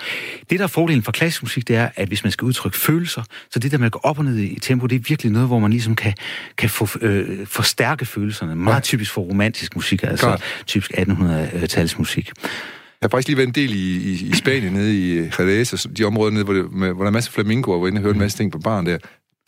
det 0.50 0.60
der 0.60 0.64
er 0.64 0.68
fordelen 0.68 1.04
for 1.04 1.12
klassisk 1.12 1.44
musik, 1.44 1.68
det 1.68 1.76
er, 1.76 1.90
at 1.96 2.08
hvis 2.08 2.24
man 2.24 2.32
skal 2.32 2.46
udtrykke 2.46 2.78
følelser, 2.78 3.24
så 3.52 3.60
det 3.60 3.72
der 3.72 3.78
med 3.78 3.86
at 3.86 3.92
gå 3.92 4.00
op 4.04 4.18
og 4.20 4.26
ned 4.26 4.38
i 4.38 4.60
tempo, 4.60 4.88
det 4.88 4.96
er 4.96 5.00
virkelig 5.08 5.32
noget, 5.32 5.48
hvor 5.48 5.60
man 5.60 5.72
ligesom 5.72 5.96
kan, 5.96 6.14
kan 6.58 6.70
få, 6.70 6.88
øh, 7.02 7.48
forstærke 7.48 8.06
følelserne. 8.06 8.56
Meget 8.56 8.72
Ja. 8.72 8.76
ja. 8.76 8.82
typisk 8.82 9.12
for 9.14 9.22
romantisk 9.22 9.76
musik, 9.76 10.04
altså 10.04 10.26
Klart. 10.26 10.44
typisk 10.68 10.92
1800-tals 10.98 11.98
musik. 11.98 12.32
Jeg 13.02 13.08
har 13.08 13.10
faktisk 13.10 13.28
lige 13.28 13.38
været 13.38 13.48
en 13.48 13.54
del 13.56 13.74
i, 13.74 13.98
i, 14.12 14.30
i 14.30 14.34
Spanien, 14.34 14.74
nede 14.74 14.98
i 14.98 15.18
Jerez, 15.40 15.86
og 15.86 15.98
de 15.98 16.04
områder 16.04 16.32
nede, 16.32 16.44
hvor, 16.44 16.54
det, 16.54 16.72
med, 16.72 16.94
hvor 16.94 17.04
der 17.04 17.08
er 17.10 17.14
masser 17.14 17.30
af 17.30 17.34
flamingoer, 17.34 17.78
hvor 17.78 17.88
jeg 17.88 17.92
inde 17.92 18.00
og 18.00 18.04
hørte 18.04 18.16
en 18.16 18.20
masse 18.20 18.38
ting 18.38 18.52
på 18.52 18.60
baren 18.60 18.86
der. 18.86 18.98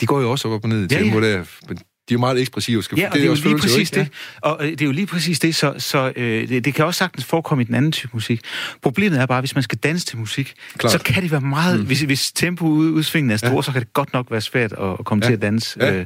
De 0.02 0.06
går 0.06 0.22
jo 0.22 0.32
også 0.32 0.48
op 0.50 0.64
og 0.64 0.70
ned 0.70 0.92
i 0.92 0.96
Ja, 0.96 1.02
tempo 1.02 1.20
ja. 1.20 1.28
der. 1.32 1.44
Men 1.68 1.78
De 2.10 2.14
er 2.14 2.16
jo 2.16 2.20
meget 2.20 2.42
ekspressive. 2.42 2.84
Skal, 2.84 2.98
Ja, 2.98 3.08
og 3.08 3.14
det 3.14 3.22
er 3.24 3.28
jo 3.28 3.34
lige 3.34 3.58
præcis 3.58 3.78
ikke? 3.78 3.96
det. 3.96 4.10
Og 4.42 4.58
øh, 4.66 4.72
det 4.72 4.82
er 4.82 4.86
jo 4.86 4.92
lige 4.92 5.08
præcis 5.08 5.40
det, 5.40 5.56
så, 5.56 5.74
så 5.78 6.14
øh, 6.16 6.50
det, 6.50 6.66
det 6.66 6.74
kan 6.74 6.86
også 6.86 6.98
sagtens 6.98 7.26
forekomme 7.26 7.62
i 7.62 7.66
den 7.66 7.76
anden 7.76 7.92
type 7.92 8.10
musik. 8.14 8.42
Problemet 8.82 9.20
er 9.22 9.26
bare, 9.26 9.42
hvis 9.42 9.56
man 9.56 9.64
skal 9.64 9.78
danse 9.78 10.06
til 10.06 10.18
musik, 10.18 10.54
Klart. 10.78 10.92
så 10.92 11.00
kan 11.00 11.24
det 11.24 11.32
være 11.32 11.42
meget... 11.42 11.80
Mm. 11.80 11.86
Hvis, 11.86 12.02
hvis 12.02 12.32
tempo 12.32 12.66
udsvingen 12.68 13.32
er 13.32 13.38
store, 13.38 13.56
ja. 13.56 13.62
så 13.62 13.72
kan 13.72 13.82
det 13.82 13.94
godt 13.94 14.14
nok 14.14 14.32
være 14.32 14.42
svært 14.42 14.74
at, 14.74 14.96
at 15.00 15.06
komme 15.06 15.26
ja. 15.26 15.30
til 15.30 15.34
at 15.34 15.42
danse 15.42 15.78
Ja. 15.82 15.94
øh, 15.94 16.06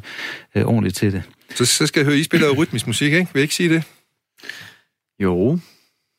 øh, 0.55 0.65
ordentligt 0.65 0.95
til 0.95 1.11
det. 1.13 1.23
Så, 1.55 1.65
så 1.65 1.87
skal 1.87 1.99
jeg 1.99 2.05
høre, 2.05 2.17
I 2.17 2.23
spiller 2.23 2.49
rytmisk 2.51 2.87
musik, 2.87 3.13
ikke? 3.13 3.27
Vil 3.33 3.39
I 3.39 3.41
ikke 3.41 3.55
sige 3.55 3.69
det? 3.69 3.83
Jo. 5.23 5.59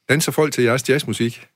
Danser 0.09 0.33
folk 0.33 0.53
til 0.53 0.65
jeres 0.65 0.89
jazzmusik? 0.89 1.47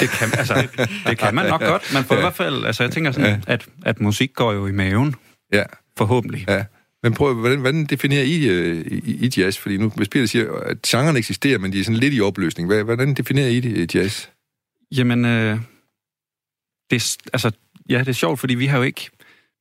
Det 0.00 0.10
kan, 0.10 0.28
altså, 0.38 0.68
det 1.06 1.18
kan 1.18 1.34
man 1.34 1.46
nok 1.46 1.60
godt. 1.60 1.92
Man 1.94 2.04
får 2.04 2.14
ja. 2.14 2.20
i 2.20 2.22
hvert 2.22 2.34
fald, 2.34 2.64
altså 2.64 2.82
jeg 2.82 2.92
tænker 2.92 3.12
sådan, 3.12 3.30
ja. 3.30 3.52
at, 3.52 3.66
at 3.84 4.00
musik 4.00 4.34
går 4.34 4.52
jo 4.52 4.66
i 4.66 4.72
maven, 4.72 5.14
Ja. 5.52 5.62
forhåbentlig. 5.98 6.44
Ja. 6.48 6.64
Men 7.02 7.14
prøv, 7.14 7.34
hvordan, 7.34 7.58
hvordan 7.58 7.84
definerer 7.84 8.22
I, 8.22 8.48
øh, 8.48 8.86
i, 8.86 9.26
i 9.26 9.30
jazz? 9.36 9.58
Fordi 9.58 9.76
nu, 9.76 9.92
hvis 9.96 10.08
Peter 10.08 10.26
siger, 10.26 10.52
at 10.52 10.82
genren 10.82 11.16
eksisterer, 11.16 11.58
men 11.58 11.72
de 11.72 11.80
er 11.80 11.84
sådan 11.84 12.00
lidt 12.00 12.14
i 12.14 12.20
opløsning. 12.20 12.68
Hvad, 12.68 12.84
hvordan 12.84 13.14
definerer 13.14 13.48
I 13.48 13.60
det, 13.60 13.76
øh, 13.76 13.96
jazz? 13.96 14.26
Jamen, 14.96 15.24
øh, 15.24 15.58
det, 16.90 17.16
altså, 17.32 17.50
ja, 17.88 17.98
det 17.98 18.08
er 18.08 18.12
sjovt, 18.12 18.40
fordi 18.40 18.54
vi 18.54 18.66
har 18.66 18.76
jo 18.78 18.82
ikke, 18.82 19.10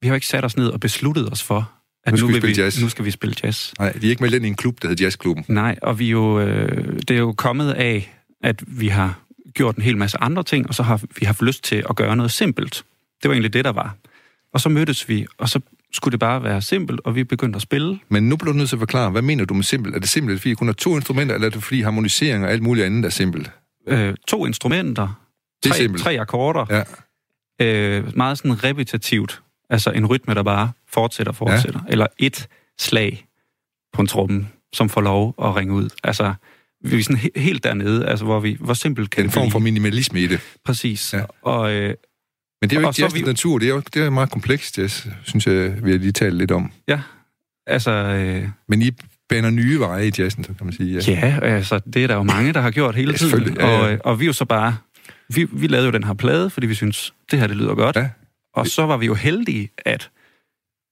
vi 0.02 0.08
har 0.08 0.13
jo 0.13 0.15
ikke 0.15 0.28
sat 0.28 0.45
os 0.45 0.58
ned 0.58 0.67
og 0.67 0.80
besluttet 0.80 1.32
os 1.32 1.43
for, 1.43 1.71
at 2.04 2.13
Nu 2.13 2.17
skal 2.17 2.28
vi 2.28 2.34
vil 2.34 2.41
spille 2.41 2.63
jazz. 2.63 2.82
nu 2.82 2.89
skal 2.89 3.06
vi 3.06 3.12
spille 3.12 3.36
jazz. 3.43 3.74
Nej, 3.80 3.91
de 3.91 4.06
er 4.06 4.10
ikke 4.10 4.24
meldt 4.24 4.36
ind 4.36 4.45
i 4.45 4.48
en 4.48 4.56
klub, 4.56 4.82
der 4.82 4.88
hedder 4.88 5.04
Jazzklubben. 5.04 5.45
Nej, 5.48 5.76
og 5.82 6.00
vi 6.00 6.10
jo, 6.10 6.39
øh, 6.39 7.00
det 7.00 7.12
er 7.12 7.17
jo 7.17 7.34
kommet 7.34 7.71
af, 7.71 8.13
at 8.43 8.63
vi 8.67 8.88
har 8.88 9.19
gjort 9.54 9.76
en 9.76 9.82
hel 9.82 9.98
masse 9.98 10.17
andre 10.17 10.43
ting, 10.43 10.67
og 10.67 10.76
så 10.76 10.84
har 10.84 11.02
vi 11.19 11.26
haft 11.26 11.41
lyst 11.41 11.63
til 11.63 11.86
at 11.89 11.95
gøre 11.95 12.15
noget 12.15 12.32
simpelt. 12.32 12.86
Det 13.24 13.30
var 13.30 13.34
egentlig 13.34 13.54
det, 13.54 13.65
der 13.65 13.71
var. 13.71 13.95
Og 14.54 14.62
så 14.62 14.69
mødtes 14.69 15.10
vi, 15.10 15.26
og 15.38 15.50
så 15.50 15.60
skulle 15.95 16.12
det 16.12 16.19
bare 16.19 16.43
være 16.43 16.62
simpelt, 16.62 17.01
og 17.05 17.15
vi 17.15 17.23
begyndte 17.23 17.58
at 17.58 17.62
spille. 17.62 17.99
Men 18.10 18.29
nu 18.29 18.36
bliver 18.38 18.51
du 18.51 18.58
nødt 18.58 18.69
til 18.69 18.75
at 18.75 18.79
forklare, 18.79 19.10
hvad 19.10 19.21
mener 19.21 19.45
du 19.45 19.53
med 19.53 19.63
simpelt? 19.63 19.95
Er 19.95 19.99
det 19.99 20.10
simpelt, 20.10 20.41
fordi 20.41 20.51
I 20.51 20.55
kun 20.55 20.67
har 20.67 20.73
to 20.73 20.95
instrumenter, 20.95 21.36
eller 21.36 21.47
er 21.47 21.51
det 21.51 21.63
fordi 21.63 21.81
harmonisering 21.81 22.45
og 22.45 22.51
alt 22.51 22.63
muligt 22.63 22.86
andet 22.86 23.05
er 23.05 23.10
simpelt? 23.10 23.51
Øh, 23.88 24.13
to 24.27 24.45
instrumenter, 24.45 25.21
Det 25.63 25.69
er 25.69 25.73
tre, 25.73 25.77
simpelt. 25.81 26.03
tre 26.03 26.19
akkorder, 26.19 26.65
Ja. 26.69 26.84
øh, 27.65 28.17
meget 28.17 28.38
sådan 28.38 28.63
repetitivt. 28.63 29.41
Altså 29.69 29.91
en 29.91 30.05
rytme, 30.05 30.34
der 30.34 30.43
bare 30.43 30.71
fortsætter 30.89 31.31
og 31.31 31.36
fortsætter. 31.36 31.79
Ja. 31.88 31.91
Eller 31.91 32.08
et 32.17 32.47
slag 32.79 33.25
på 33.93 34.01
en 34.01 34.08
tromme, 34.08 34.47
som 34.73 34.89
får 34.89 35.01
lov 35.01 35.36
at 35.43 35.55
ringe 35.55 35.73
ud. 35.73 35.89
Altså, 36.03 36.34
vi 36.84 36.99
er 36.99 37.03
sådan 37.03 37.17
he- 37.21 37.39
helt 37.39 37.63
dernede, 37.63 38.05
altså, 38.05 38.25
hvor, 38.25 38.39
vi, 38.39 38.58
hvor 38.60 38.73
simpelt 38.73 39.10
kan 39.10 39.23
En 39.23 39.25
det 39.27 39.34
form 39.34 39.41
blive. 39.43 39.51
for 39.51 39.60
minimalisme 39.60 40.21
i 40.21 40.27
det. 40.27 40.39
Præcis. 40.65 41.13
Ja. 41.13 41.21
Og, 41.41 41.73
øh, 41.73 41.93
Men 42.62 42.70
det 42.70 42.78
er 42.78 42.82
jo 42.82 42.88
ikke 42.89 43.02
jazz 43.02 43.13
vi- 43.15 43.22
natur, 43.22 43.58
det 43.60 43.70
er 43.70 43.74
jo 43.74 43.82
det 43.94 44.04
er 44.04 44.10
meget 44.10 44.32
komplekst 44.32 44.78
jazz, 44.78 45.08
synes 45.24 45.48
jeg, 45.48 45.84
vi 45.86 45.91
har 45.91 45.98
lige 45.98 46.12
talt 46.12 46.36
lidt 46.38 46.52
om. 46.52 46.72
ja, 46.88 47.02
altså... 47.68 47.91
Øh, 47.91 48.50
Men 48.68 48.82
I 48.82 48.91
baner 49.30 49.50
nye 49.50 49.80
veje 49.80 50.08
i 50.08 50.12
jazzen, 50.18 50.44
så 50.44 50.54
kan 50.54 50.65
man 50.65 50.74
sige. 50.74 51.02
Ja. 51.08 51.28
ja, 51.28 51.39
altså, 51.46 51.80
det 51.80 52.04
er 52.04 52.08
der 52.08 52.15
jo 52.15 52.24
mange, 52.24 52.54
der 52.54 52.62
har 52.62 52.72
gjort 52.72 52.96
hele 52.96 53.12
Ja, 53.12 53.18
tiden. 53.18 53.56
Ja, 53.58 53.68
ja. 53.68 53.80
Og, 53.80 53.91
øh, 53.94 54.00
og 54.04 54.20
vi 54.20 54.26
er 54.26 54.28
jo 54.28 54.34
så 54.34 54.46
bare... 54.46 54.78
Vi, 55.30 55.48
vi 55.52 55.68
lavede 55.68 55.86
jo 55.86 55.91
den 55.91 56.04
her 56.04 56.13
plade, 56.13 56.50
fordi 56.50 56.68
vi 56.68 56.74
synes 56.76 57.13
det 57.32 57.39
her 57.39 57.48
det 57.48 57.58
lyder 57.58 57.76
godt. 57.76 57.96
Ja. 57.96 58.10
Og 58.54 58.68
så 58.68 58.86
var 58.86 58.98
vi 58.98 59.06
jo 59.06 59.13
heldige, 59.13 59.70
at, 59.78 60.10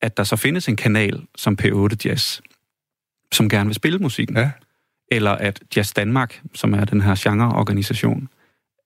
at 0.02 0.18
der 0.18 0.24
så 0.24 0.36
findes 0.36 0.68
en 0.68 0.76
kanal 0.76 1.22
som 1.36 1.58
P8 1.62 1.88
Jazz, 2.06 2.40
som 3.32 3.50
gerne 3.50 3.66
vil 3.66 3.76
spille 3.76 4.00
musikken. 4.00 4.38
Ja. 4.38 4.52
Eller 5.12 5.32
at 5.32 5.60
Jazz 5.76 5.92
Danmark, 5.94 6.42
som 6.56 6.74
er 6.74 6.86
den 6.86 7.02
her 7.02 7.16
genreorganisation, 7.30 8.30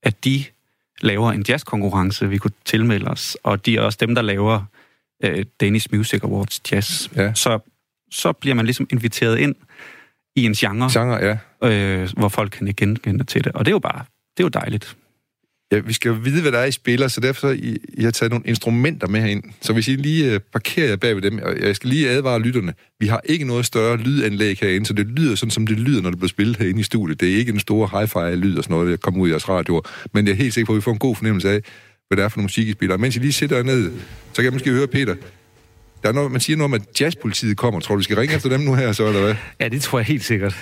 at 0.04 0.24
de 0.26 0.44
laver 1.02 1.32
en 1.32 1.46
jazzkonkurrence, 1.50 2.30
vi 2.30 2.38
kunne 2.38 2.52
tilmelde 2.66 3.08
os. 3.08 3.38
Og 3.44 3.66
de 3.66 3.78
er 3.78 3.82
også 3.82 3.98
dem, 4.02 4.16
der 4.16 4.22
laver 4.22 4.62
øh, 5.24 5.46
Danish 5.60 5.88
Music 5.92 6.24
Awards 6.24 6.72
Jazz. 6.72 7.10
Ja. 7.16 7.34
Så, 7.34 7.60
så 8.12 8.34
bliver 8.34 8.56
man 8.56 8.66
ligesom 8.66 8.88
inviteret 8.90 9.38
ind 9.38 9.56
i 10.36 10.46
en 10.46 10.54
genre, 10.54 10.90
Genre, 10.92 11.16
ja. 11.16 11.38
øh, 11.64 12.10
hvor 12.18 12.30
folk 12.30 12.52
kan 12.52 12.74
genkende 12.78 13.24
til 13.24 13.44
det. 13.44 13.52
Og 13.52 13.66
det 13.66 13.72
er 13.72 13.76
jo 13.76 13.80
bare, 13.80 14.06
det 14.38 14.44
er 14.44 14.46
jo 14.46 14.50
dejligt. 14.50 14.98
Ja, 15.72 15.80
vi 15.80 15.94
skal 15.94 16.10
jo 16.10 16.16
vide, 16.24 16.42
hvad 16.42 16.52
der 16.52 16.58
er, 16.58 16.66
I 16.66 16.72
spiller, 16.72 17.08
så 17.08 17.22
derfor 17.22 17.40
så 17.40 17.48
I, 17.48 17.78
I 17.94 18.04
har 18.04 18.12
taget 18.12 18.32
nogle 18.32 18.48
instrumenter 18.48 19.08
med 19.08 19.22
herind. 19.22 19.44
Så 19.62 19.74
hvis 19.74 19.88
I 19.88 19.92
lige 19.92 20.36
uh, 20.36 20.42
parkerer 20.54 20.88
jer 20.88 20.96
bag 20.96 21.16
ved 21.16 21.22
dem, 21.22 21.40
og 21.44 21.62
jeg 21.62 21.76
skal 21.76 21.90
lige 21.90 22.10
advare 22.10 22.40
lytterne, 22.40 22.74
vi 23.00 23.08
har 23.08 23.22
ikke 23.26 23.46
noget 23.46 23.66
større 23.66 23.98
lydanlæg 23.98 24.58
herinde, 24.62 24.86
så 24.86 24.94
det 24.94 25.08
lyder 25.08 25.36
sådan, 25.36 25.52
som 25.52 25.68
det 25.68 25.80
lyder, 25.80 26.02
når 26.02 26.10
det 26.10 26.20
bliver 26.20 26.30
spillet 26.30 26.58
herinde 26.58 26.80
i 26.80 26.84
studiet. 26.84 27.20
Det 27.20 27.34
er 27.34 27.38
ikke 27.38 27.52
en 27.52 27.60
stor 27.60 28.00
hi-fi-lyd 28.00 28.58
og 28.58 28.64
sådan 28.64 28.74
noget, 28.74 28.90
der 28.90 28.98
kommer 28.98 29.22
ud 29.22 29.28
i 29.28 29.32
jeres 29.32 29.50
radioer, 29.50 29.82
men 30.14 30.26
jeg 30.26 30.32
er 30.32 30.36
helt 30.36 30.54
sikker 30.54 30.66
på, 30.66 30.74
at 30.74 30.76
vi 30.76 30.82
får 30.82 30.92
en 30.92 31.00
god 31.00 31.16
fornemmelse 31.16 31.50
af, 31.50 31.62
hvad 32.08 32.18
det 32.18 32.24
er 32.24 32.30
for 32.30 32.38
noget 32.38 32.46
musik, 32.46 32.68
I 32.68 32.72
spiller. 32.72 32.96
Og 32.96 33.00
mens 33.00 33.16
I 33.16 33.20
lige 33.20 33.34
sidder 33.34 33.64
ned, 33.64 33.92
så 34.28 34.36
kan 34.36 34.44
jeg 34.44 34.54
måske 34.54 34.72
høre 34.72 34.88
Peter. 34.88 35.16
Der 36.04 36.10
er 36.10 36.14
noget, 36.14 36.32
man 36.32 36.42
siger 36.42 36.58
noget 36.58 36.66
om, 36.66 36.74
at 36.74 37.02
jazzpolitiet 37.02 37.58
kommer. 37.58 37.80
Tror 37.80 37.96
du, 37.96 37.98
vi 37.98 38.04
skal 38.04 38.18
ringe 38.18 38.36
efter 38.36 38.50
dem 38.50 38.62
nu 38.62 38.74
her, 38.74 38.92
så 38.92 39.08
eller 39.08 39.22
hvad? 39.22 39.36
Ja, 39.60 39.68
det 39.68 39.82
tror 39.82 40.00
jeg 40.00 40.06
helt 40.06 40.24
sikkert. 40.24 40.56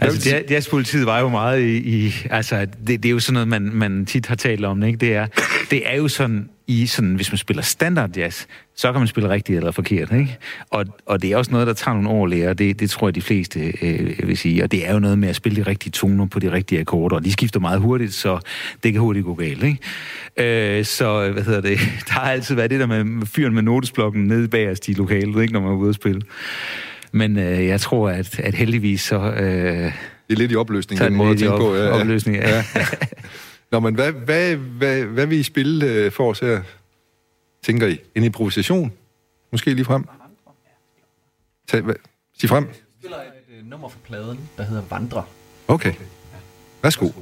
altså, 0.00 0.30
jazz- 0.30 0.50
jazzpolitiet 0.50 1.06
var 1.06 1.20
jo 1.20 1.28
meget 1.28 1.60
i... 1.60 2.06
i 2.06 2.12
altså, 2.30 2.66
det, 2.86 3.02
det 3.02 3.04
er 3.04 3.10
jo 3.10 3.20
sådan 3.20 3.34
noget, 3.34 3.48
man, 3.48 3.62
man 3.62 4.06
tit 4.06 4.26
har 4.26 4.36
talt 4.36 4.64
om, 4.64 4.82
ikke? 4.82 4.98
Det 4.98 5.14
er, 5.14 5.26
det 5.70 5.92
er 5.92 5.96
jo 5.96 6.08
sådan, 6.08 6.48
i 6.70 6.86
sådan, 6.86 7.14
hvis 7.14 7.32
man 7.32 7.38
spiller 7.38 7.62
standard 7.62 8.16
jazz, 8.16 8.46
så 8.76 8.92
kan 8.92 9.00
man 9.00 9.08
spille 9.08 9.28
rigtigt 9.28 9.56
eller 9.56 9.70
forkert, 9.70 10.12
ikke? 10.12 10.38
Og, 10.70 10.84
og 11.06 11.22
det 11.22 11.32
er 11.32 11.36
også 11.36 11.50
noget, 11.50 11.66
der 11.66 11.72
tager 11.72 11.94
nogle 11.94 12.08
år 12.08 12.24
at 12.24 12.30
lære, 12.30 12.54
det, 12.54 12.80
det 12.80 12.90
tror 12.90 13.06
jeg, 13.06 13.14
de 13.14 13.22
fleste 13.22 13.72
øh, 13.82 14.28
vil 14.28 14.36
sige. 14.36 14.64
Og 14.64 14.72
det 14.72 14.88
er 14.88 14.92
jo 14.92 14.98
noget 14.98 15.18
med 15.18 15.28
at 15.28 15.36
spille 15.36 15.64
de 15.64 15.70
rigtige 15.70 15.90
toner 15.92 16.26
på 16.26 16.38
de 16.38 16.52
rigtige 16.52 16.80
akkorder, 16.80 17.16
og 17.16 17.24
de 17.24 17.32
skifter 17.32 17.60
meget 17.60 17.80
hurtigt, 17.80 18.14
så 18.14 18.38
det 18.82 18.92
kan 18.92 19.00
hurtigt 19.00 19.24
gå 19.24 19.34
galt, 19.34 19.62
ikke? 19.62 20.78
Øh, 20.78 20.84
så, 20.84 21.30
hvad 21.32 21.42
hedder 21.42 21.60
det, 21.60 21.78
der 22.08 22.12
har 22.12 22.30
altid 22.32 22.54
været 22.54 22.70
det 22.70 22.80
der 22.80 22.86
med 22.86 23.26
fyren 23.26 23.54
med 23.54 23.62
notesblokken 23.62 24.24
nede 24.24 24.48
bagerst 24.48 24.88
i 24.88 24.92
lokalet, 24.92 25.42
ikke? 25.42 25.52
Når 25.52 25.60
man 25.60 25.70
er 25.70 25.76
ude 25.76 25.88
at 25.88 25.94
spille. 25.94 26.22
Men 27.12 27.38
øh, 27.38 27.66
jeg 27.66 27.80
tror, 27.80 28.08
at, 28.10 28.40
at 28.40 28.54
heldigvis 28.54 29.00
så... 29.02 29.16
Øh, 29.16 29.42
Det 29.42 29.92
er 30.30 30.34
lidt 30.34 30.52
i 30.52 30.56
opløsning, 30.56 30.98
tager 30.98 31.08
den 31.08 31.18
måde 31.18 31.30
at 31.30 31.38
tænke 31.38 31.56
på. 31.56 31.76
op, 31.76 32.00
opløsning, 32.00 32.36
ja. 32.36 32.48
ja. 32.56 32.64
Nå, 33.72 33.80
men 33.80 33.94
hvad, 33.94 34.12
hvad, 34.12 34.56
hvad, 34.56 35.04
hvad 35.04 35.26
vil 35.26 35.38
I 35.38 35.42
spille 35.42 35.86
øh, 35.86 36.12
for 36.12 36.30
os 36.30 36.40
her, 36.40 36.60
tænker 37.62 37.86
I? 37.86 37.98
En 38.14 38.24
improvisation? 38.24 38.92
Måske 39.52 39.74
lige 39.74 39.84
frem? 39.84 40.04
Tag, 41.68 41.80
hvad? 41.80 41.94
Sig 42.40 42.48
frem. 42.48 42.64
Jeg 42.66 42.74
spiller 43.00 43.16
et 43.16 43.58
øh, 43.58 43.66
nummer 43.70 43.88
fra 43.88 43.98
pladen, 44.06 44.38
der 44.56 44.62
hedder 44.62 44.82
Vandre. 44.90 45.24
Okay. 45.68 45.92
Værsgo. 46.82 47.04
Han 47.04 47.12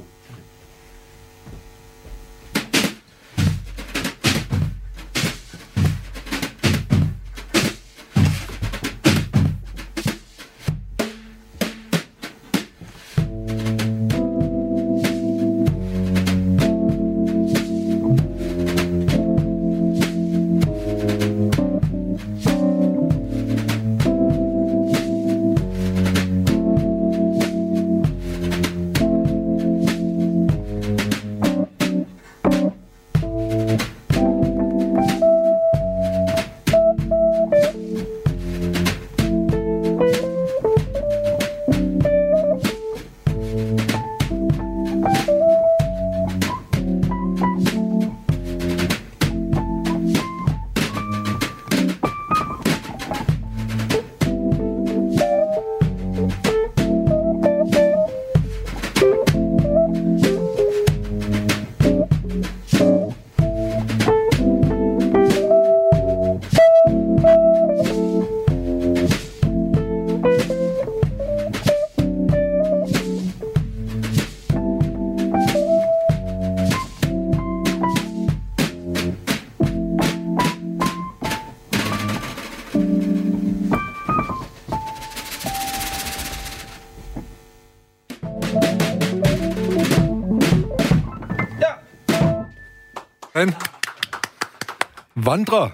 andre. 95.39 95.71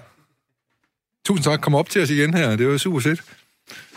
Tusind 1.24 1.44
tak. 1.44 1.60
Kom 1.60 1.74
op 1.74 1.90
til 1.90 2.02
os 2.02 2.10
igen 2.10 2.34
her. 2.34 2.56
Det 2.56 2.68
var 2.68 2.76
super 2.76 3.00
fedt. 3.00 3.22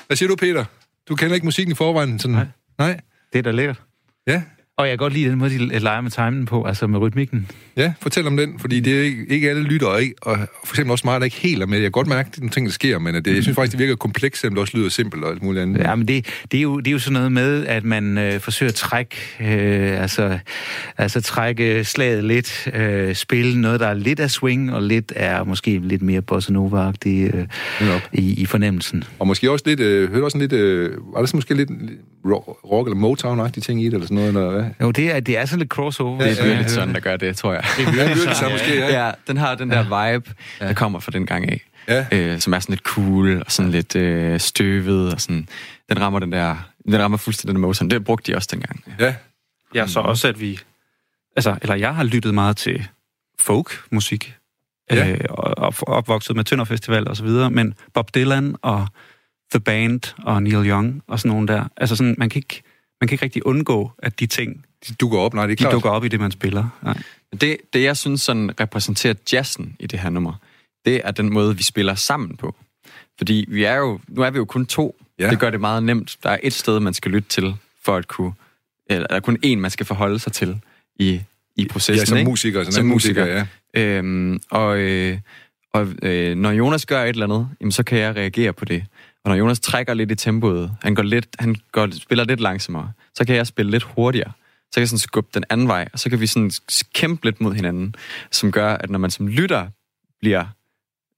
Hvad 0.07 0.17
siger 0.17 0.29
du, 0.29 0.35
Peter? 0.35 0.65
Du 1.09 1.15
kender 1.15 1.35
ikke 1.35 1.47
musikken 1.47 1.71
i 1.71 1.75
forvejen? 1.75 2.19
Sådan... 2.19 2.35
Nej. 2.35 2.47
Nej? 2.77 2.99
Det 3.33 3.39
er 3.39 3.43
da 3.43 3.51
lækkert. 3.51 3.81
Ja, 4.27 4.43
og 4.79 4.87
jeg 4.87 4.91
kan 4.91 4.97
godt 4.97 5.13
lide 5.13 5.29
den 5.29 5.37
måde, 5.37 5.49
de 5.49 5.79
leger 5.79 6.01
med 6.01 6.11
timen 6.11 6.45
på, 6.45 6.63
altså 6.63 6.87
med 6.87 6.99
rytmikken. 6.99 7.47
Ja, 7.77 7.93
fortæl 8.01 8.27
om 8.27 8.37
den, 8.37 8.59
fordi 8.59 8.79
det 8.79 8.99
er 8.99 9.03
ikke, 9.03 9.25
ikke 9.29 9.49
alle 9.49 9.63
lytter, 9.63 9.87
og, 9.87 10.01
ikke, 10.01 10.13
og 10.21 10.37
for 10.65 10.73
eksempel 10.73 10.91
også 10.91 11.07
mig, 11.07 11.19
der 11.19 11.25
ikke 11.25 11.37
helt 11.37 11.61
er 11.61 11.65
med. 11.65 11.77
Jeg 11.77 11.83
kan 11.83 11.91
godt 11.91 12.07
mærke, 12.07 12.27
at 12.27 12.35
det 12.35 12.43
er 12.43 12.49
ting, 12.49 12.65
der 12.65 12.71
sker, 12.71 12.99
men 12.99 13.15
at 13.15 13.25
det, 13.25 13.35
jeg 13.35 13.43
synes 13.43 13.55
faktisk, 13.55 13.71
det 13.71 13.79
virker 13.79 13.95
komplekst, 13.95 14.41
selvom 14.41 14.55
det 14.55 14.61
også 14.61 14.77
lyder 14.77 14.89
simpelt 14.89 15.23
og 15.23 15.31
alt 15.31 15.43
muligt 15.43 15.61
andet. 15.61 15.79
Ja, 15.79 15.95
men 15.95 16.07
det, 16.07 16.25
det, 16.51 16.57
er, 16.57 16.61
jo, 16.61 16.79
det 16.79 16.87
er 16.87 16.91
jo 16.91 16.99
sådan 16.99 17.13
noget 17.13 17.31
med, 17.31 17.65
at 17.65 17.83
man 17.83 18.17
øh, 18.17 18.39
forsøger 18.39 18.69
at 18.69 18.75
trække, 18.75 19.15
øh, 19.39 20.01
altså, 20.01 20.39
altså 20.97 21.21
trække 21.21 21.83
slaget 21.83 22.23
lidt, 22.23 22.67
øh, 22.73 23.15
spille 23.15 23.61
noget, 23.61 23.79
der 23.79 23.87
er 23.87 23.93
lidt 23.93 24.19
af 24.19 24.31
swing, 24.31 24.73
og 24.73 24.83
lidt 24.83 25.13
er 25.15 25.43
måske 25.43 25.79
lidt 25.79 26.01
mere 26.01 26.21
bossa 26.21 26.53
nova-agtigt 26.53 27.35
øh, 27.35 28.01
i, 28.13 28.41
i 28.41 28.45
fornemmelsen. 28.45 29.03
Og 29.19 29.27
måske 29.27 29.51
også 29.51 29.63
lidt, 29.67 29.79
øh, 29.79 30.11
hørte 30.11 30.23
også 30.23 30.37
lidt, 30.37 30.53
øh, 30.53 30.91
var 31.13 31.19
der 31.19 31.25
sådan 31.25 31.37
måske 31.37 31.53
lidt 31.53 31.69
rock- 32.25 32.87
eller 32.87 32.97
Motown-agtige 32.97 33.61
ting 33.61 33.81
i 33.81 33.85
det, 33.85 33.93
eller 33.93 34.07
sådan 34.07 34.15
noget, 34.15 34.27
eller 34.29 34.51
hvad? 34.51 34.69
Jo, 34.81 34.91
det 34.91 35.11
er, 35.15 35.19
det 35.19 35.37
er 35.37 35.45
sådan 35.45 35.59
lidt 35.59 35.69
crossover. 35.71 36.17
Det 36.21 36.39
er 36.39 36.45
Ja, 36.45 36.51
ja, 36.51 36.57
ja. 36.57 36.67
sådan, 36.67 36.93
der 36.93 36.99
gør 36.99 37.17
det, 37.17 37.37
tror 37.37 37.53
jeg. 37.53 37.63
Ja, 37.79 37.85
det 37.85 37.93
lyder 37.93 38.27
det 38.29 38.37
så 38.37 38.49
måske, 38.49 38.77
ja. 38.79 39.05
Ja, 39.05 39.11
den 39.27 39.37
har 39.37 39.55
den 39.55 39.69
der 39.69 39.83
vibe, 40.13 40.31
der 40.59 40.73
kommer 40.73 40.99
fra 40.99 41.11
den 41.11 41.25
gang 41.25 41.49
af. 41.51 41.61
Ja. 41.87 42.05
Øh, 42.11 42.39
som 42.39 42.53
er 42.53 42.59
sådan 42.59 42.73
lidt 42.73 42.83
cool, 42.83 43.37
og 43.45 43.51
sådan 43.51 43.71
lidt 43.71 43.95
øh, 43.95 44.39
støvet, 44.39 45.13
og 45.13 45.21
sådan... 45.21 45.47
Den 45.89 46.01
rammer 46.01 46.19
den 46.19 46.31
der... 46.31 46.55
Den 46.85 46.99
rammer 46.99 47.17
fuldstændig 47.17 47.53
den 47.53 47.61
Motown. 47.61 47.89
Det 47.89 48.03
brugte 48.05 48.31
de 48.31 48.35
også 48.37 48.49
dengang. 48.51 48.83
Ja, 48.99 49.15
Ja, 49.75 49.87
så 49.87 49.99
også, 49.99 50.27
at 50.27 50.39
vi... 50.41 50.59
Altså, 51.35 51.55
eller 51.61 51.75
jeg 51.75 51.95
har 51.95 52.03
lyttet 52.03 52.33
meget 52.33 52.57
til 52.57 52.87
folk-musik. 53.39 54.35
Ja. 54.91 55.09
Øh, 55.11 55.19
og 55.29 55.57
og 55.57 55.73
opvokset 55.87 56.35
med 56.35 56.43
Tønder 56.43 56.65
Festival 56.65 57.07
og 57.07 57.17
så 57.17 57.23
videre. 57.23 57.51
Men 57.51 57.73
Bob 57.93 58.15
Dylan 58.15 58.55
og 58.61 58.87
The 59.51 59.59
Band 59.59 60.15
og 60.23 60.43
Neil 60.43 60.69
Young 60.69 61.03
og 61.07 61.19
sådan 61.19 61.31
nogle 61.31 61.47
der. 61.47 61.63
Altså 61.77 61.95
sådan, 61.95 62.15
man 62.17 62.29
kan 62.29 62.39
ikke, 62.39 62.61
man 63.01 63.07
kan 63.07 63.13
ikke 63.13 63.23
rigtig 63.23 63.45
undgå, 63.45 63.91
at 63.99 64.19
de 64.19 64.25
ting, 64.25 64.65
de 64.87 64.93
dukker 64.93 65.17
op. 65.19 65.33
Nej, 65.33 65.45
det 65.45 65.51
er 65.51 65.55
de 65.55 65.61
klart. 65.63 65.73
dukker 65.73 65.89
op 65.89 66.05
i 66.05 66.07
det, 66.07 66.19
man 66.19 66.31
spiller. 66.31 66.69
Nej. 66.83 66.97
Det, 67.41 67.57
det, 67.73 67.83
jeg 67.83 67.97
synes 67.97 68.21
sådan 68.21 68.59
repræsenterer 68.59 69.13
jazzen 69.33 69.75
i 69.79 69.87
det 69.87 69.99
her 69.99 70.09
nummer, 70.09 70.33
det 70.85 71.01
er 71.03 71.11
den 71.11 71.33
måde, 71.33 71.57
vi 71.57 71.63
spiller 71.63 71.95
sammen 71.95 72.37
på. 72.37 72.55
Fordi 73.17 73.45
vi 73.47 73.63
er 73.63 73.75
jo, 73.75 73.99
nu 74.07 74.21
er 74.21 74.29
vi 74.29 74.37
jo 74.37 74.45
kun 74.45 74.65
to. 74.65 74.95
Ja. 75.19 75.29
Det 75.29 75.39
gør 75.39 75.49
det 75.49 75.59
meget 75.61 75.83
nemt. 75.83 76.17
Der 76.23 76.29
er 76.29 76.37
et 76.43 76.53
sted, 76.53 76.79
man 76.79 76.93
skal 76.93 77.11
lytte 77.11 77.29
til, 77.29 77.55
for 77.85 77.95
at 77.95 78.07
kunne... 78.07 78.33
Eller 78.89 79.07
der 79.07 79.15
er 79.15 79.19
kun 79.19 79.37
én, 79.45 79.55
man 79.55 79.71
skal 79.71 79.85
forholde 79.85 80.19
sig 80.19 80.33
til 80.33 80.59
i, 80.99 81.21
i 81.55 81.67
processen. 81.67 81.95
Ja, 82.01 82.05
som 82.05 82.17
ikke? 82.17 82.29
musiker. 82.29 82.59
Sådan 82.59 82.73
Som 82.73 82.85
en 82.85 82.91
musiker, 82.91 83.21
musiker. 83.25 83.45
ja. 83.75 83.97
Øhm, 83.97 84.39
og 84.49 84.61
og, 85.73 85.81
og 85.81 85.87
øh, 86.01 86.37
når 86.37 86.51
Jonas 86.51 86.85
gør 86.85 87.03
et 87.03 87.09
eller 87.09 87.25
andet, 87.25 87.49
jamen, 87.61 87.71
så 87.71 87.83
kan 87.83 87.99
jeg 87.99 88.15
reagere 88.15 88.53
på 88.53 88.65
det. 88.65 88.85
Og 89.29 89.35
når 89.35 89.39
Jonas 89.39 89.59
trækker 89.59 89.93
lidt 89.93 90.11
i 90.11 90.15
tempoet, 90.15 90.71
han, 90.81 90.95
går 90.95 91.03
lidt, 91.03 91.27
han 91.39 91.55
går, 91.71 91.87
spiller 91.91 92.23
lidt 92.23 92.39
langsommere, 92.39 92.91
så 93.15 93.25
kan 93.25 93.35
jeg 93.35 93.47
spille 93.47 93.71
lidt 93.71 93.83
hurtigere. 93.83 94.31
Så 94.65 94.73
kan 94.73 94.81
jeg 94.81 94.87
sådan 94.89 94.99
skubbe 94.99 95.29
den 95.33 95.43
anden 95.49 95.67
vej, 95.67 95.87
og 95.93 95.99
så 95.99 96.09
kan 96.09 96.19
vi 96.19 96.27
sådan 96.27 96.51
kæmpe 96.93 97.25
lidt 97.25 97.41
mod 97.41 97.53
hinanden, 97.53 97.95
som 98.31 98.51
gør, 98.51 98.73
at 98.73 98.89
når 98.89 98.99
man 98.99 99.11
som 99.11 99.27
lytter 99.27 99.67
bliver 100.19 100.45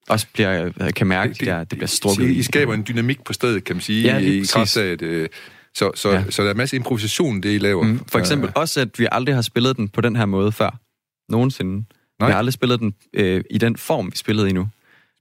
også 0.09 0.27
bliver, 0.33 0.71
øh, 0.81 0.93
kan 0.93 1.07
mærke, 1.07 1.33
det, 1.33 1.39
det, 1.39 1.59
det 1.59 1.69
bliver 1.69 1.87
strukket 1.87 2.29
I, 2.29 2.43
skaber 2.43 2.73
en 2.73 2.85
dynamik 2.87 3.23
på 3.23 3.33
stedet, 3.33 3.63
kan 3.63 3.75
man 3.75 3.81
sige, 3.81 4.03
Ja, 4.03 4.17
i 4.17 4.43
kraft 4.49 4.77
af, 4.77 4.91
at, 4.91 5.01
øh, 5.01 5.29
så, 5.73 5.91
så, 5.95 6.11
ja. 6.11 6.23
Så 6.29 6.43
der 6.43 6.49
er 6.49 6.53
masser 6.53 6.75
af 6.75 6.79
improvisation, 6.79 7.41
det 7.41 7.55
I 7.55 7.57
laver. 7.57 7.83
Mm, 7.83 7.99
for 8.07 8.19
eksempel 8.19 8.47
Ja. 8.55 8.59
også, 8.59 8.81
at 8.81 8.99
vi 8.99 9.07
aldrig 9.11 9.35
har 9.35 9.41
spillet 9.41 9.77
den 9.77 9.89
på 9.89 10.01
den 10.01 10.15
her 10.15 10.25
måde 10.25 10.51
før. 10.51 10.79
Nogensinde. 11.29 11.73
Nej. 12.19 12.27
Vi 12.27 12.31
har 12.31 12.37
aldrig 12.37 12.53
spillet 12.53 12.79
den 12.79 12.93
øh, 13.13 13.43
i 13.49 13.57
den 13.57 13.77
form, 13.77 14.11
vi 14.11 14.17
spillede 14.17 14.49
i 14.49 14.53
nu. 14.53 14.67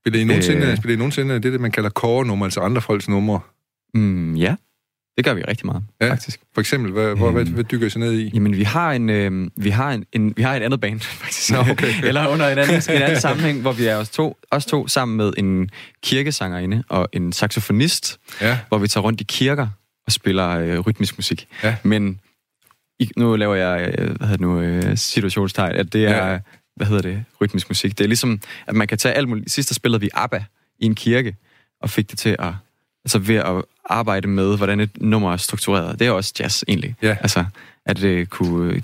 Spiller 0.03 0.21
I 0.21 0.25
nogensinde, 0.25 0.67
øh, 0.67 0.77
spiller 0.77 0.95
I 0.95 0.99
nogensinde 0.99 1.35
det, 1.35 1.43
det, 1.53 1.61
man 1.61 1.71
kalder 1.71 1.91
core-nummer, 1.91 2.47
altså 2.47 2.61
andre 2.61 2.81
folks 2.83 3.09
numre? 3.09 3.41
Mm, 3.95 4.35
ja, 4.37 4.55
det 5.17 5.25
gør 5.25 5.35
vi 5.35 5.43
rigtig 5.49 5.67
meget, 5.67 5.83
Ja. 6.01 6.07
ja. 6.07 6.13
faktisk. 6.13 6.41
For 6.55 6.61
eksempel, 6.61 6.93
hvad, 6.93 7.15
hvor, 7.17 7.31
hvad, 7.31 7.43
Øhm. 7.43 7.53
hvad 7.55 7.65
dykker 7.65 7.87
I 7.87 7.91
så 7.91 7.99
ned 7.99 8.13
i? 8.13 8.31
Jamen, 8.35 8.57
vi 8.57 8.63
har 8.63 8.93
en, 8.93 9.09
øh, 9.11 9.51
vi 9.57 9.71
har 9.71 9.91
en, 9.93 10.05
en, 10.13 10.35
vi 10.37 10.43
har 10.43 10.57
et 10.57 10.63
andet 10.63 10.81
band, 10.81 11.01
faktisk. 11.23 11.53
Nå, 11.53 11.59
okay. 11.59 11.93
Eller 12.09 12.29
under 12.29 12.49
en 12.49 12.59
anden, 12.59 12.77
en 12.97 13.03
anden 13.03 13.21
sammenhæng, 13.21 13.61
hvor 13.61 13.73
vi 13.73 13.87
er 13.87 13.97
os 13.97 14.09
to, 14.11 14.37
os 14.51 14.67
to 14.67 14.89
sammen 14.89 15.17
med 15.17 15.33
en 15.39 15.71
kirkesangerinde 16.03 16.85
og 16.89 17.09
en 17.13 17.33
saxofonist, 17.33 18.19
Ja, 18.41 18.59
hvor 18.69 18.79
vi 18.79 18.89
tager 18.89 19.03
rundt 19.05 19.21
i 19.21 19.25
kirker 19.25 19.69
og 20.07 20.13
spiller 20.13 20.49
øh, 20.49 20.79
rytmisk 20.79 21.19
musik. 21.19 21.49
Ja. 21.63 21.77
Men 21.83 22.21
i, 23.01 23.11
nu 23.17 23.37
laver 23.37 23.55
jeg, 23.55 23.95
øh, 23.99 24.07
hvad 24.17 24.29
hedder 24.29 24.31
det 24.31 24.41
nu, 24.41 24.61
øh, 24.61 24.97
situationstegn, 24.97 25.73
at 25.77 25.93
det 25.93 26.05
er, 26.07 26.27
Ja. 26.33 26.39
Hvad 26.77 26.87
hedder 26.87 27.03
det, 27.03 27.25
rytmisk 27.41 27.71
musik. 27.71 27.99
Det 27.99 28.05
er 28.05 28.09
ligesom, 28.09 28.41
at 28.67 28.75
man 28.75 28.89
kan 28.89 28.99
tage 28.99 29.15
alt 29.15 29.29
muligt. 29.29 29.51
Sidst 29.51 29.69
der 29.69 29.75
spillede 29.75 30.01
vi 30.01 30.09
ABBA 30.15 30.45
i 30.79 30.87
en 30.87 30.95
kirke, 30.95 31.37
og 31.81 31.91
fik 31.91 32.11
det 32.11 32.19
til 32.19 32.37
at, 32.39 32.53
altså 33.05 33.19
ved 33.19 33.37
at 33.37 33.65
arbejde 33.85 34.29
med, 34.29 34.57
hvordan 34.57 34.81
et 34.81 34.91
nummer 35.01 35.33
er 35.33 35.37
struktureret. 35.37 35.99
Det 35.99 36.07
er 36.07 36.11
også 36.11 36.33
jazz, 36.41 36.63
egentlig. 36.69 36.95
Ja. 37.03 37.17
Altså, 37.21 37.45
at 37.87 38.03
øh, 38.03 38.27
kunne 38.27 38.73
øh, 38.73 38.83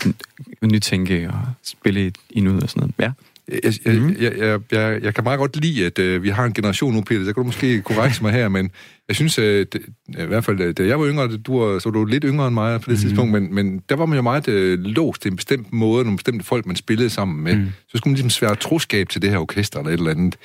nytænke 0.62 1.30
og 1.30 1.43
spille 1.62 2.07
i, 2.07 2.12
i 2.30 2.41
nuet 2.41 2.62
og 2.62 2.68
sådan 2.68 2.80
noget. 2.80 2.95
Ja. 2.99 3.12
Jeg, 3.49 3.72
jeg, 3.84 3.94
Mhm. 3.94 4.16
jeg, 4.20 4.32
jeg, 4.38 4.61
jeg, 4.72 5.03
jeg 5.03 5.14
kan 5.14 5.24
meget 5.24 5.38
godt 5.38 5.57
lide, 5.57 5.86
at 5.86 5.99
øh, 5.99 6.22
vi 6.22 6.28
har 6.28 6.44
en 6.44 6.53
generation 6.53 6.94
nu, 6.94 7.01
Peter, 7.01 7.20
så 7.24 7.32
kan 7.32 7.40
du 7.42 7.47
måske 7.47 7.82
korrekte 7.82 8.22
mig 8.22 8.32
her, 8.32 8.49
men 8.49 8.70
jeg 9.09 9.16
synes, 9.16 9.38
at, 9.38 9.72
det, 9.72 9.82
i 10.09 10.24
hvert 10.24 10.44
fald, 10.44 10.61
øh, 10.61 10.74
da 10.78 10.86
jeg 10.86 11.01
var 11.01 11.07
yngre, 11.07 11.36
du 11.36 11.59
var, 11.59 11.78
så 11.78 11.88
var 11.88 11.92
du 11.92 12.05
lidt 12.05 12.24
yngre 12.26 12.47
end 12.47 12.55
mig 12.55 12.80
på 12.80 12.90
det 12.90 12.99
mm. 12.99 13.03
tidspunkt, 13.03 13.32
men, 13.32 13.55
men 13.55 13.82
der 13.88 13.97
var 13.97 14.07
man 14.07 14.16
jo 14.16 14.22
meget 14.22 14.49
øh, 14.49 14.78
låst 14.78 15.22
til 15.22 15.30
en 15.30 15.36
bestemt 15.36 15.72
måde, 15.72 16.05
nogle 16.05 16.16
bestemte 16.16 16.44
folk, 16.44 16.66
man 16.66 16.76
spillede 16.76 17.11
sammen 17.11 17.44
med. 17.44 17.57
Mm. 17.57 17.66
Så 17.88 17.99
skulle 17.99 18.11
man 18.11 18.14
ligesom 18.14 18.30
svære 18.30 18.57
troskab 18.57 19.09
til 19.09 19.22
det 19.22 19.30
her 19.30 19.38
orkester 19.38 19.78
eller 19.78 19.90
et 19.92 19.99
eller 19.99 20.11
andet. 20.11 20.36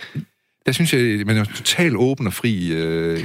Der 0.65 0.71
synes 0.71 0.93
jeg, 0.93 1.25
man 1.25 1.37
er 1.37 1.43
totalt 1.43 1.95
åben 1.95 2.27
og 2.27 2.33
fri. 2.33 2.71
Øh, 2.73 3.19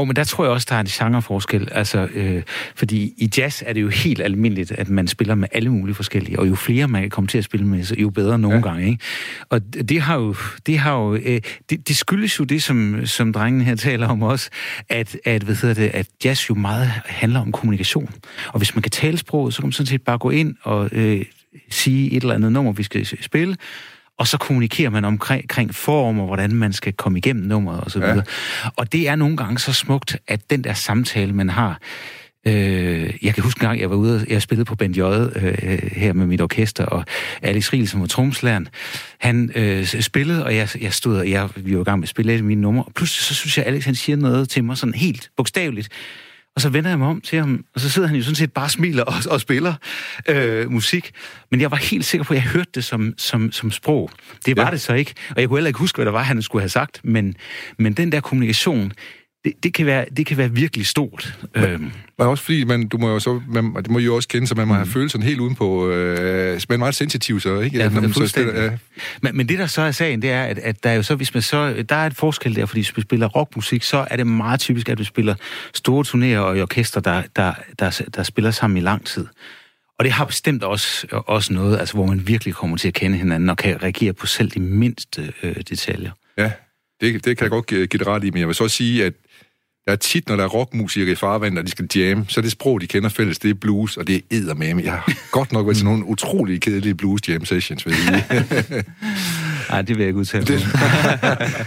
Og 0.00 0.06
men 0.06 0.16
der 0.16 0.24
tror 0.24 0.44
jeg 0.44 0.52
også, 0.52 0.66
der 0.70 0.76
er 0.76 0.80
en 0.80 0.86
genreforskel. 0.86 1.68
Altså, 1.72 2.08
øh, 2.14 2.42
fordi 2.74 3.14
i 3.16 3.30
jazz 3.38 3.62
er 3.66 3.72
det 3.72 3.82
jo 3.82 3.88
helt 3.88 4.20
almindeligt, 4.20 4.72
at 4.72 4.88
man 4.88 5.08
spiller 5.08 5.34
med 5.34 5.48
alle 5.52 5.70
mulige 5.70 5.94
forskellige, 5.94 6.38
og 6.38 6.48
jo 6.48 6.54
flere 6.54 6.88
man 6.88 7.02
kan 7.02 7.10
komme 7.10 7.28
til 7.28 7.38
at 7.38 7.44
spille 7.44 7.66
med, 7.66 7.84
så 7.84 7.94
jo 7.98 8.10
bedre 8.10 8.38
nogle 8.38 8.56
ja. 8.56 8.62
gange. 8.62 8.86
Ikke? 8.86 9.04
Og 9.48 9.60
det 9.74 10.00
har 10.00 10.16
jo, 10.16 10.34
det 10.66 10.78
har 10.78 10.94
jo, 10.94 11.14
øh, 11.14 11.40
det, 11.70 11.88
det 11.88 11.96
skyldes 11.96 12.38
jo 12.38 12.44
det, 12.44 12.62
som, 12.62 13.06
som 13.06 13.32
drengen 13.32 13.60
her 13.60 13.74
taler 13.74 14.08
om 14.08 14.22
også, 14.22 14.50
at, 14.88 15.16
at, 15.24 15.42
hvad 15.42 15.54
hedder 15.54 15.74
det, 15.74 15.90
at 15.94 16.06
jazz 16.24 16.50
jo 16.50 16.54
meget 16.54 16.86
handler 17.06 17.40
om 17.40 17.52
kommunikation. 17.52 18.14
Og 18.46 18.58
hvis 18.58 18.74
man 18.74 18.82
kan 18.82 18.90
tale 18.90 19.18
sproget, 19.18 19.54
så 19.54 19.62
kan 19.62 19.66
man 19.66 19.72
sådan 19.72 19.86
set 19.86 20.02
bare 20.02 20.18
gå 20.18 20.30
ind 20.30 20.56
og 20.62 20.88
øh, 20.92 21.24
sige 21.70 22.12
et 22.12 22.22
eller 22.22 22.34
andet 22.34 22.52
nummer, 22.52 22.72
vi 22.72 22.82
skal 22.82 23.06
spille, 23.22 23.56
og 24.20 24.26
så 24.26 24.38
kommunikerer 24.38 24.90
man 24.90 25.04
omkring, 25.04 25.42
omkring 25.44 25.74
form 25.74 26.20
og 26.20 26.26
hvordan 26.26 26.54
man 26.54 26.72
skal 26.72 26.92
komme 26.92 27.18
igennem 27.18 27.44
nummeret 27.44 27.80
og 27.80 27.90
så 27.90 27.98
Ja. 27.98 28.06
videre. 28.06 28.24
Og 28.76 28.92
det 28.92 29.08
er 29.08 29.16
nogle 29.16 29.36
gange 29.36 29.58
så 29.58 29.72
smukt, 29.72 30.16
at 30.28 30.50
den 30.50 30.64
der 30.64 30.74
samtale, 30.74 31.32
man 31.32 31.48
har... 31.48 31.78
Øh, 32.46 33.10
jeg 33.22 33.34
kan 33.34 33.42
huske 33.42 33.58
en 33.62 33.68
gang, 33.68 33.80
jeg 33.80 33.90
var 33.90 33.96
ude, 33.96 34.16
og 34.16 34.26
jeg 34.28 34.42
spillede 34.42 34.64
på 34.64 34.74
Bent 34.76 34.96
J. 34.96 35.00
Øh, 35.00 35.90
her 35.92 36.12
med 36.12 36.26
mit 36.26 36.40
orkester, 36.40 36.84
og 36.84 37.04
Alex 37.42 37.72
Riel, 37.72 37.88
som 37.88 38.00
var 38.00 38.06
tromslæren, 38.06 38.68
han 39.18 39.50
øh, 39.54 39.84
spillede, 39.86 40.44
og 40.44 40.56
jeg, 40.56 40.68
jeg 40.80 40.92
stod, 40.92 41.16
og 41.18 41.30
jeg, 41.30 41.48
vi 41.56 41.74
var 41.74 41.80
i 41.80 41.84
gang 41.84 41.98
med 41.98 42.04
at 42.04 42.08
spille 42.08 42.32
et 42.34 42.38
af 42.38 42.44
mine 42.44 42.60
numre, 42.60 42.82
og 42.84 42.92
pludselig 42.94 43.22
så 43.24 43.34
synes 43.34 43.58
jeg, 43.58 43.66
Alex 43.66 43.84
han 43.84 43.94
siger 43.94 44.16
noget 44.16 44.48
til 44.48 44.64
mig 44.64 44.76
sådan 44.76 44.94
helt 44.94 45.30
bogstaveligt, 45.36 45.88
og 46.54 46.60
så 46.60 46.68
vender 46.68 46.90
jeg 46.90 46.98
mig 46.98 47.08
om 47.08 47.20
til 47.20 47.38
ham, 47.38 47.64
og 47.74 47.80
så 47.80 47.90
sidder 47.90 48.08
han 48.08 48.16
jo 48.16 48.22
sådan 48.22 48.34
set 48.34 48.52
bare 48.52 48.68
smiler 48.68 49.04
og, 49.04 49.14
og 49.30 49.40
spiller 49.40 49.74
øh, 50.28 50.70
musik. 50.70 51.10
Men 51.50 51.60
jeg 51.60 51.70
var 51.70 51.76
helt 51.76 52.04
sikker 52.04 52.24
på, 52.24 52.32
at 52.32 52.36
jeg 52.36 52.44
hørte 52.44 52.70
det 52.74 52.84
som, 52.84 53.14
som, 53.18 53.52
som 53.52 53.70
sprog. 53.70 54.10
Det 54.46 54.56
var 54.56 54.64
ja. 54.64 54.70
det 54.70 54.80
så 54.80 54.94
ikke. 54.94 55.14
Og 55.30 55.40
jeg 55.40 55.48
kunne 55.48 55.58
heller 55.58 55.68
ikke 55.68 55.78
huske, 55.78 55.96
hvad 55.96 56.06
der 56.06 56.12
var, 56.12 56.22
han 56.22 56.42
skulle 56.42 56.62
have 56.62 56.68
sagt. 56.68 57.00
Men, 57.04 57.34
men 57.78 57.92
den 57.92 58.12
der 58.12 58.20
kommunikation, 58.20 58.92
det, 59.44 59.52
det, 59.62 59.74
kan, 59.74 59.86
være, 59.86 60.04
det 60.16 60.26
kan 60.26 60.36
være 60.36 60.50
virkelig 60.52 60.86
stort. 60.86 61.38
Øhm, 61.54 61.90
Og 62.18 62.28
også 62.28 62.44
fordi, 62.44 62.64
man, 62.64 62.88
du 62.88 62.98
må 62.98 63.08
jo 63.08 63.18
så, 63.18 63.40
man, 63.48 63.74
det 63.74 63.90
må 63.90 63.98
jo 63.98 64.16
også 64.16 64.28
kende, 64.28 64.46
så 64.46 64.54
man 64.54 64.68
må 64.68 64.74
have 64.74 64.86
følelserne 64.86 65.24
helt 65.24 65.40
uden 65.40 65.54
på, 65.54 65.88
øh, 65.88 66.60
man 66.68 66.74
er 66.74 66.76
meget 66.76 66.94
sensitiv 66.94 67.40
så, 67.40 67.60
ikke? 67.60 67.78
Ja, 67.78 67.88
Når 67.88 68.00
man 68.00 68.12
så 68.12 68.26
spiller, 68.26 68.62
ja. 68.62 68.70
Men, 69.22 69.36
men 69.36 69.48
det, 69.48 69.58
der 69.58 69.66
så 69.66 69.82
er 69.82 69.90
sagen, 69.90 70.22
det 70.22 70.30
er, 70.30 70.44
at, 70.44 70.58
at 70.58 70.84
der 70.84 70.90
er 70.90 70.94
jo 70.94 71.02
så, 71.02 71.14
hvis 71.14 71.34
man 71.34 71.42
så, 71.42 71.84
der 71.88 71.96
er 71.96 72.06
et 72.06 72.16
forskel 72.16 72.56
der, 72.56 72.66
fordi 72.66 72.78
hvis 72.78 72.96
vi 72.96 73.02
spiller 73.02 73.28
rockmusik, 73.28 73.82
så 73.82 74.06
er 74.10 74.16
det 74.16 74.26
meget 74.26 74.60
typisk, 74.60 74.88
at 74.88 74.98
vi 74.98 75.04
spiller 75.04 75.34
store 75.74 76.04
turnéer 76.06 76.38
og 76.38 76.62
orkester, 76.62 77.00
der, 77.00 77.22
der, 77.36 77.52
der, 77.78 78.02
der 78.14 78.22
spiller 78.22 78.50
sammen 78.50 78.76
i 78.76 78.80
lang 78.80 79.06
tid. 79.06 79.26
Og 79.98 80.04
det 80.04 80.12
har 80.12 80.24
bestemt 80.24 80.64
også, 80.64 81.06
også 81.10 81.52
noget, 81.52 81.78
altså, 81.78 81.94
hvor 81.94 82.06
man 82.06 82.26
virkelig 82.26 82.54
kommer 82.54 82.76
til 82.76 82.88
at 82.88 82.94
kende 82.94 83.18
hinanden 83.18 83.50
og 83.50 83.56
kan 83.56 83.82
reagere 83.82 84.12
på 84.12 84.26
selv 84.26 84.50
de 84.50 84.60
mindste 84.60 85.32
øh, 85.42 85.56
detaljer. 85.56 86.10
Ja, 86.38 86.50
det, 87.00 87.24
det 87.24 87.36
kan 87.36 87.44
jeg 87.44 87.50
godt 87.50 87.66
give 87.66 87.86
det 87.86 88.06
ret 88.06 88.24
i, 88.24 88.30
men 88.30 88.40
jeg 88.40 88.46
vil 88.46 88.54
så 88.54 88.64
også 88.64 88.76
sige, 88.76 89.04
at 89.04 89.12
der 89.86 89.92
er 89.92 89.96
tit, 89.96 90.28
når 90.28 90.36
der 90.36 90.44
er 90.44 90.48
rockmusikere 90.48 91.12
i 91.12 91.14
farvand, 91.14 91.58
og 91.58 91.64
de 91.64 91.70
skal 91.70 91.88
jam, 91.96 92.28
så 92.28 92.40
er 92.40 92.42
det 92.42 92.52
sprog, 92.52 92.80
de 92.80 92.86
kender 92.86 93.08
fælles, 93.08 93.38
det 93.38 93.50
er 93.50 93.54
blues, 93.54 93.96
og 93.96 94.06
det 94.06 94.14
er 94.16 94.20
eddermame. 94.30 94.82
Jeg 94.82 94.92
har 94.92 95.12
godt 95.30 95.52
nok 95.52 95.66
været 95.66 95.76
til 95.76 95.84
nogle 95.86 96.04
utrolig 96.04 96.60
kedelige 96.60 96.94
blues 96.94 97.28
jam 97.28 97.44
sessions, 97.44 97.86
vil 97.86 97.94
jeg 97.94 98.24
sige. 98.30 98.84
Nej, 99.70 99.82
det 99.82 99.88
vil 99.88 99.98
jeg 99.98 100.06
ikke 100.06 100.18
udtale 100.20 100.44
Det- 100.46 100.58
det... 100.60 101.66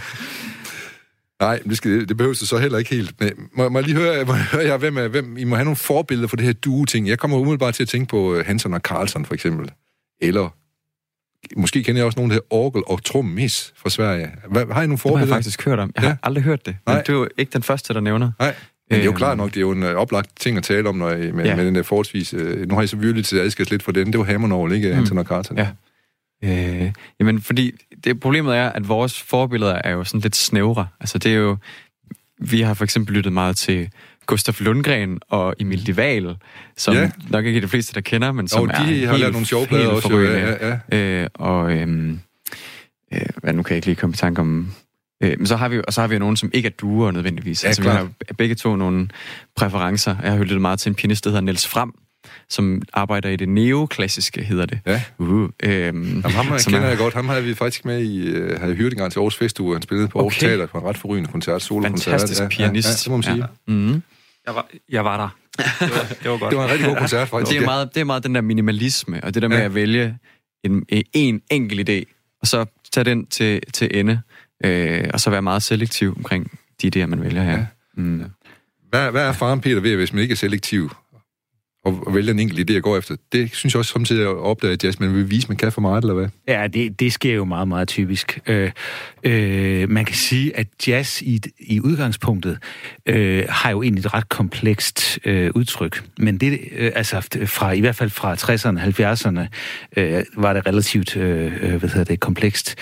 Nej, 1.40 1.58
det, 1.58 1.76
skal, 1.76 2.08
det 2.08 2.16
behøver 2.16 2.34
så 2.34 2.58
heller 2.58 2.78
ikke 2.78 2.90
helt. 2.94 3.20
Men 3.20 3.30
må, 3.56 3.68
må 3.68 3.78
jeg 3.78 3.86
lige 3.88 3.96
høre, 3.96 4.24
må 4.24 4.34
jeg 4.34 4.44
høre 4.44 4.64
jer, 4.64 4.76
hvem, 4.76 4.96
er, 4.98 5.08
hvem, 5.08 5.36
I 5.36 5.44
må 5.44 5.54
have 5.56 5.64
nogle 5.64 5.76
forbilleder 5.76 6.28
for 6.28 6.36
det 6.36 6.46
her 6.46 6.52
duo-ting. 6.52 7.08
Jeg 7.08 7.18
kommer 7.18 7.36
umiddelbart 7.38 7.74
til 7.74 7.82
at 7.82 7.88
tænke 7.88 8.06
på 8.08 8.34
øh, 8.34 8.46
Hansen 8.46 8.74
og 8.74 8.80
Carlson, 8.80 9.24
for 9.24 9.34
eksempel. 9.34 9.70
Eller 10.22 10.48
måske 11.56 11.82
kender 11.82 11.98
jeg 12.00 12.06
også 12.06 12.18
nogen, 12.18 12.30
der 12.30 12.34
hedder 12.34 12.46
Orgel 12.50 12.82
og 12.86 13.04
Trummis 13.04 13.72
fra 13.76 13.90
Sverige. 13.90 14.30
Hvad, 14.50 14.66
har 14.66 14.66
I 14.66 14.66
nogle 14.66 14.74
Det 14.74 14.88
har 14.88 14.90
jeg 14.92 14.98
forbilleder? 14.98 15.34
faktisk 15.34 15.64
hørt 15.64 15.78
om. 15.78 15.92
Jeg 15.94 16.02
har 16.02 16.08
Ja. 16.10 16.16
aldrig 16.22 16.44
hørt 16.44 16.66
det. 16.66 16.76
Men 16.86 16.94
Nej. 16.94 17.02
du 17.06 17.12
er 17.12 17.16
jo 17.16 17.28
ikke 17.38 17.52
den 17.52 17.62
første, 17.62 17.94
der 17.94 18.00
nævner. 18.00 18.30
Nej, 18.38 18.48
men 18.48 18.54
det 18.90 19.00
er 19.00 19.04
jo 19.04 19.10
Øhm. 19.10 19.16
klart 19.16 19.36
nok, 19.36 19.48
det 19.50 19.56
er 19.56 19.60
jo 19.60 19.70
en 19.70 19.82
øh, 19.82 19.94
oplagt 19.94 20.30
ting 20.40 20.56
at 20.56 20.62
tale 20.62 20.88
om, 20.88 20.94
når 20.96 21.10
jeg, 21.10 21.34
med, 21.34 21.44
Ja. 21.44 21.56
med 21.56 21.66
den 21.66 21.74
der 21.74 21.82
forholdsvis... 21.82 22.34
Øh, 22.34 22.68
nu 22.68 22.74
har 22.74 22.82
jeg 22.82 22.88
så 22.88 22.96
virkelig 22.96 23.24
til 23.24 23.36
at 23.36 23.44
adskille 23.44 23.70
lidt 23.70 23.82
fra 23.82 23.92
den. 23.92 24.06
Det 24.12 24.18
var 24.18 24.24
Hammond 24.24 24.72
ikke 24.72 24.92
mm. 24.92 24.98
Anton 24.98 25.18
og 25.18 25.24
Carter. 25.24 25.54
Ja. 25.56 25.68
Øh, 26.84 26.92
jamen, 27.20 27.40
fordi 27.42 27.72
det, 28.04 28.20
problemet 28.20 28.56
er, 28.56 28.68
at 28.68 28.88
vores 28.88 29.22
forbilleder 29.22 29.74
er 29.84 29.90
jo 29.90 30.04
sådan 30.04 30.20
lidt 30.20 30.36
snævre. 30.36 30.86
Altså, 31.00 31.18
det 31.18 31.32
er 31.32 31.36
jo... 31.36 31.56
Vi 32.40 32.60
har 32.60 32.74
for 32.74 32.84
eksempel 32.84 33.14
lyttet 33.14 33.32
meget 33.32 33.56
til 33.56 33.90
Gustaf 34.26 34.60
Lundgren 34.60 35.18
og 35.28 35.54
Emil 35.60 35.86
Dival, 35.86 36.36
som 36.76 36.94
Ja. 36.94 37.10
nok 37.30 37.44
ikke 37.46 37.56
er 37.56 37.60
de 37.60 37.68
fleste, 37.68 37.94
der 37.94 38.00
kender, 38.00 38.32
men 38.32 38.48
som 38.48 38.60
Og 38.62 38.66
er 38.68 38.72
de 38.72 38.82
har 38.82 38.86
helt, 38.86 39.18
lavet 39.20 39.32
nogle 39.32 39.46
sjove 39.46 39.66
plader 39.66 39.88
også. 39.88 40.08
Jo, 40.12 40.22
ja, 40.22 40.78
ja. 40.90 40.98
Øh, 41.22 41.28
og 41.34 41.72
øhm, 41.72 42.20
øh, 43.14 43.20
hvad, 43.42 43.52
nu 43.52 43.62
kan 43.62 43.70
jeg 43.70 43.76
ikke 43.76 43.86
lige 43.86 43.96
komme 43.96 44.14
i 44.14 44.16
tanke 44.16 44.40
om... 44.40 44.72
Øh, 45.22 45.34
men 45.38 45.46
så 45.46 45.56
har 45.56 45.68
vi, 45.68 45.80
og 45.86 45.92
så 45.92 46.00
har 46.00 46.08
vi 46.08 46.14
jo 46.14 46.18
nogen, 46.18 46.36
som 46.36 46.50
ikke 46.54 46.66
er 46.66 46.70
duer 46.80 47.10
nødvendigvis. 47.10 47.62
Ja, 47.62 47.66
altså, 47.68 47.82
vi 47.82 47.86
klart. 47.86 47.96
har 47.98 48.34
begge 48.38 48.54
to 48.54 48.76
nogle 48.76 49.08
præferencer. 49.56 50.16
Jeg 50.22 50.32
har 50.32 50.38
lyttet 50.38 50.60
meget 50.60 50.78
til 50.78 50.90
en 50.90 50.94
pianist, 50.94 51.24
der 51.24 51.30
hedder 51.30 51.40
Niels 51.42 51.66
Fram, 51.66 51.94
som 52.48 52.82
arbejder 52.92 53.28
i 53.28 53.36
det 53.36 53.48
neoklassiske, 53.48 54.42
hedder 54.44 54.66
det. 54.66 54.78
Ja. 54.86 55.02
Uh, 55.18 55.28
øhm, 55.42 55.50
Jamen, 55.62 56.22
ham 56.24 56.58
som 56.58 56.72
kender 56.72 56.86
er- 56.86 56.88
jeg 56.88 56.98
godt. 56.98 57.14
Ham 57.14 57.28
havde 57.28 57.44
vi 57.44 57.54
faktisk 57.54 57.84
med 57.84 58.00
i... 58.02 58.26
Øh, 58.26 58.60
havde 58.60 58.74
hyret 58.74 58.92
en 58.92 58.98
gang 58.98 59.12
til 59.12 59.18
Aarhus 59.18 59.36
Festuge. 59.36 59.74
Han 59.74 59.82
spillede 59.82 60.08
på 60.08 60.18
Aarhus 60.18 60.36
Okay. 60.38 60.46
Teater 60.46 60.66
på 60.66 60.78
en 60.78 60.84
ret 60.84 60.98
forrygende 60.98 61.30
koncert. 61.32 61.62
Solo-koncert. 61.62 62.04
Fantastisk 62.12 62.40
ja, 62.42 62.48
pianist. 62.48 62.88
Ja, 62.88 62.90
ja, 62.90 62.96
det 62.96 63.08
må 63.10 63.16
man 63.16 63.22
sige. 63.22 63.36
Ja. 63.68 63.72
Mm. 63.92 64.02
Jeg 64.46 64.54
var, 64.54 64.66
jeg 64.88 65.04
var 65.04 65.16
der. 65.16 65.28
Det 65.58 65.90
var, 65.90 66.06
det 66.22 66.30
var 66.30 66.38
godt. 66.38 66.50
Det 66.50 66.58
var 66.58 66.64
en 66.64 66.70
rigtig 66.70 66.86
god 66.88 66.96
koncert, 66.96 67.28
faktisk. 67.28 67.50
Det, 67.56 67.62
er 67.62 67.66
meget, 67.66 67.94
det 67.94 68.00
er 68.00 68.04
meget 68.04 68.24
den 68.24 68.34
der 68.34 68.40
minimalisme, 68.40 69.24
og 69.24 69.34
det 69.34 69.42
der 69.42 69.48
med 69.48 69.56
Ja. 69.58 69.64
at 69.64 69.74
vælge 69.74 70.18
en, 70.64 70.86
en 71.12 71.42
enkelt 71.50 71.90
idé, 71.90 72.12
og 72.40 72.46
så 72.46 72.64
tage 72.92 73.04
den 73.04 73.26
til, 73.26 73.60
til 73.72 73.98
ende, 73.98 74.20
øh, 74.64 75.04
og 75.12 75.20
så 75.20 75.30
være 75.30 75.42
meget 75.42 75.62
selektiv 75.62 76.14
omkring 76.16 76.58
de 76.82 76.90
idéer, 76.96 77.06
man 77.06 77.22
vælger. 77.22 77.42
Ja. 77.44 77.50
Ja. 77.50 77.66
Mm. 77.96 78.24
Hvad, 78.90 79.10
hvad 79.10 79.22
er 79.28 79.32
faren, 79.32 79.60
Peter, 79.60 79.80
ved, 79.80 79.96
hvis 79.96 80.12
man 80.12 80.22
ikke 80.22 80.32
er 80.32 80.36
selektiv 80.36 80.90
og, 81.84 82.14
vælge 82.14 82.30
en 82.30 82.38
enkelt 82.38 82.70
idé 82.70 82.74
at 82.74 82.82
gå 82.82 82.98
efter? 82.98 83.16
Det 83.32 83.54
synes 83.54 83.74
jeg 83.74 83.78
også 83.78 83.92
samtidig 83.92 84.22
at 84.22 84.36
opdage, 84.36 84.72
at 84.72 84.84
jazz, 84.84 85.00
man 85.00 85.14
vil 85.14 85.30
vise, 85.30 85.48
man 85.48 85.56
kan 85.56 85.72
for 85.72 85.80
meget, 85.80 86.04
eller 86.04 86.14
hvad? 86.14 86.28
Ja, 86.48 86.66
det, 86.66 87.00
det 87.00 87.12
sker 87.12 87.34
jo 87.34 87.44
meget, 87.44 87.68
meget 87.68 87.88
typisk. 87.88 88.40
Øh, 88.46 88.70
øh, 89.24 89.90
man 89.90 90.04
kan 90.04 90.14
sige, 90.14 90.56
at 90.56 90.66
jazz 90.88 91.22
i, 91.22 91.40
i 91.58 91.80
udgangspunktet 91.80 92.58
øh, 93.06 93.44
har 93.48 93.70
jo 93.70 93.82
egentlig 93.82 94.00
et 94.00 94.14
ret 94.14 94.28
komplekst 94.28 95.18
øh, 95.24 95.50
udtryk. 95.54 96.04
Men 96.18 96.38
det, 96.38 96.58
øh, 96.76 96.92
altså 96.94 97.20
fra, 97.46 97.72
i 97.72 97.80
hvert 97.80 97.96
fald 97.96 98.10
fra 98.10 98.34
60'erne, 98.34 98.80
70'erne, 98.80 99.48
øh, 99.96 100.24
var 100.36 100.52
det 100.52 100.66
relativt 100.66 101.16
øh, 101.16 101.52
øh, 101.62 101.76
hvad 101.76 101.88
hedder 101.88 102.04
det, 102.04 102.20
komplekst. 102.20 102.74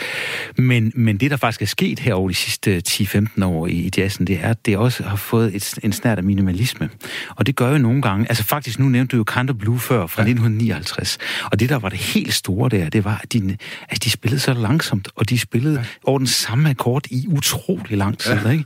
Men, 0.57 0.92
men 0.94 1.16
det, 1.16 1.30
der 1.30 1.36
faktisk 1.36 1.62
er 1.62 1.66
sket 1.66 1.98
her 1.98 2.14
over 2.14 2.28
de 2.28 2.34
sidste 2.34 2.82
10-15 2.88 3.44
år 3.44 3.66
i, 3.66 3.72
i 3.72 3.90
jazzen, 3.96 4.26
det 4.26 4.38
er, 4.42 4.48
at 4.48 4.66
det 4.66 4.76
også 4.76 5.03
har 5.03 5.16
fået 5.16 5.55
et, 5.55 5.78
en 5.82 5.92
snært 5.92 6.18
af 6.18 6.24
minimalisme. 6.24 6.88
Og 7.36 7.46
det 7.46 7.57
gør 7.57 7.70
jo 7.70 7.78
nogle 7.78 8.03
gange, 8.03 8.26
altså 8.28 8.44
faktisk 8.44 8.78
nu 8.78 8.88
nævnte 8.93 9.16
jo 9.16 9.24
Kind 9.24 9.51
of 9.51 9.57
Blue 9.57 9.78
før, 9.78 10.07
fra 10.07 10.22
ja. 10.22 10.28
1959. 10.28 11.18
Og 11.45 11.61
det, 11.61 11.68
der 11.68 11.78
var 11.78 11.88
det 11.88 11.99
helt 11.99 12.34
store 12.34 12.68
der, 12.68 12.88
det 12.90 13.05
var, 13.05 13.20
at 13.22 13.32
de, 13.32 13.57
at 13.88 14.05
de 14.05 14.11
spillede 14.11 14.40
så 14.40 14.55
langsomt, 14.55 15.09
og 15.16 15.30
de 15.30 15.38
spillede 15.38 15.78
ja. 15.78 15.84
over 16.05 16.18
den 16.18 16.26
samme 16.26 16.70
akkord 16.70 17.07
i 17.11 17.26
utrolig 17.28 17.99
lang 17.99 18.18
tid. 18.18 18.32
Ja. 18.45 18.51
Ikke? 18.51 18.64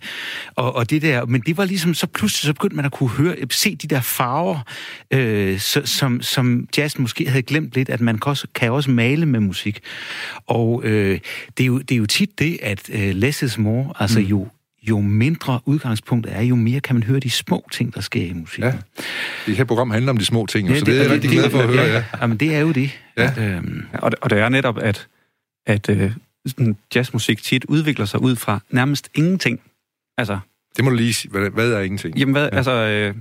Og, 0.54 0.76
og 0.76 0.90
det 0.90 1.02
der, 1.02 1.26
men 1.26 1.40
det 1.40 1.56
var 1.56 1.64
ligesom, 1.64 1.94
så 1.94 2.06
pludselig 2.06 2.46
så 2.46 2.52
begyndte 2.52 2.76
man 2.76 2.84
at 2.84 2.92
kunne 2.92 3.08
høre, 3.08 3.36
se 3.50 3.76
de 3.76 3.86
der 3.86 4.00
farver, 4.00 4.58
øh, 5.10 5.58
så, 5.58 5.82
som, 5.84 6.22
som 6.22 6.68
jazz 6.78 6.98
måske 6.98 7.28
havde 7.28 7.42
glemt 7.42 7.74
lidt, 7.74 7.88
at 7.88 8.00
man 8.00 8.18
kan 8.18 8.30
også, 8.30 8.46
kan 8.54 8.72
også 8.72 8.90
male 8.90 9.26
med 9.26 9.40
musik. 9.40 9.80
Og 10.46 10.84
øh, 10.84 11.20
det, 11.58 11.64
er 11.64 11.66
jo, 11.66 11.78
det 11.78 11.92
er 11.92 11.98
jo 11.98 12.06
tit 12.06 12.38
det, 12.38 12.58
at 12.62 12.90
øh, 12.92 13.14
less 13.14 13.42
is 13.42 13.58
more, 13.58 13.92
altså 13.98 14.20
mm. 14.20 14.26
jo 14.26 14.48
jo 14.88 15.00
mindre 15.00 15.60
udgangspunktet 15.64 16.36
er, 16.36 16.40
jo 16.42 16.54
mere 16.54 16.80
kan 16.80 16.94
man 16.96 17.02
høre 17.02 17.20
de 17.20 17.30
små 17.30 17.68
ting, 17.72 17.94
der 17.94 18.00
sker 18.00 18.24
i 18.26 18.32
musikken. 18.32 18.72
Ja. 18.72 18.78
Det 19.46 19.56
her 19.56 19.64
program 19.64 19.90
handler 19.90 20.10
om 20.10 20.16
de 20.16 20.24
små 20.24 20.46
ting, 20.46 20.68
ja, 20.68 20.78
så 20.78 20.84
det 20.84 20.98
er 20.98 21.02
jeg 21.02 21.10
rigtig 21.10 21.30
glad 21.30 21.50
for 21.50 21.58
at 21.58 21.68
høre. 21.68 21.82
Ja, 21.84 21.92
Ja. 21.92 22.04
Jamen, 22.20 22.36
det 22.36 22.54
er 22.54 22.60
jo 22.60 22.72
det. 22.72 22.90
Ja. 23.16 23.22
At, 23.22 23.38
øhm, 23.38 23.82
og, 23.92 24.10
det, 24.10 24.18
og 24.22 24.30
det 24.30 24.38
er 24.38 24.48
netop, 24.48 24.78
at, 24.78 25.08
at 25.66 25.88
øh, 25.90 26.12
sådan 26.46 26.76
jazzmusik 26.94 27.42
tit 27.42 27.64
udvikler 27.64 28.04
sig 28.06 28.22
ud 28.22 28.36
fra 28.36 28.60
nærmest 28.70 29.08
ingenting. 29.14 29.60
Altså, 30.18 30.38
Det 30.76 30.84
må 30.84 30.90
du 30.90 30.96
lige 30.96 31.14
sige. 31.14 31.30
Hvad, 31.30 31.50
hvad 31.50 31.72
er 31.72 31.80
ingenting? 31.80 32.18
jamen 32.18 32.32
hvad, 32.32 32.42
Ja. 32.42 32.48
ja. 32.52 32.56
altså, 32.56 32.72
øh, 32.72 33.14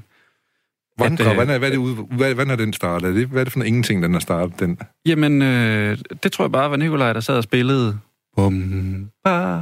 Hvordan, 0.97 1.13
at, 1.13 1.19
øh, 1.19 1.25
hvordan, 1.33 1.49
er, 1.55 1.57
hvad 1.57 1.67
er 1.69 1.71
det 1.71 1.77
ude, 1.77 1.95
hvad, 1.95 2.33
hvordan 2.33 2.51
er 2.51 2.55
den 2.55 2.73
startet? 2.73 3.09
Er 3.09 3.13
det, 3.13 3.27
hvad 3.27 3.39
er 3.39 3.43
det 3.43 3.53
for 3.53 3.59
en 3.59 3.65
ingenting, 3.65 4.03
den 4.03 4.13
har 4.13 4.19
startet? 4.19 4.59
Den? 4.59 4.77
jamen, 5.05 5.41
øh, 5.41 5.97
det 6.23 6.31
tror 6.31 6.45
jeg 6.45 6.51
bare 6.51 6.69
var 6.71 6.77
Nikolaj, 6.77 7.13
der 7.13 7.19
sad 7.19 7.37
og 7.37 7.43
spillede. 7.43 7.97
Bum, 8.35 9.09
ba. 9.23 9.59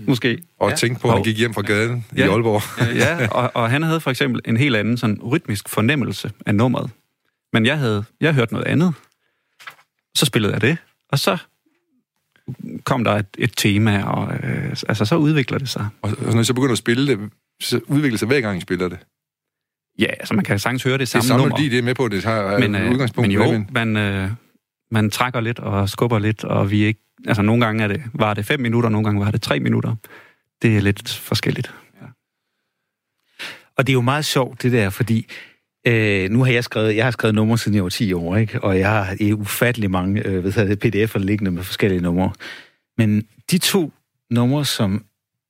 Måske. 0.00 0.38
Og 0.60 0.70
Ja. 0.70 0.76
tænke 0.76 1.00
på, 1.00 1.08
at 1.08 1.14
han 1.14 1.22
gik 1.24 1.36
hjem 1.38 1.54
fra 1.54 1.62
gaden 1.62 2.06
ja. 2.16 2.24
I 2.26 2.28
Aalborg. 2.28 2.62
Ja, 2.96 3.28
og, 3.28 3.50
og 3.54 3.70
han 3.70 3.82
havde 3.82 4.00
for 4.00 4.10
eksempel 4.10 4.40
en 4.44 4.56
helt 4.56 4.76
anden 4.76 4.96
sådan 4.96 5.22
rytmisk 5.22 5.68
fornemmelse 5.68 6.30
af 6.46 6.54
nummeret. 6.54 6.90
Men 7.52 7.66
jeg 7.66 7.78
havde 7.78 8.04
jeg 8.20 8.34
hørte 8.34 8.52
noget 8.52 8.66
andet. 8.66 8.94
Så 10.16 10.26
spillede 10.26 10.52
jeg 10.52 10.60
det, 10.60 10.76
og 11.12 11.18
så 11.18 11.36
kom 12.84 13.04
der 13.04 13.12
et, 13.12 13.26
et 13.38 13.52
tema, 13.56 14.02
og 14.04 14.34
øh, 14.34 14.70
altså, 14.88 15.04
så 15.04 15.16
udvikler 15.16 15.58
det 15.58 15.68
sig. 15.68 15.88
Og, 16.02 16.12
og 16.26 16.32
når 16.34 16.40
I 16.40 16.44
så 16.44 16.54
begynder 16.54 16.72
at 16.72 16.78
spille 16.78 17.06
det, 17.06 17.30
så 17.62 17.80
udvikler 17.86 18.10
det 18.10 18.18
sig 18.18 18.26
hver 18.28 18.40
gang, 18.40 18.58
I 18.58 18.60
spiller 18.60 18.88
det. 18.88 18.98
Ja, 19.98 20.06
altså 20.06 20.34
man 20.34 20.44
kan 20.44 20.58
sagtens 20.58 20.82
høre 20.82 20.92
det 20.92 21.00
Det 21.00 21.06
er 21.06 21.10
samme 21.10 21.28
samme 21.28 21.42
nummer. 21.42 21.56
det 21.56 21.78
er 21.78 21.82
med 21.82 21.94
på, 21.94 22.08
det 22.08 22.24
har 22.24 22.58
men, 22.58 22.74
øh, 22.74 22.90
udgangspunkt. 22.92 23.28
men 23.28 23.34
jo, 23.34 23.64
man, 23.72 23.96
øh, 23.96 24.30
man 24.90 25.10
trækker 25.10 25.40
lidt 25.40 25.58
og 25.58 25.88
skubber 25.88 26.18
lidt, 26.18 26.44
og 26.44 26.70
vi 26.70 26.82
er 26.82 26.86
ikke... 26.86 27.00
Altså, 27.26 27.42
nogle 27.42 27.64
gange 27.64 27.84
er 27.84 27.88
det, 27.88 28.02
var 28.12 28.34
det 28.34 28.46
fem 28.46 28.60
minutter, 28.60 28.88
nogle 28.88 29.04
gange 29.04 29.24
var 29.24 29.30
det 29.30 29.42
tre 29.42 29.60
minutter. 29.60 29.94
Det 30.62 30.76
er 30.76 30.80
lidt 30.80 31.08
forskelligt. 31.08 31.74
Og 33.76 33.86
det 33.86 33.92
er 33.92 33.94
jo 33.94 34.00
meget 34.00 34.24
sjovt, 34.24 34.62
det 34.62 34.72
der, 34.72 34.90
fordi 34.90 35.26
øh, 35.86 36.30
nu 36.30 36.44
har 36.44 36.52
jeg 36.52 36.64
skrevet, 36.64 36.96
jeg 36.96 37.04
har 37.04 37.10
skrevet 37.10 37.34
numre 37.34 37.58
siden 37.58 37.74
jeg 37.74 37.82
var 37.82 37.90
10 37.90 38.12
år, 38.12 38.36
ikke? 38.36 38.60
og 38.60 38.78
jeg 38.78 38.88
har 38.88 39.16
ufattelig 39.34 39.90
mange 39.90 40.26
øh, 40.26 40.40
hvad 40.40 40.52
hedder 40.52 40.74
det, 40.74 40.96
pdf'er 40.96 41.18
liggende 41.18 41.50
med 41.50 41.62
forskellige 41.62 42.00
numre. 42.00 42.32
Men 42.98 43.26
de 43.50 43.58
to 43.58 43.92
numre, 44.30 44.64
som 44.64 45.04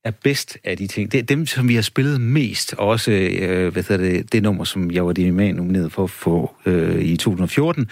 er 0.04 0.10
bedst 0.10 0.58
af 0.64 0.76
de 0.76 0.86
ting, 0.86 1.12
det 1.12 1.18
er 1.18 1.22
dem, 1.22 1.46
som 1.46 1.68
vi 1.68 1.74
har 1.74 1.82
spillet 1.82 2.20
mest, 2.20 2.74
og 2.74 2.88
også 2.88 3.10
øh, 3.10 3.72
hvad 3.72 3.82
hedder 3.82 3.96
det, 3.96 4.32
det 4.32 4.42
nummer, 4.42 4.64
som 4.64 4.90
jeg 4.90 5.06
var 5.06 5.32
med 5.32 5.52
nomineret 5.52 5.92
for 5.92 6.04
at 6.04 6.10
få 6.10 6.54
øh, 6.66 7.02
i 7.02 7.16
2014, 7.16 7.90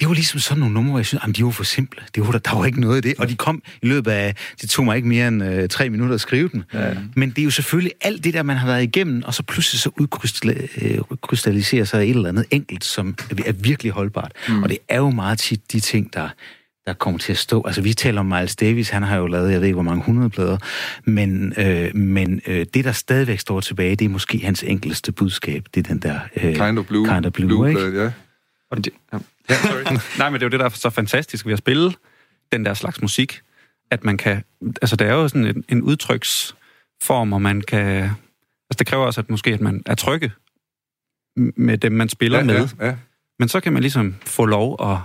det 0.00 0.08
var 0.08 0.14
ligesom 0.14 0.40
sådan 0.40 0.60
nogle 0.60 0.74
numre, 0.74 0.90
hvor 0.90 0.98
jeg 0.98 1.06
synes, 1.06 1.22
jamen, 1.22 1.34
de 1.34 1.44
var 1.44 1.50
for 1.50 1.64
simple. 1.64 2.02
Det 2.14 2.26
var, 2.26 2.32
der, 2.32 2.38
der 2.38 2.56
var 2.56 2.66
ikke 2.66 2.80
noget 2.80 3.04
i 3.04 3.08
det. 3.08 3.18
Og 3.18 3.28
de 3.28 3.34
kom 3.34 3.62
i 3.82 3.86
løbet 3.86 4.10
af, 4.10 4.34
det 4.60 4.70
tog 4.70 4.84
mig 4.84 4.96
ikke 4.96 5.08
mere 5.08 5.28
end 5.28 5.44
øh, 5.44 5.68
tre 5.68 5.90
minutter 5.90 6.14
at 6.14 6.20
skrive 6.20 6.48
dem. 6.52 6.62
Ja. 6.74 6.94
Men 7.16 7.30
det 7.30 7.38
er 7.38 7.44
jo 7.44 7.50
selvfølgelig 7.50 7.92
alt 8.00 8.24
det 8.24 8.34
der, 8.34 8.42
man 8.42 8.56
har 8.56 8.66
været 8.66 8.82
igennem, 8.82 9.22
og 9.26 9.34
så 9.34 9.42
pludselig 9.42 9.80
så 9.80 9.90
udkrystalliserer 11.10 11.84
sig 11.84 12.02
et 12.02 12.10
eller 12.10 12.28
andet 12.28 12.44
enkelt, 12.50 12.84
som 12.84 13.16
er 13.46 13.52
virkelig 13.52 13.92
holdbart. 13.92 14.32
Mm. 14.48 14.62
Og 14.62 14.68
det 14.68 14.78
er 14.88 14.98
jo 14.98 15.10
meget 15.10 15.38
tit 15.38 15.72
de 15.72 15.80
ting, 15.80 16.14
der 16.14 16.28
der 16.86 16.92
kommer 16.92 17.18
til 17.18 17.32
at 17.32 17.38
stå. 17.38 17.62
Altså, 17.66 17.82
vi 17.82 17.92
taler 17.92 18.20
om 18.20 18.26
Miles 18.26 18.56
Davis, 18.56 18.88
han 18.88 19.02
har 19.02 19.16
jo 19.16 19.26
lavet, 19.26 19.52
jeg 19.52 19.60
ved 19.60 19.66
ikke, 19.66 19.74
hvor 19.74 19.82
mange 19.82 20.02
hundrede 20.04 20.30
plader, 20.30 20.58
men, 21.04 21.54
øh, 21.56 21.96
men 21.96 22.40
øh, 22.46 22.66
det, 22.74 22.84
der 22.84 22.92
stadigvæk 22.92 23.38
står 23.38 23.60
tilbage, 23.60 23.96
det 23.96 24.04
er 24.04 24.08
måske 24.08 24.38
hans 24.38 24.62
enkelste 24.62 25.12
budskab. 25.12 25.64
Det 25.74 25.86
er 25.86 25.88
den 25.92 25.98
der... 25.98 26.20
Øh, 26.36 26.54
Kind 26.54 26.78
of 26.78 26.86
Blue. 26.86 27.08
Kind 27.08 27.26
of 27.26 27.32
Blue, 27.32 27.68
ikke? 27.68 27.80
blade, 27.80 28.02
ja. 28.02 28.10
Og 28.70 28.84
det, 28.84 28.88
ja. 29.12 29.18
Ja, 29.50 29.54
sorry. 29.54 29.98
Nej, 30.18 30.30
men 30.30 30.34
det 30.34 30.42
er 30.42 30.46
jo 30.46 30.50
det, 30.50 30.60
der 30.60 30.66
er 30.66 30.70
så 30.70 30.90
fantastisk 30.90 31.46
ved 31.46 31.52
at 31.52 31.58
spille 31.58 31.92
den 32.52 32.64
der 32.64 32.74
slags 32.74 33.02
musik, 33.02 33.40
at 33.90 34.04
man 34.04 34.16
kan... 34.16 34.44
Altså, 34.82 34.96
det 34.96 35.06
er 35.06 35.14
jo 35.14 35.28
sådan 35.28 35.46
en, 35.46 35.64
en 35.68 35.82
udtryksform, 35.82 37.32
og 37.32 37.42
man 37.42 37.60
kan... 37.60 38.02
Altså, 38.70 38.78
det 38.78 38.86
kræver 38.86 39.06
også, 39.06 39.20
at 39.20 39.30
måske, 39.30 39.50
at 39.50 39.60
man 39.60 39.82
er 39.86 39.94
trygge 39.94 40.32
med 41.56 41.78
dem, 41.78 41.92
man 41.92 42.08
spiller 42.08 42.38
ja, 42.38 42.44
med. 42.44 42.68
Ja, 42.80 42.86
ja. 42.86 42.96
Men 43.38 43.48
så 43.48 43.60
kan 43.60 43.72
man 43.72 43.82
ligesom 43.82 44.14
få 44.22 44.44
lov 44.44 44.76
at 44.80 44.98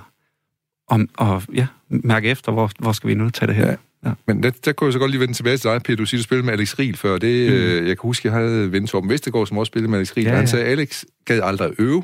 om, 0.88 1.10
og, 1.18 1.44
ja, 1.54 1.68
mærke 1.90 2.30
efter, 2.30 2.52
hvor, 2.52 2.72
hvor 2.80 2.92
skal 2.92 3.08
vi 3.08 3.14
nu 3.14 3.30
tage 3.30 3.48
det 3.48 3.56
her. 3.56 3.68
Ja. 3.68 3.76
Ja. 4.06 4.12
Men 4.28 4.44
der, 4.44 4.52
der 4.66 4.72
kunne 4.72 4.86
jeg 4.86 4.94
så 4.94 5.00
godt 5.00 5.12
lige 5.12 5.22
vende 5.22 5.34
tilbage 5.34 5.58
til 5.58 5.70
dig, 5.70 5.82
Peter. 5.84 5.98
Du 5.98 6.06
siger, 6.06 6.20
du 6.20 6.24
spillede 6.24 6.46
med 6.46 6.54
Alex 6.54 6.80
Riel 6.80 6.98
før. 6.98 7.18
Det, 7.18 7.50
mm. 7.50 7.56
øh, 7.56 7.88
jeg 7.88 7.98
kan 7.98 8.08
huske, 8.08 8.28
jeg 8.28 8.36
havde 8.38 8.72
ven 8.72 8.88
Torben 8.88 9.10
Vestergaard, 9.10 9.48
som 9.48 9.58
også 9.58 9.70
spillede 9.70 9.92
med 9.92 10.00
Alex 10.00 10.18
Riel. 10.18 10.26
Ja, 10.26 10.32
Ja, 10.32 10.38
Han 10.38 10.48
sagde, 10.48 10.66
Alex 10.66 11.04
gad 11.26 11.42
aldrig 11.44 11.74
øve. 11.78 12.04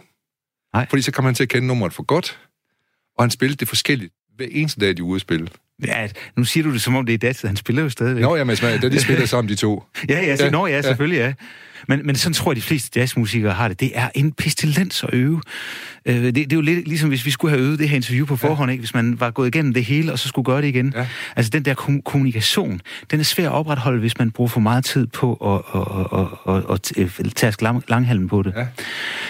Nej. 0.74 0.88
Fordi 0.90 1.02
så 1.02 1.12
kom 1.12 1.26
han 1.26 1.36
til 1.36 1.44
at 1.44 1.50
kende 1.50 1.68
nummeret 1.68 1.94
for 1.94 2.04
godt. 2.04 2.40
Og 3.18 3.24
han 3.24 3.32
spillede 3.32 3.58
det 3.58 3.68
forskelligt 3.68 4.14
hver 4.36 4.48
eneste 4.52 4.80
dag, 4.80 4.98
de 4.98 5.02
er 5.02 5.06
ude 5.06 5.20
spille. 5.20 5.48
Ja, 5.86 6.08
nu 6.38 6.44
siger 6.44 6.64
du 6.64 6.74
det, 6.74 6.82
som 6.82 6.96
om 6.96 7.06
det 7.06 7.14
er 7.14 7.18
datid. 7.18 7.48
Han 7.48 7.56
spiller 7.58 7.84
jo 7.84 7.90
stadigvæk. 7.90 8.22
Nå, 8.22 8.36
jamen, 8.36 8.56
da 8.58 8.90
de 8.90 9.00
spiller 9.00 9.26
sammen, 9.26 9.50
de 9.50 9.56
to. 9.56 9.84
Ja, 10.10 10.20
ja, 10.26 10.36
så, 10.36 10.44
Ja, 10.44 10.50
Nå, 10.50 10.68
ja, 10.68 10.76
ja. 10.76 10.82
selvfølgelig, 10.82 11.18
ja. 11.18 11.34
Men, 11.88 12.06
men 12.06 12.16
sådan 12.16 12.34
tror 12.34 12.52
jeg, 12.52 12.56
de 12.56 12.62
fleste 12.62 13.00
jazzmusikere 13.00 13.54
har 13.54 13.68
det. 13.68 13.80
Det 13.80 13.92
er 13.96 14.10
en 14.16 14.32
pestilens 14.32 15.04
at 15.04 15.10
øve. 15.14 15.42
Øh, 16.06 16.16
det, 16.16 16.36
det 16.36 16.54
er 16.54 16.56
jo 16.56 16.62
lidt 16.62 16.88
ligesom, 16.88 17.10
hvis 17.10 17.26
vi 17.26 17.32
skulle 17.32 17.58
have 17.58 17.66
øvet 17.66 17.80
det 17.80 17.90
her 17.90 17.96
interview 17.96 18.26
på 18.26 18.36
forhånd, 18.36 18.72
ikke? 18.72 18.82
hvis 18.82 18.94
man 18.94 19.20
var 19.20 19.32
gået 19.32 19.48
igennem 19.48 19.74
det 19.74 19.86
hele, 19.86 20.12
og 20.12 20.20
så 20.20 20.28
skulle 20.28 20.46
gøre 20.46 20.62
det 20.62 20.68
igen. 20.68 20.94
Ja. 20.96 21.08
Altså 21.36 21.50
den 21.50 21.66
der 21.66 21.74
kom- 21.74 22.02
kommunikation, 22.02 22.82
den 23.12 23.20
er 23.20 23.24
svær 23.24 23.46
at 23.50 23.52
opretholde, 23.54 24.00
hvis 24.00 24.20
man 24.20 24.32
bruger 24.32 24.48
for 24.48 24.60
meget 24.60 24.86
tid 24.86 25.08
på 25.08 25.34
at, 25.34 25.80
at, 25.82 26.20
at, 26.20 26.96
at, 26.96 27.08
at, 27.20 27.26
at 27.26 27.34
tage 27.36 27.54
lang, 27.62 27.84
langhalmen 27.88 28.30
på 28.30 28.42
det. 28.42 28.54
Ja. 28.58 28.66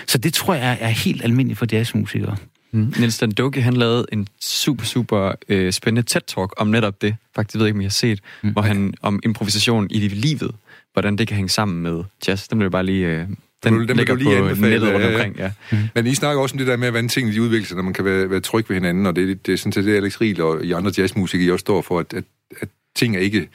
Så 0.07 0.17
det 0.17 0.33
tror 0.33 0.53
jeg 0.53 0.63
er, 0.63 0.75
er 0.85 0.89
helt 0.89 1.23
almindeligt 1.23 1.59
for 1.59 1.65
jazzmusikere. 1.71 2.35
Mm. 2.73 2.93
Niels 2.99 3.17
Dandoki, 3.17 3.59
han 3.59 3.73
lavede 3.73 4.05
en 4.11 4.27
super, 4.41 4.83
super 4.83 5.31
øh, 5.49 5.73
spændende 5.73 6.09
TED-talk 6.11 6.53
om 6.57 6.67
netop 6.67 7.01
det. 7.01 7.15
Faktisk 7.35 7.55
ved 7.55 7.61
jeg 7.61 7.67
ikke, 7.67 7.77
om 7.77 7.81
I 7.81 7.83
har 7.83 7.89
set. 7.89 8.19
Mm. 8.43 8.51
Hvor 8.51 8.61
han 8.61 8.93
om 9.01 9.19
improvisation 9.23 9.87
i 9.89 9.99
livet. 9.99 10.55
Hvordan 10.93 11.15
det 11.17 11.27
kan 11.27 11.35
hænge 11.35 11.49
sammen 11.49 11.83
med 11.83 12.03
jazz. 12.27 12.47
Den 12.47 12.61
jeg 12.61 12.71
bare 12.71 12.85
lige... 12.85 13.07
Øh, 13.07 13.27
den 13.63 13.73
den 13.73 13.87
vil 13.87 13.95
ligger 13.97 14.15
lige 14.15 14.37
på 14.37 14.43
anbefale, 14.45 14.69
nettet 14.69 14.93
rundt 14.93 15.05
ja, 15.05 15.09
ja. 15.09 15.15
omkring. 15.15 15.37
Ja. 15.37 15.51
Men 15.95 16.07
I 16.07 16.15
snakker 16.15 16.41
også 16.41 16.53
om 16.53 16.57
det 16.57 16.67
der 16.67 16.77
med, 16.77 16.89
hvordan 16.89 17.09
tingene 17.09 17.35
de 17.35 17.41
udvikler 17.41 17.67
sig, 17.67 17.75
når 17.75 17.83
man 17.83 17.93
kan 17.93 18.05
være, 18.05 18.29
være 18.29 18.39
tryg 18.39 18.69
ved 18.69 18.75
hinanden, 18.75 19.05
og 19.05 19.15
det, 19.15 19.45
det 19.45 19.53
er 19.53 19.57
sådan 19.57 19.71
set 19.71 19.85
det, 19.85 19.95
Alex 19.95 20.21
Riel 20.21 20.41
og 20.41 20.65
I 20.65 20.71
andre 20.71 20.91
jazzmusikere 20.97 21.47
I 21.47 21.51
også 21.51 21.63
står 21.63 21.81
for, 21.81 21.99
at, 21.99 22.13
at, 22.13 22.23
at 22.61 22.69
ting 22.95 23.15
er 23.15 23.19
ikke 23.19 23.49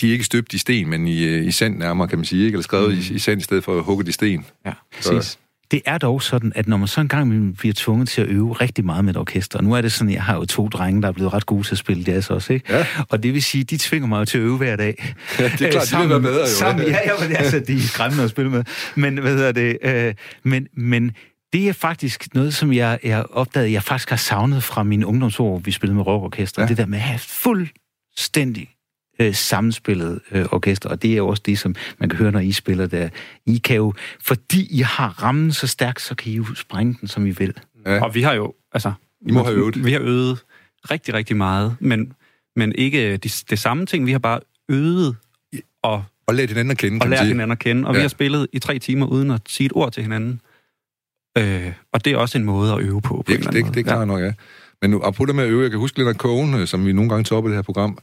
de 0.00 0.08
er 0.08 0.12
ikke 0.12 0.24
støbt 0.24 0.52
i 0.52 0.58
sten, 0.58 0.90
men 0.90 1.06
i, 1.06 1.24
øh, 1.24 1.46
i 1.46 1.50
sand 1.50 1.78
nærmere, 1.78 2.08
kan 2.08 2.18
man 2.18 2.24
sige, 2.24 2.44
ikke? 2.44 2.54
eller 2.56 2.62
skrevet 2.62 2.94
mm. 2.94 3.00
i, 3.10 3.14
i 3.14 3.18
sand 3.18 3.40
i 3.40 3.44
stedet 3.44 3.64
for 3.64 3.78
at 3.78 3.84
hugge 3.84 4.08
i 4.08 4.12
sten. 4.12 4.46
ja, 4.66 4.72
Så- 5.00 5.12
præcis. 5.12 5.38
Det 5.72 5.82
er 5.84 5.98
dog 5.98 6.22
sådan, 6.22 6.52
at 6.54 6.68
når 6.68 6.76
man 6.76 6.88
så 6.88 7.00
engang 7.00 7.56
bliver 7.58 7.74
tvunget 7.76 8.08
til 8.08 8.20
at 8.20 8.28
øve 8.28 8.52
rigtig 8.52 8.84
meget 8.84 9.04
med 9.04 9.14
et 9.14 9.18
orkester, 9.18 9.58
og 9.58 9.64
nu 9.64 9.72
er 9.72 9.80
det 9.80 9.92
sådan, 9.92 10.12
jeg 10.12 10.22
har 10.22 10.34
jo 10.34 10.44
to 10.44 10.68
drenge, 10.68 11.02
der 11.02 11.08
er 11.08 11.12
blevet 11.12 11.32
ret 11.32 11.46
gode 11.46 11.66
til 11.66 11.74
at 11.74 11.78
spille 11.78 12.04
jazz 12.06 12.30
også, 12.30 12.52
ikke? 12.52 12.72
Ja. 12.72 12.86
Og 13.08 13.22
det 13.22 13.34
vil 13.34 13.42
sige, 13.42 13.64
de 13.64 13.78
tvinger 13.78 14.08
mig 14.08 14.20
jo 14.20 14.24
til 14.24 14.38
at 14.38 14.42
øve 14.44 14.56
hver 14.56 14.76
dag. 14.76 15.14
Ja, 15.38 15.44
det 15.44 15.62
er 15.62 15.70
klart, 15.70 15.90
de 15.90 15.98
vil 15.98 16.08
være 16.08 16.20
bedre 16.20 16.40
jo. 16.40 16.46
Sammen, 16.46 16.86
ja, 16.86 16.98
ja, 17.04 17.28
men 17.28 17.36
altså, 17.36 17.60
de 17.60 17.74
er 17.74 17.80
skræmmende 17.80 18.24
at 18.24 18.30
spille 18.30 18.50
med. 18.50 18.64
Men 18.94 19.18
hvad 19.18 19.36
hedder 19.36 19.52
det? 19.52 19.78
Øh, 19.82 20.14
men, 20.42 20.66
men 20.76 21.12
det 21.52 21.68
er 21.68 21.72
faktisk 21.72 22.34
noget, 22.34 22.54
som 22.54 22.72
jeg, 22.72 22.98
jeg 23.02 23.24
opdagede, 23.30 23.72
jeg 23.72 23.82
faktisk 23.82 24.10
har 24.10 24.16
savnet 24.16 24.62
fra 24.62 24.82
mine 24.82 25.06
ungdomsår, 25.06 25.48
hvor 25.48 25.58
vi 25.58 25.70
spillede 25.70 25.96
med 25.96 26.06
rockorkester. 26.06 26.62
Ja. 26.62 26.68
Det 26.68 26.76
der 26.76 26.86
med 26.86 26.98
at 26.98 27.04
have 27.04 27.18
fuldstændig 27.18 28.68
øh, 29.18 29.34
sammenspillet 29.34 30.20
øh, 30.30 30.46
orkester, 30.52 30.88
og 30.88 31.02
det 31.02 31.16
er 31.16 31.22
også 31.22 31.42
det, 31.46 31.58
som 31.58 31.74
man 31.98 32.08
kan 32.08 32.18
høre, 32.18 32.32
når 32.32 32.40
I 32.40 32.52
spiller 32.52 32.86
der. 32.86 33.08
I 33.46 33.58
kan 33.58 33.76
jo, 33.76 33.94
fordi 34.20 34.66
I 34.70 34.80
har 34.80 35.22
rammen 35.22 35.52
så 35.52 35.66
stærkt, 35.66 36.00
så 36.00 36.14
kan 36.14 36.32
I 36.32 36.36
jo 36.36 36.54
sprænge 36.54 36.96
den, 37.00 37.08
som 37.08 37.26
I 37.26 37.30
vil. 37.30 37.54
Ja. 37.86 38.04
Og 38.04 38.14
vi 38.14 38.22
har 38.22 38.34
jo, 38.34 38.54
altså... 38.72 38.92
I 39.28 39.32
må 39.32 39.42
have 39.42 39.56
øvet. 39.56 39.84
Vi 39.84 39.92
har 39.92 40.00
øvet 40.00 40.38
rigtig, 40.90 41.14
rigtig 41.14 41.36
meget, 41.36 41.76
men, 41.80 42.12
men 42.56 42.72
ikke 42.74 43.16
de, 43.16 43.28
det 43.50 43.58
samme 43.58 43.86
ting. 43.86 44.06
Vi 44.06 44.12
har 44.12 44.18
bare 44.18 44.40
øvet 44.68 45.16
og, 45.82 46.04
Og 46.26 46.34
lad 46.34 46.48
hinanden 46.48 46.70
at 46.70 46.78
kende, 46.78 47.02
og 47.02 47.08
lært 47.08 47.26
hinanden 47.26 47.52
at 47.52 47.58
kende. 47.58 47.88
Og 47.88 47.94
ja. 47.94 47.98
Ja. 47.98 47.98
vi 47.98 48.02
har 48.02 48.08
spillet 48.08 48.46
i 48.52 48.58
tre 48.58 48.78
timer 48.78 49.06
uden 49.06 49.30
at 49.30 49.40
sige 49.48 49.66
et 49.66 49.72
ord 49.74 49.92
til 49.92 50.02
hinanden. 50.02 50.40
Øh, 51.38 51.72
og 51.92 52.04
det 52.04 52.12
er 52.12 52.16
også 52.16 52.38
en 52.38 52.44
måde 52.44 52.72
at 52.72 52.80
øve 52.80 53.00
på. 53.00 53.08
på 53.08 53.16
en 53.16 53.24
Det, 53.26 53.34
eller 53.34 53.50
det, 53.50 53.64
det, 53.64 53.74
det 53.74 53.80
er 53.80 53.84
klart 53.84 54.08
nok, 54.08 54.20
ja. 54.20 54.32
Men 54.82 54.90
nu, 54.90 54.96
apropos 54.98 55.26
det 55.26 55.36
med 55.36 55.44
at 55.44 55.50
øve, 55.50 55.62
jeg 55.62 55.70
kan 55.70 55.80
huske 55.80 55.98
Leonard 55.98 56.16
Cohen, 56.16 56.54
øh, 56.54 56.66
som 56.66 56.86
vi 56.86 56.92
nogle 56.92 57.10
gange 57.10 57.24
tog 57.24 57.38
op 57.38 57.46
i 57.46 57.48
det 57.48 57.56
her 57.56 57.62
program, 57.62 57.98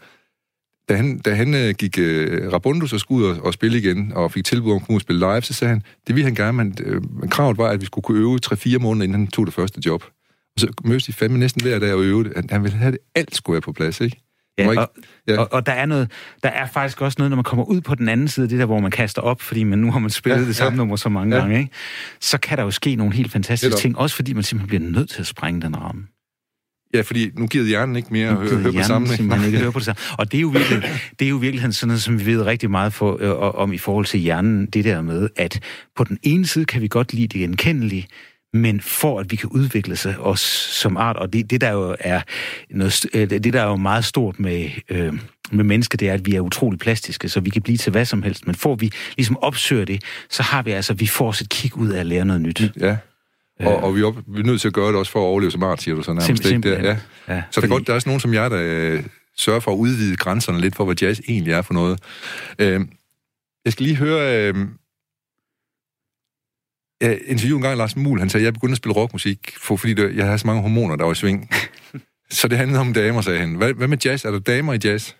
da 0.90 0.96
han, 0.96 1.20
da 1.20 1.34
han 1.34 1.54
øh, 1.56 1.74
gik 1.78 2.00
øh, 2.00 2.54
Rabundus 2.54 2.94
og 2.94 3.00
skulle 3.00 3.26
ud 3.28 3.32
og, 3.32 3.46
og 3.46 3.54
spille 3.54 3.78
igen, 3.78 4.12
og 4.16 4.32
fik 4.32 4.46
tilbud 4.46 4.72
om 4.72 4.82
at 4.90 4.90
og 4.96 5.02
spille 5.02 5.20
live, 5.20 5.42
så 5.42 5.54
sagde 5.54 5.70
han, 5.74 5.84
det 6.08 6.16
ville 6.16 6.26
han 6.26 6.36
gerne, 6.36 6.58
men, 6.58 6.78
øh, 6.84 7.02
kravet 7.30 7.58
var, 7.58 7.68
at 7.68 7.82
vi 7.82 7.86
skulle 7.86 8.04
kunne 8.04 8.20
øve 8.20 8.40
3-4 8.46 8.78
måneder, 8.78 9.04
inden 9.04 9.20
han 9.20 9.28
tog 9.28 9.46
det 9.46 9.54
første 9.54 9.82
job. 9.86 10.04
Og 10.56 10.60
så 10.60 10.68
mødes 10.84 11.04
de 11.06 11.14
fandme 11.14 11.38
næsten 11.38 11.62
hver 11.62 11.80
dag 11.80 11.94
og 11.94 12.04
øve 12.04 12.24
det. 12.24 12.34
Han, 12.36 12.48
han 12.52 12.64
ville 12.64 12.78
have 12.78 12.92
det, 12.92 13.00
alt 13.16 13.36
skulle 13.36 13.54
være 13.54 13.62
på 13.62 13.72
plads, 13.72 14.02
ikke? 14.02 14.22
Ja, 14.58 14.70
ikke- 14.72 14.82
og, 14.82 14.90
ja. 15.28 15.38
og, 15.40 15.48
og 15.54 15.66
der 15.66 15.72
er 15.72 15.86
noget, 15.86 16.12
der 16.44 16.50
er 16.50 16.68
faktisk 16.68 17.02
også 17.02 17.16
noget, 17.18 17.30
når 17.30 17.36
man 17.36 17.44
kommer 17.44 17.66
ud 17.66 17.82
på 17.82 17.96
den 17.96 18.10
anden 18.10 18.28
side, 18.28 18.50
det 18.50 18.60
der, 18.60 18.66
hvor 18.66 18.80
man 18.80 18.92
kaster 18.92 19.22
op, 19.22 19.42
fordi 19.42 19.64
man 19.64 19.80
nu 19.80 19.92
har 19.92 20.00
man 20.00 20.10
spillet 20.10 20.42
Ja, 20.42 20.46
det 20.48 20.56
samme 20.56 20.72
ja. 20.72 20.78
nummer 20.78 20.96
så 20.96 21.10
mange 21.10 21.36
Ja. 21.36 21.42
gange, 21.42 21.60
ikke? 21.60 21.72
så 22.22 22.38
kan 22.38 22.58
der 22.58 22.64
jo 22.64 22.72
ske 22.72 22.96
nogle 22.96 23.14
helt 23.14 23.32
fantastiske 23.32 23.78
ting, 23.80 23.98
også 23.98 24.16
fordi 24.16 24.34
man 24.34 24.44
simpelthen 24.44 24.80
bliver 24.80 24.92
nødt 25.00 25.10
til 25.10 25.20
at 25.20 25.28
sprænge 25.28 25.62
den 25.62 25.78
ramme. 25.82 26.08
Ja, 26.94 27.02
fordi 27.02 27.30
nu 27.38 27.48
giver 27.48 27.66
hjernen 27.66 27.96
ikke 27.96 28.08
mere 28.12 28.30
at 28.30 28.36
høre, 28.36 28.60
høre 28.60 28.74
på 28.74 28.84
sammen. 28.84 29.12
simpelthen 29.12 29.48
ikke 29.48 29.60
høre 29.60 29.72
på 29.72 29.80
det 29.80 29.86
samme. 29.86 30.00
Og 30.18 30.32
det 30.32 30.38
er 30.38 30.42
jo 30.42 30.48
virkelig, 30.48 30.84
det 31.20 31.26
er 31.26 31.30
jo 31.30 31.36
virkelig 31.36 31.76
sådan 31.76 31.88
noget, 31.88 32.02
som 32.02 32.20
vi 32.20 32.26
ved 32.26 32.42
rigtig 32.42 32.72
meget 32.72 32.94
for, 32.94 33.18
øh, 33.22 33.56
om 33.56 33.74
i 33.74 33.78
forhold 33.78 34.06
til 34.06 34.20
hjernen, 34.20 34.66
det 34.66 34.86
der 34.86 35.02
med, 35.02 35.30
at 35.36 35.60
på 35.96 36.04
den 36.04 36.18
ene 36.24 36.48
side 36.48 36.66
kan 36.66 36.82
vi 36.82 36.88
godt 36.88 37.14
lide 37.14 37.28
det 37.28 37.40
genkendelige, 37.40 38.08
men 38.54 38.82
for 38.82 39.20
at 39.20 39.32
vi 39.32 39.36
kan 39.36 39.50
udvikle 39.50 39.96
sig 39.96 40.20
os 40.20 40.40
som 40.82 40.98
art, 40.98 41.16
og 41.16 41.34
det, 41.34 41.52
det 41.52 41.62
der 41.62 41.72
jo 41.72 41.96
er 42.00 42.22
noget, 42.70 43.06
øh, 43.14 43.30
det 43.30 43.54
der 43.54 43.62
er 43.62 43.68
jo 43.68 43.76
meget 43.76 44.06
stort 44.06 44.40
med, 44.40 44.70
øh, 44.90 45.14
med 45.52 45.64
mennesker, 45.64 45.98
det 45.98 46.10
er, 46.10 46.14
at 46.14 46.26
vi 46.26 46.36
er 46.36 46.40
utrolig 46.40 46.80
plastiske, 46.80 47.30
så 47.30 47.40
vi 47.40 47.50
kan 47.50 47.62
blive 47.62 47.78
til 47.78 47.92
hvad 47.92 48.06
som 48.06 48.24
helst, 48.24 48.48
men 48.48 48.56
får 48.56 48.76
vi 48.76 48.92
ligesom 49.18 49.38
opsøger 49.38 49.86
det, 49.86 50.04
så 50.30 50.44
har 50.44 50.62
vi 50.62 50.72
altså, 50.72 50.94
vi 50.94 51.08
får 51.08 51.28
os 51.28 51.42
et 51.42 51.50
kig 51.50 51.78
ud 51.78 51.90
af 51.90 52.00
at 52.00 52.06
lære 52.06 52.26
noget 52.26 52.42
nyt. 52.42 52.72
Ja. 52.80 52.98
Og, 53.60 53.76
og 53.78 53.96
vi, 53.96 54.02
er 54.02 54.06
op, 54.06 54.16
vi 54.28 54.40
er 54.40 54.44
nødt 54.44 54.62
til 54.62 54.68
at 54.68 54.74
gøre 54.74 54.88
det 54.88 54.96
også 54.96 55.12
for 55.12 55.20
at 55.20 55.26
overleve 55.26 55.52
som 55.52 55.64
art, 55.64 55.82
siger 55.82 55.96
du 55.96 56.02
så 56.04 56.14
nærmest. 56.14 56.46
Simp- 56.46 56.48
ikke? 56.56 56.70
Det, 56.72 56.84
ja. 56.84 56.98
Ja, 57.28 57.44
Så 57.52 57.60
fordi- 57.62 57.74
godt, 57.74 57.88
der 57.88 57.94
er 57.94 57.96
også 57.96 58.10
nogen 58.10 58.20
som 58.20 58.34
jer, 58.34 58.50
der 58.50 58.60
øh, 58.62 59.04
sørger 59.38 59.60
for 59.60 59.72
at 59.72 59.76
udvide 59.78 60.16
grænserne 60.18 60.62
lidt 60.62 60.76
for, 60.76 60.86
hvad 60.86 60.96
jazz 61.02 61.20
egentlig 61.28 61.54
er 61.54 61.62
for 61.62 61.74
noget. 61.74 62.00
Øh, 62.60 62.82
jeg 63.66 63.74
skal 63.74 63.84
lige 63.86 63.96
høre... 63.96 64.48
Øh, 64.50 64.56
jeg 67.02 67.20
interviewede 67.26 67.56
en 67.58 67.62
gang 67.62 67.78
Lars 67.78 67.96
Muhl, 67.96 68.20
han 68.20 68.30
sagde, 68.30 68.42
at 68.42 68.46
jeg 68.46 68.54
begyndte 68.54 68.74
at 68.74 68.78
spille 68.78 68.96
rockmusik, 68.96 69.54
for, 69.58 69.76
fordi 69.76 69.94
det, 69.94 70.16
jeg 70.16 70.26
havde 70.26 70.38
så 70.38 70.48
mange 70.48 70.62
hormoner, 70.62 70.96
der 70.96 71.04
var 71.06 71.12
i 71.12 71.16
sving. 71.16 71.50
så 72.30 72.48
det 72.48 72.58
handlede 72.58 72.80
om 72.82 72.94
damer, 72.94 73.22
sagde 73.22 73.40
han. 73.40 73.56
Hvad, 73.56 73.74
hvad 73.74 73.88
med 73.88 73.98
jazz? 74.06 74.26
Er 74.26 74.32
der 74.32 74.40
damer 74.40 74.74
i 74.74 74.80
jazz? 74.84 75.14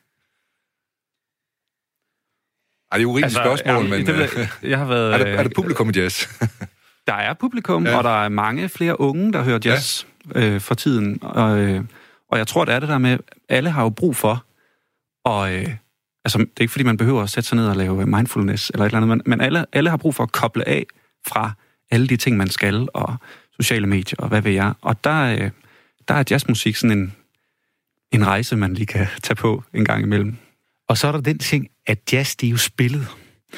Ej, 2.92 2.98
det 2.98 3.04
er 3.04 3.10
jo 3.10 3.16
rigtig 3.18 3.24
altså, 3.24 3.42
spørgsmål, 3.44 3.84
ja, 3.86 3.98
men 3.98 4.08
det, 4.08 4.14
øh, 4.14 4.30
jeg, 4.40 4.50
jeg 4.70 4.78
har 4.78 4.86
været, 4.86 5.14
er, 5.14 5.18
der, 5.18 5.26
er 5.26 5.44
der 5.44 5.50
publikum 5.56 5.90
i 5.90 5.92
jazz? 5.96 6.28
Der 7.10 7.16
er 7.16 7.34
publikum, 7.34 7.86
Ja. 7.86 7.98
og 7.98 8.04
der 8.04 8.24
er 8.24 8.30
mange 8.30 8.70
flere 8.70 9.00
unge, 9.02 9.34
der 9.34 9.44
hører 9.44 9.60
jazz 9.66 10.06
ja. 10.36 10.42
øh, 10.50 10.62
for 10.62 10.76
tiden. 10.76 11.20
Og, 11.22 11.60
øh, 11.60 11.84
og 12.32 12.38
jeg 12.38 12.48
tror, 12.48 12.66
det 12.66 12.74
er 12.74 12.80
det 12.80 12.90
der 12.90 12.98
med, 12.98 13.18
alle 13.50 13.70
har 13.70 13.84
jo 13.84 13.90
brug 13.90 14.16
for, 14.16 14.46
og 15.26 15.54
øh, 15.54 15.68
altså, 16.26 16.38
det 16.38 16.46
er 16.58 16.62
ikke 16.62 16.72
fordi, 16.72 16.84
man 16.84 16.98
behøver 16.98 17.24
at 17.24 17.30
sætte 17.30 17.50
sig 17.50 17.56
ned 17.56 17.68
og 17.68 17.76
lave 17.76 18.06
mindfulness 18.06 18.70
eller 18.70 18.86
et 18.86 18.90
eller 18.90 18.98
andet, 18.98 19.08
men, 19.08 19.22
men 19.26 19.42
alle, 19.42 19.66
alle 19.74 19.90
har 19.90 19.98
brug 19.98 20.16
for 20.16 20.24
at 20.24 20.32
koble 20.32 20.68
af 20.68 20.86
fra 21.28 21.52
alle 21.92 22.08
de 22.08 22.18
ting, 22.18 22.38
man 22.38 22.50
skal, 22.50 22.88
og 22.94 23.16
sociale 23.60 23.88
medier, 23.88 24.16
og 24.20 24.28
hvad 24.28 24.42
ved 24.42 24.52
jeg. 24.52 24.74
Og 24.82 25.04
der, 25.04 25.22
øh, 25.22 25.50
der 26.08 26.14
er 26.14 26.24
jazzmusik 26.32 26.76
sådan 26.76 26.98
en, 26.98 27.16
en 28.12 28.28
rejse, 28.28 28.56
man 28.56 28.74
lige 28.74 28.86
kan 28.86 29.08
tage 29.24 29.36
på 29.36 29.64
en 29.74 29.86
gang 29.86 30.04
imellem. 30.04 30.38
Og 30.88 30.98
så 30.98 31.08
er 31.08 31.12
der 31.12 31.22
den 31.22 31.40
ting, 31.40 31.68
at 31.88 32.14
jazz, 32.14 32.36
det 32.36 32.48
er 32.48 32.52
jo 32.52 32.58
spillet. 32.58 33.08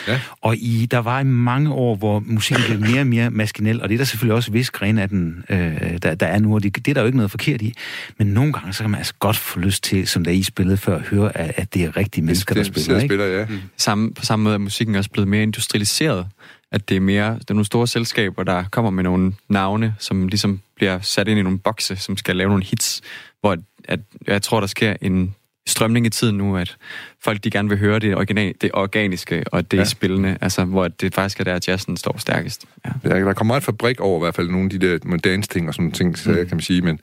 Ja. 0.08 0.22
Og 0.42 0.56
i, 0.58 0.88
der 0.92 0.98
var 0.98 1.20
i 1.20 1.24
mange 1.24 1.72
år, 1.72 1.96
hvor 1.96 2.20
musikken 2.26 2.66
blev 2.66 2.80
mere 2.80 3.02
og 3.02 3.08
mere 3.08 3.30
maskinel, 3.30 3.82
og 3.82 3.90
det 3.90 3.96
er 3.96 3.98
der 3.98 4.06
selvfølgelig 4.06 4.36
også 4.36 4.52
vis 4.52 4.72
gren 4.72 4.98
af 4.98 5.10
den, 5.10 5.44
øh, 5.50 5.98
der, 6.02 6.16
der 6.16 6.26
er 6.26 6.40
nu, 6.40 6.56
og 6.56 6.64
det, 6.64 6.76
det 6.76 6.88
er 6.88 6.94
der 6.94 7.02
jo 7.02 7.06
ikke 7.06 7.18
noget 7.18 7.32
forkert 7.32 7.62
i. 7.62 7.74
Men 8.18 8.28
nogle 8.28 8.54
gange, 8.54 8.74
så 8.74 8.84
kan 8.84 8.90
man 8.90 8.98
altså 8.98 9.14
godt 9.20 9.38
få 9.38 9.60
lyst 9.60 9.84
til, 9.84 10.08
som 10.08 10.24
da 10.24 10.32
I 10.32 10.44
spillede 10.44 10.78
før, 10.78 10.96
at 10.96 11.02
høre, 11.02 11.38
at, 11.38 11.54
at 11.56 11.74
det 11.74 11.84
er 11.84 11.98
rigtige 11.98 12.26
mennesker, 12.26 12.56
der 12.56 12.64
det, 12.64 12.74
spiller. 12.76 13.02
Ikke? 13.02 13.08
spiller 13.16 13.26
ja. 13.26 13.46
Samme, 13.78 14.14
på 14.14 14.26
samme 14.26 14.44
måde 14.44 14.56
er 14.56 14.60
musikken 14.60 14.96
også 14.96 15.10
blevet 15.10 15.28
mere 15.28 15.44
industrialiseret. 15.44 16.28
At 16.72 16.90
det 16.90 16.98
er 16.98 17.02
mere, 17.02 17.26
der 17.26 17.34
er 17.50 17.54
nogle 17.54 17.66
store 17.66 17.88
selskaber, 17.88 18.44
der 18.44 18.64
kommer 18.72 18.92
med 18.92 19.04
nogle 19.04 19.34
navne, 19.50 19.96
som 20.00 20.28
ligesom 20.28 20.62
bliver 20.76 21.00
sat 21.02 21.28
ind 21.28 21.40
i 21.40 21.44
nogle 21.44 21.60
bokse, 21.60 21.96
som 21.96 22.18
skal 22.18 22.36
lave 22.36 22.50
nogle 22.50 22.64
hits, 22.64 23.02
hvor 23.42 23.52
at, 23.52 23.60
at 23.86 24.00
jeg 24.28 24.42
tror, 24.42 24.60
der 24.60 24.68
sker 24.68 24.96
en 25.02 25.36
strømning 25.68 26.06
i 26.06 26.10
tiden 26.10 26.38
nu, 26.38 26.58
at 26.58 26.78
folk 27.24 27.44
de 27.44 27.50
gerne 27.50 27.70
vil 27.70 27.78
høre 27.78 28.00
det, 28.00 28.16
original, 28.16 28.54
det 28.62 28.70
organiske 28.74 29.44
og 29.52 29.72
det 29.72 29.78
Ja. 29.78 29.82
ja. 29.82 29.86
spillende, 29.86 30.38
altså 30.42 30.66
hvor 30.66 30.88
det 30.88 31.16
faktisk 31.16 31.40
er 31.40 31.44
der, 31.44 31.60
jazzen 31.68 31.98
står 31.98 32.18
stærkest. 32.18 32.66
Ja. 32.86 33.10
Der, 33.10 33.20
der 33.20 33.34
kommer 33.34 33.54
meget 33.54 33.64
fabrik 33.64 34.00
over 34.00 34.20
i 34.20 34.24
hvert 34.24 34.36
fald 34.36 34.50
nogle 34.50 34.64
af 34.64 34.80
de 34.80 34.80
der 34.80 35.18
dance-ting 35.18 35.68
og 35.68 35.74
sådan 35.74 35.92
ting, 35.92 36.18
så, 36.18 36.30
mm. 36.30 36.36
kan 36.36 36.48
man 36.52 36.62
sige, 36.62 36.82
men 36.82 37.00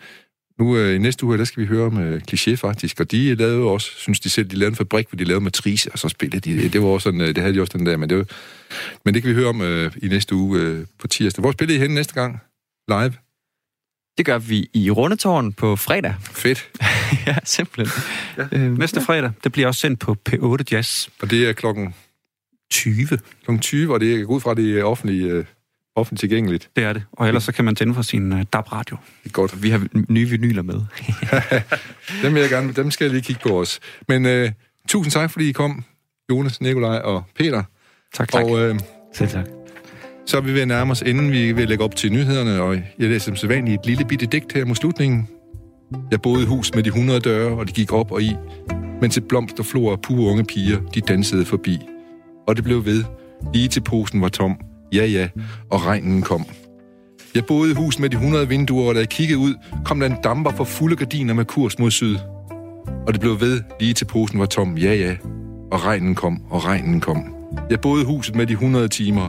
nu 0.59 0.77
øh, 0.77 0.95
i 0.95 0.99
næste 0.99 1.27
uge, 1.27 1.39
der 1.39 1.45
skal 1.45 1.63
vi 1.63 1.67
høre 1.67 1.87
om 1.87 1.99
øh, 1.99 2.57
faktisk, 2.57 3.01
og 3.01 3.11
de 3.11 3.35
lavede 3.35 3.57
jo 3.57 3.69
også, 3.69 3.91
synes 3.97 4.21
de 4.21 4.31
selv, 4.31 4.49
de 4.49 4.57
lavede 4.57 4.73
en 4.73 4.77
fabrik, 4.77 5.09
hvor 5.09 5.17
de 5.17 5.25
lavede 5.25 5.45
matrice, 5.45 5.93
og 5.93 5.99
så 5.99 6.09
spillede 6.09 6.41
de 6.51 6.63
det. 6.63 6.73
Det 6.73 6.83
var 6.83 6.89
også 6.89 7.05
sådan, 7.05 7.21
øh, 7.21 7.27
det 7.27 7.39
havde 7.39 7.55
de 7.55 7.61
også 7.61 7.79
den 7.79 7.87
der, 7.87 7.97
men 7.97 8.11
det, 8.11 8.19
var, 8.19 8.25
men 9.05 9.15
det 9.15 9.23
kan 9.23 9.31
vi 9.31 9.35
høre 9.35 9.49
om 9.49 9.61
øh, 9.61 9.93
i 10.03 10.09
næste 10.09 10.35
uge 10.35 10.61
øh, 10.61 10.87
på 10.99 11.07
tirsdag. 11.07 11.41
Hvor 11.43 11.53
spiller 11.53 11.75
I 11.75 11.79
hen 11.79 11.91
næste 11.91 12.15
gang? 12.15 12.39
Live? 12.89 13.13
Det 14.19 14.27
gør 14.27 14.39
vi 14.39 14.71
i 14.75 14.91
Rundetårn 14.91 15.53
på 15.53 15.77
fredag. 15.77 16.15
Fedt. 16.21 16.71
ja, 17.27 17.37
simpelthen. 17.45 18.03
Ja. 18.53 18.59
Øh, 18.59 18.79
Næste 18.79 19.01
fredag, 19.01 19.31
det 19.45 19.53
bliver 19.53 19.69
også 19.69 19.81
sendt 19.81 20.01
på 20.01 20.17
P8 20.29 20.65
Jazz 20.73 21.09
Og 21.21 21.31
det 21.31 21.49
er 21.49 21.53
klokken, 21.53 21.95
20. 22.71 23.07
klokken 23.45 23.61
20, 23.61 23.93
og 23.95 24.01
det 24.01 24.21
er 24.21 24.25
ud 24.25 24.41
fra, 24.41 24.55
det 24.55 24.85
offentligt, 24.85 25.33
øh, 25.33 25.45
offentligt 25.97 26.21
tilgængeligt. 26.21 26.71
Det 26.77 26.85
er 26.85 26.93
det. 26.93 27.03
Og 27.13 27.29
ellers 27.29 27.43
så 27.43 27.53
kan 27.53 27.65
man 27.65 27.75
tænde 27.75 27.95
for 27.95 28.03
sin 28.03 28.33
uh, 28.33 28.43
DAB-radio. 28.53 28.97
Godt. 29.33 29.63
vi 29.63 29.71
har 29.71 29.87
nye 30.09 30.29
vinyler 30.29 30.63
med. 30.63 30.75
Dem, 32.23 32.35
vil 32.35 32.41
jeg 32.41 32.51
gerne, 32.51 32.73
dem 32.73 32.91
skal 32.91 33.05
jeg 33.05 33.13
lige 33.13 33.23
kigge 33.23 33.43
på 33.43 33.49
også. 33.49 33.81
Men 34.09 34.27
øh, 34.27 34.51
tusind 34.89 35.13
tak, 35.13 35.31
fordi 35.31 35.49
I 35.49 35.53
kom, 35.53 35.85
Jonas, 36.31 36.61
Nikolaj 36.61 36.99
og 36.99 37.25
Peter. 37.35 37.63
Tak, 38.15 38.33
tak. 38.33 38.45
Og 38.45 38.61
øh, 38.61 38.79
Selv 39.15 39.29
tak. 39.29 39.47
så 40.27 40.37
er 40.37 40.41
vi 40.41 40.55
ved 40.55 40.61
at 40.61 40.69
nærme 40.69 40.93
os, 40.93 41.03
inden 41.03 41.33
vi 41.33 41.53
vil 41.53 41.69
lægge 41.69 41.85
op 41.85 41.97
til 41.97 42.13
nyhederne, 42.13 42.63
og 42.63 42.75
jeg 42.75 43.09
læser 43.09 43.25
som 43.25 43.37
sædvanligt 43.37 43.81
et 43.81 43.87
lille 43.87 44.05
bitte 44.05 44.27
digt 44.27 44.53
her 44.53 44.65
mod 44.65 44.75
slutningen. 44.75 45.29
Jeg 46.11 46.23
boede 46.23 46.43
i 46.43 46.47
hus 46.47 46.75
med 46.75 46.83
de 46.83 46.89
100 46.89 47.21
døre, 47.21 47.59
og 47.59 47.69
de 47.69 47.73
gik 47.73 47.93
op 47.93 48.13
og 48.13 48.23
i, 48.23 48.33
mens 49.01 49.17
et 49.17 49.29
blomsterflor 49.29 49.93
af 49.93 50.01
pure 50.01 50.31
unge 50.31 50.45
piger, 50.45 50.81
de 50.95 51.01
dansede 51.01 51.45
forbi. 51.45 51.79
Og 52.47 52.57
det 52.57 52.65
blev 52.65 52.85
ved, 52.85 53.05
lige 53.55 53.69
til 53.69 53.81
posen 53.81 54.21
var 54.21 54.29
tom. 54.29 54.57
Ja, 54.93 55.07
ja, 55.07 55.29
og 55.71 55.87
regnen 55.87 56.23
kom. 56.23 56.47
Jeg 57.35 57.45
boede 57.45 57.71
i 57.71 57.75
hus 57.75 57.99
med 57.99 58.11
de 58.11 58.17
100 58.17 58.49
vinduer, 58.49 58.89
og 58.89 58.95
da 58.95 59.01
jeg 59.01 59.09
kiggede 59.09 59.39
ud, 59.39 59.55
kom 59.85 60.01
der 60.01 60.07
en 60.07 60.17
damper 60.25 60.51
for 60.51 60.65
fulde 60.65 60.97
gardiner 60.97 61.35
med 61.35 61.45
kurs 61.45 61.79
mod 61.79 61.91
syd. 61.91 62.17
Og 63.07 63.13
det 63.13 63.21
blev 63.21 63.41
ved, 63.41 63.61
lige 63.81 63.95
til 63.95 64.05
posen 64.05 64.39
var 64.39 64.47
tom. 64.47 64.77
Ja, 64.77 64.95
ja, 64.95 65.17
og 65.73 65.85
regnen 65.85 66.15
kom, 66.15 66.43
og 66.51 66.65
regnen 66.65 67.01
kom. 67.01 67.35
Jeg 67.71 67.81
boede 67.81 68.03
i 68.03 68.05
huset 68.05 68.35
med 68.37 68.47
de 68.47 68.53
100 68.53 68.89
timer, 68.89 69.29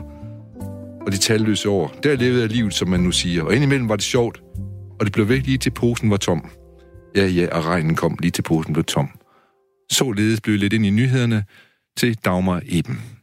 og 1.06 1.12
de 1.12 1.16
talløse 1.16 1.68
år. 1.68 1.92
Der 2.02 2.16
levede 2.16 2.40
jeg 2.40 2.50
livet, 2.50 2.74
som 2.74 2.88
man 2.88 3.00
nu 3.00 3.10
siger. 3.10 3.42
Og 3.42 3.54
indimellem 3.54 3.88
var 3.88 3.96
det 3.96 4.04
sjovt, 4.04 4.42
og 5.00 5.06
det 5.06 5.12
blev 5.12 5.28
væk 5.28 5.46
lige 5.46 5.58
til 5.58 5.70
posen 5.70 6.10
var 6.10 6.16
tom. 6.16 6.50
Ja, 7.16 7.26
ja, 7.26 7.56
og 7.56 7.64
regnen 7.64 7.96
kom 7.96 8.16
lige 8.20 8.30
til 8.30 8.42
posen 8.42 8.72
blev 8.72 8.84
tom. 8.84 9.08
Således 9.92 10.40
blev 10.40 10.58
lidt 10.58 10.72
ind 10.72 10.86
i 10.86 10.90
nyhederne 10.90 11.44
til 11.96 12.18
Dagmar 12.24 12.62
Eben. 12.66 13.19